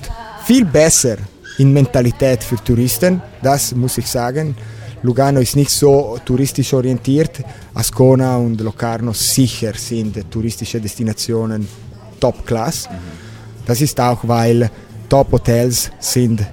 Viel 0.44 0.64
besser 0.64 1.16
in 1.58 1.72
Mentalität 1.72 2.42
für 2.42 2.56
Touristen, 2.56 3.20
das 3.42 3.74
muss 3.74 3.98
ich 3.98 4.06
sagen. 4.06 4.56
Lugano 5.02 5.40
ist 5.40 5.56
nicht 5.56 5.70
so 5.70 6.18
touristisch 6.24 6.72
orientiert. 6.72 7.42
Ascona 7.74 8.36
und 8.36 8.60
Locarno 8.60 9.12
sicher 9.12 9.72
sind 9.74 10.30
touristische 10.30 10.80
Destinationen 10.80 11.66
Top-Class. 12.18 12.88
Das 13.66 13.80
ist 13.80 14.00
auch, 14.00 14.18
weil 14.22 14.70
Top-Hotels 15.08 15.90
sind 16.00 16.44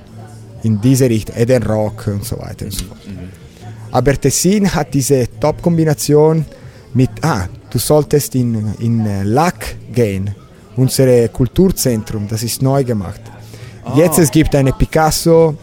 in 0.64 0.80
diese 0.82 1.10
Richtung, 1.10 1.36
Eden 1.38 1.64
Rock 1.64 2.08
und 2.08 2.24
so 2.26 2.38
weiter 2.40 2.66
und 2.66 2.72
so 2.74 2.86
fort. 2.86 3.00
Aber 3.92 4.20
Tessin 4.20 4.74
hat 4.74 4.94
diese 4.94 5.28
Top-Kombination 5.40 6.46
mit, 6.94 7.10
ah, 7.22 7.48
du 7.70 7.78
solltest 7.78 8.36
in, 8.36 8.74
in 8.80 9.06
äh, 9.06 9.24
Lack 9.24 9.76
gehen, 9.94 10.34
unser 10.76 11.28
Kulturzentrum, 11.28 12.28
das 12.28 12.42
ist 12.44 12.62
neu 12.62 12.84
gemacht. 12.84 13.22
Jetzt 13.96 14.18
es 14.18 14.32
gibt 14.32 14.56
eine 14.56 14.72
Picasso, 14.74 15.56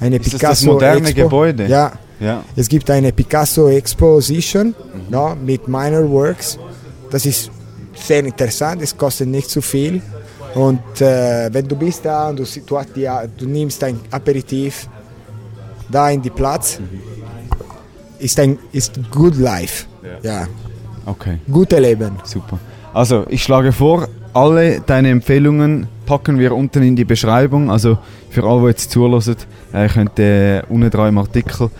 eine 0.00 0.16
Ist 0.16 0.26
das 0.26 0.32
das 0.32 0.40
Picasso 0.40 0.72
moderne 0.72 1.08
Expo. 1.08 1.22
Gebäude? 1.24 1.66
Ja, 1.66 1.92
Ja. 2.20 2.44
es 2.54 2.68
gibt 2.68 2.88
eine 2.90 3.10
Picasso 3.12 3.68
Exposition 3.68 4.74
no, 5.10 5.34
mit 5.34 5.66
Minor 5.66 6.08
Works. 6.10 6.58
Das 7.10 7.24
ist 7.26 7.50
sehr 7.94 8.20
interessant, 8.24 8.82
es 8.82 8.96
kostet 8.96 9.28
nicht 9.28 9.48
zu 9.50 9.60
viel. 9.62 10.02
Und 10.54 11.00
äh, 11.00 11.48
wenn 11.52 11.66
du 11.68 11.76
bist 11.76 12.04
da 12.04 12.28
und 12.30 12.38
du, 12.38 12.44
du, 12.44 12.78
die, 12.96 13.08
du 13.36 13.46
nimmst 13.46 13.82
ein 13.84 14.00
Aperitif 14.10 14.88
da 15.90 16.10
in 16.10 16.20
die 16.22 16.30
Platz, 16.30 16.80
ist 18.18 18.38
ein 18.40 18.58
ist 18.72 18.98
good 19.10 19.36
life. 19.36 19.86
Ja. 20.22 20.46
Okay, 21.06 21.38
gute 21.50 21.78
Leben. 21.78 22.12
super. 22.24 22.58
Also, 22.92 23.24
ich 23.28 23.42
schlage 23.42 23.72
vor, 23.72 24.08
alle 24.34 24.80
deine 24.80 25.10
Empfehlungen 25.10 25.86
packen 26.06 26.38
wir 26.38 26.52
unten 26.54 26.82
in 26.82 26.96
die 26.96 27.04
Beschreibung. 27.04 27.70
Also, 27.70 27.98
für 28.30 28.44
alle, 28.44 28.60
die 28.62 28.66
jetzt 28.68 28.90
zulassen, 28.90 29.36
äh, 29.72 29.88
könnt 29.88 30.18
ihr 30.18 30.64
unten 30.68 30.90
dran 30.90 31.08
im 31.10 31.18
Artikel, 31.18 31.70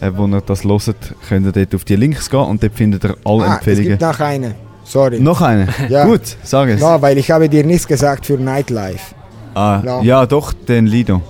äh, 0.00 0.10
wo 0.14 0.26
ihr 0.26 0.40
das 0.42 0.64
hört, 0.64 0.96
könnt 1.28 1.46
ihr 1.46 1.52
dort 1.52 1.74
auf 1.74 1.84
die 1.84 1.96
Links 1.96 2.30
gehen 2.30 2.40
und 2.40 2.62
dort 2.62 2.74
findet 2.74 3.04
ihr 3.04 3.16
alle 3.24 3.44
Ah, 3.44 3.46
es 3.46 3.52
Empfehlungen. 3.56 3.88
gibt 3.88 4.02
noch 4.02 4.20
eine. 4.20 4.54
Sorry. 4.88 5.20
Noch 5.20 5.40
eine? 5.42 5.68
Ja. 5.88 6.04
Gut, 6.04 6.36
sag 6.42 6.68
es. 6.70 6.80
No, 6.80 7.00
weil 7.02 7.18
ich 7.18 7.30
habe 7.30 7.48
dir 7.48 7.64
nichts 7.64 7.86
gesagt 7.86 8.26
für 8.26 8.38
Nightlife. 8.38 9.14
Ah, 9.54 9.80
No. 9.84 10.00
Ja, 10.02 10.24
doch, 10.26 10.52
den 10.52 10.86
Lido. 10.86 11.20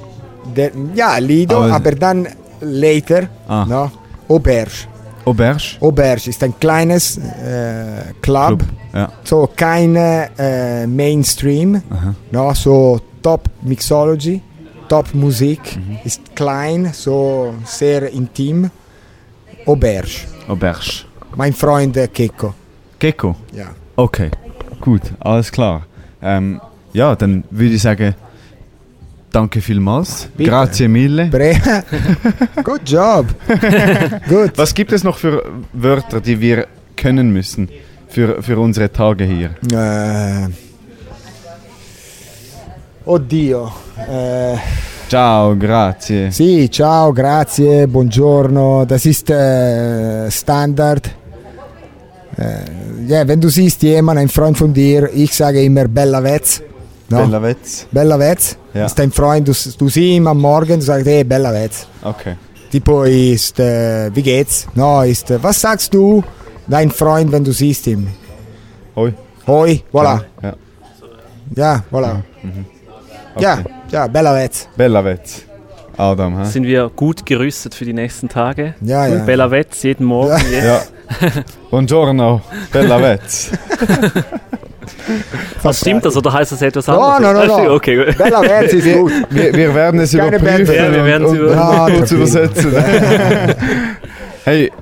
Der, 0.57 0.71
ja, 0.95 1.19
Lido, 1.19 1.57
Aber- 1.57 1.73
aber, 1.75 1.93
dann 1.93 2.29
later, 2.61 3.29
Ah. 3.49 3.65
no, 3.69 3.91
Auberge. 4.29 4.71
Auberge. 5.25 5.77
Auberge 5.81 6.31
ist 6.31 6.43
ein 6.43 6.55
kleines 6.59 7.19
äh, 7.19 8.13
Club, 8.23 8.59
Club. 8.61 8.65
Ja. 8.95 9.09
so 9.25 9.49
keine 9.55 10.31
äh, 10.39 10.87
Mainstream, 10.87 11.83
Aha. 11.91 12.15
no, 12.31 12.55
so 12.55 12.99
Top 13.23 13.43
Mixology, 13.63 14.41
Top 14.89 15.13
Musik, 15.15 15.61
Mhm. 15.77 15.99
ist 16.05 16.21
klein, 16.35 16.91
so 16.93 17.53
sehr 17.65 18.11
intim. 18.13 18.71
Auberge. 19.67 20.21
Auberge. 20.49 21.05
Mein 21.37 21.53
Freund 21.53 21.97
äh, 21.99 22.09
Keko. 22.09 22.55
Gecko. 22.99 23.37
Ja. 23.53 23.67
Okay, 23.97 24.31
gut, 24.81 25.03
alles 25.21 25.51
klar. 25.51 25.87
Ähm, 26.23 26.61
ja, 26.93 27.15
dann 27.15 27.45
würde 27.51 27.75
ich 27.75 27.83
sagen, 27.83 28.15
danke 29.33 29.61
vielmals. 29.61 30.29
Bitte. 30.37 30.51
Grazie 30.51 30.89
mille. 30.89 31.27
Bre 31.27 31.57
Good 32.65 32.81
job. 32.89 33.27
Good. 34.29 34.53
Was 34.57 34.75
gibt 34.75 34.93
es 34.93 35.05
noch 35.05 35.17
für 35.19 35.43
Wörter, 35.73 36.21
die 36.21 36.41
wir 36.41 36.67
können 36.97 37.33
müssen 37.33 37.69
für, 38.09 38.43
für 38.43 38.59
unsere 38.59 38.91
Tage 38.93 39.25
hier? 39.25 39.51
Eh, 39.73 40.49
oddio. 43.05 43.71
Eh, 44.09 44.57
Ciao, 45.09 45.57
grazie. 45.57 46.31
sì, 46.31 46.69
ciao, 46.71 47.13
grazie, 47.13 47.87
buongiorno. 47.87 48.85
Das 48.85 49.07
ist 49.07 49.31
äh, 49.31 50.31
Standard. 50.31 51.11
Äh, 52.39 53.07
ja, 53.09 53.27
wenn 53.27 53.41
du 53.41 53.49
siehst 53.49 53.83
jemanden, 53.83 54.23
ein 54.23 54.29
Freund 54.29 54.57
von 54.57 54.73
dir, 54.73 55.09
ich 55.13 55.35
sage 55.35 55.63
immer 55.63 55.89
Bella 55.89 56.23
Vez. 56.23 56.63
No? 57.11 57.19
Bella 57.25 57.41
Vetz. 57.43 57.87
Bella 57.91 58.19
Vez 58.19 58.57
Ja. 58.75 58.87
ist 58.87 58.99
dein 58.99 59.11
Freund, 59.11 59.49
du, 59.49 59.53
du 59.53 59.89
siehst 59.89 59.97
ihn 59.97 60.27
am 60.27 60.41
Morgen, 60.41 60.79
du 60.79 60.83
sagst, 60.85 61.07
hey, 61.07 61.25
Bella 61.25 61.53
Vez. 61.53 61.87
Okay. 62.03 62.35
Tipo 62.71 63.05
ist, 63.05 63.59
äh, 63.59 64.11
wie 64.15 64.23
geht's? 64.23 64.67
No, 64.75 65.03
ist, 65.03 65.31
äh, 65.31 65.43
was 65.43 65.61
sagst 65.61 65.93
du 65.95 66.23
dein 66.69 66.91
Freund, 66.91 67.33
wenn 67.33 67.43
du 67.45 67.53
siehst 67.53 67.87
ihn? 67.87 68.09
Hoi. 68.95 69.15
Hoi, 69.47 69.83
voilà. 69.93 70.21
Ja. 70.43 70.55
Ja, 71.57 71.83
voilà. 71.91 72.17
Okay. 73.35 73.43
Ja, 73.43 73.59
ja, 73.91 74.07
Bella 74.07 74.35
Vez. 74.35 74.69
Bella 74.77 75.03
Vetz. 75.03 75.43
Adam, 75.97 76.39
hä? 76.39 76.45
Sind 76.45 76.65
wir 76.67 76.91
gut 76.95 77.25
gerüstet 77.27 77.75
für 77.75 77.85
die 77.87 77.95
nächsten 77.95 78.29
Tage? 78.29 78.75
Ja, 78.83 79.07
ja. 79.07 79.25
Bella 79.25 79.51
Wetz, 79.51 79.83
jeden 79.83 80.05
Morgen. 80.07 80.37
jetzt. 80.53 80.65
Ja. 80.65 80.83
Buongiorno, 81.71 82.41
Bella 82.73 82.99
Vetz. 83.01 83.51
Was 85.63 85.81
stimmt 85.81 86.05
das 86.05 86.17
oder 86.17 86.33
heißt 86.33 86.53
das 86.53 86.63
etwas 86.63 86.87
No, 86.87 87.01
anderes? 87.01 87.47
no, 87.49 87.57
no, 87.59 87.65
no. 87.65 87.75
Okay, 87.77 87.97
gut. 88.05 88.19
Bella 88.19 88.43
Vez 88.43 88.73
ist 88.73 88.93
gut. 88.95 89.13
Wir, 89.31 89.55
wir 89.55 89.75
werden 89.75 90.01
es 90.01 90.13
Keine 90.13 90.37
überprüfen. 90.37 90.75
Ja, 90.75 90.93
wir 90.93 91.05
werden 91.05 91.25
es 91.25 91.31
und, 91.31 91.39
über- 91.39 91.89
okay. 91.89 92.15
übersetzen. 92.15 92.73
hey, 94.45 94.73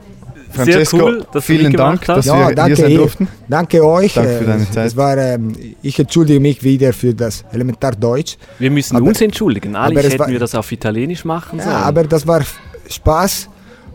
Francesco, 0.51 0.97
cool, 0.97 1.19
dass 1.19 1.31
du 1.33 1.41
vielen 1.43 1.73
Dank, 1.73 2.05
dass 2.07 2.25
Ja, 2.25 2.35
wir 2.39 2.47
hier 2.47 2.55
danke 2.55 2.77
sein 2.77 2.91
ihr. 2.91 2.99
durften. 2.99 3.29
Danke 3.49 3.85
euch. 3.85 4.15
Danke 4.15 4.39
für 4.39 4.45
deine 4.45 4.71
Zeit. 4.71 4.87
Es 4.87 4.97
war, 4.97 5.17
ähm, 5.19 5.53
ich 5.83 5.99
entschuldige 5.99 6.41
mich 6.41 6.63
wieder 6.63 6.93
für 6.93 7.15
das 7.15 7.45
Elementardeutsch. 7.53 8.37
Wir 8.59 8.71
müssen 8.71 8.97
Aber- 8.97 9.07
uns 9.07 9.21
entschuldigen. 9.21 9.77
Eigentlich 9.77 9.99
aber 9.99 10.07
es 10.07 10.13
hätten 10.15 10.19
war- 10.21 10.29
wir 10.29 10.39
das 10.39 10.55
auf 10.55 10.73
Italienisch 10.73 11.25
machen 11.25 11.59
sollen. 11.61 11.71
Ja, 11.71 11.83
aber 11.83 12.05
das 12.05 12.27
war 12.27 12.41
Spaß. 12.89 13.49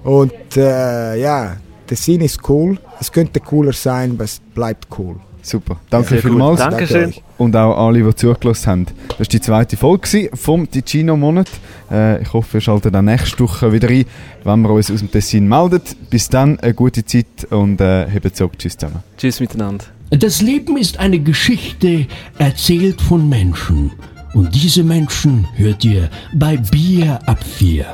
Und 0.04 0.34
äh, 0.58 1.16
ja, 1.20 1.54
der 1.92 1.98
Sinn 1.98 2.22
ist 2.22 2.50
cool. 2.50 2.80
Es 3.00 3.12
könnte 3.12 3.42
cooler 3.42 3.74
sein, 3.74 4.12
aber 4.12 4.24
es 4.24 4.40
bleibt 4.56 4.88
cool. 4.98 5.18
Super, 5.44 5.78
danke 5.90 6.10
Sehr 6.10 6.22
gut. 6.22 6.32
vielmals. 6.32 6.60
Danke. 6.60 6.78
Danke 6.78 6.94
Dankeschön. 6.94 7.24
Und 7.38 7.56
auch 7.56 7.88
alle, 7.88 8.02
die 8.04 8.16
zugelassen 8.16 8.68
haben. 8.68 8.86
Das 9.10 9.20
war 9.20 9.26
die 9.26 9.42
zweite 9.42 9.78
Folge 9.78 10.30
vom 10.34 10.70
Ticino-Monat. 10.70 11.50
Äh, 11.92 12.22
ich 12.22 12.32
hoffe, 12.32 12.58
ihr 12.58 12.62
schaltet 12.62 12.96
auch 12.96 13.02
nächste 13.02 13.44
Woche 13.44 13.74
wieder 13.74 13.90
ein, 13.90 14.06
wenn 14.44 14.62
wir 14.62 14.70
uns 14.70 14.90
aus 14.90 15.00
dem 15.00 15.12
Tessin 15.12 15.50
melden. 15.50 15.82
Bis 16.10 16.30
dann, 16.30 16.60
eine 16.60 16.74
gute 16.74 17.04
Zeit 17.04 17.26
und 17.50 17.82
äh, 17.82 18.08
hebt 18.10 18.38
so. 18.38 18.50
Tschüss 18.58 18.78
zusammen. 18.78 19.04
Tschüss 19.18 19.40
miteinander. 19.40 19.86
Das 20.12 20.42
Leben 20.42 20.78
ist 20.78 20.98
eine 20.98 21.20
Geschichte 21.20 22.06
erzählt 22.38 23.02
von 23.02 23.28
Menschen. 23.28 23.92
Und 24.34 24.56
diese 24.56 24.84
Menschen 24.84 25.46
hört 25.56 25.84
ihr 25.84 26.10
bei 26.34 26.56
Bier 26.56 27.20
ab 27.26 27.44
4. 27.44 27.86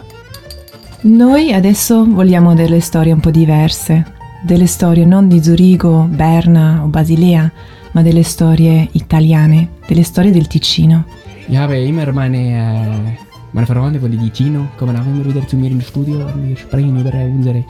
Noi 1.07 1.53
adesso 1.53 2.03
vogliamo 2.03 2.53
delle 2.53 2.81
storie 2.81 3.13
un 3.13 3.21
po' 3.21 3.31
diverse, 3.31 4.03
delle 4.41 4.67
storie 4.67 5.05
non 5.05 5.29
di 5.29 5.41
Zurigo, 5.41 6.05
Berna 6.09 6.81
o 6.83 6.87
Basilea, 6.87 7.49
ma 7.91 8.01
delle 8.01 8.23
storie 8.23 8.89
italiane, 8.91 9.69
delle 9.87 10.03
storie 10.03 10.31
del 10.31 10.47
Ticino. 10.47 11.05
Ich 11.47 11.55
habe 11.55 11.77
immer 11.77 12.11
meine, 12.11 12.37
äh, 12.37 13.17
meine 13.51 13.65
Freunde 13.65 13.99
von 13.99 14.11
Ticino 14.11 14.67
kommen 14.75 14.97
auch 14.97 15.05
immer 15.05 15.23
wieder 15.23 15.47
zu 15.47 15.55
mir 15.55 15.71
ins 15.71 15.87
Studio 15.87 16.25
und 16.25 16.45
wir 16.45 16.57
sprechen 16.57 16.99
über 16.99 17.13
äh, 17.13 17.23
unsere, 17.23 17.63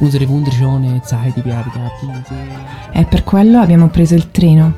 unsere 0.00 0.26
wunderschöne 0.26 1.02
Zeit, 1.02 1.36
die 1.36 1.44
wir 1.44 1.62
gehabt. 1.70 2.32
E 2.94 3.04
per 3.04 3.22
quello 3.22 3.58
abbiamo 3.58 3.88
preso 3.88 4.14
il 4.14 4.30
treno 4.30 4.72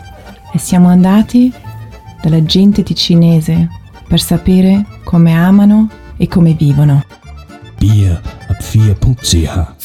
e 0.53 0.59
siamo 0.59 0.89
andati 0.89 1.53
dalla 2.21 2.43
gente 2.43 2.83
ticinese 2.83 3.69
per 4.09 4.21
sapere 4.21 4.85
come 5.05 5.33
amano 5.33 5.89
e 6.17 6.27
come 6.27 6.55
vivono. 6.55 7.05
Bier 7.81 8.21
ab 8.49 8.61
4.ch 8.63 9.80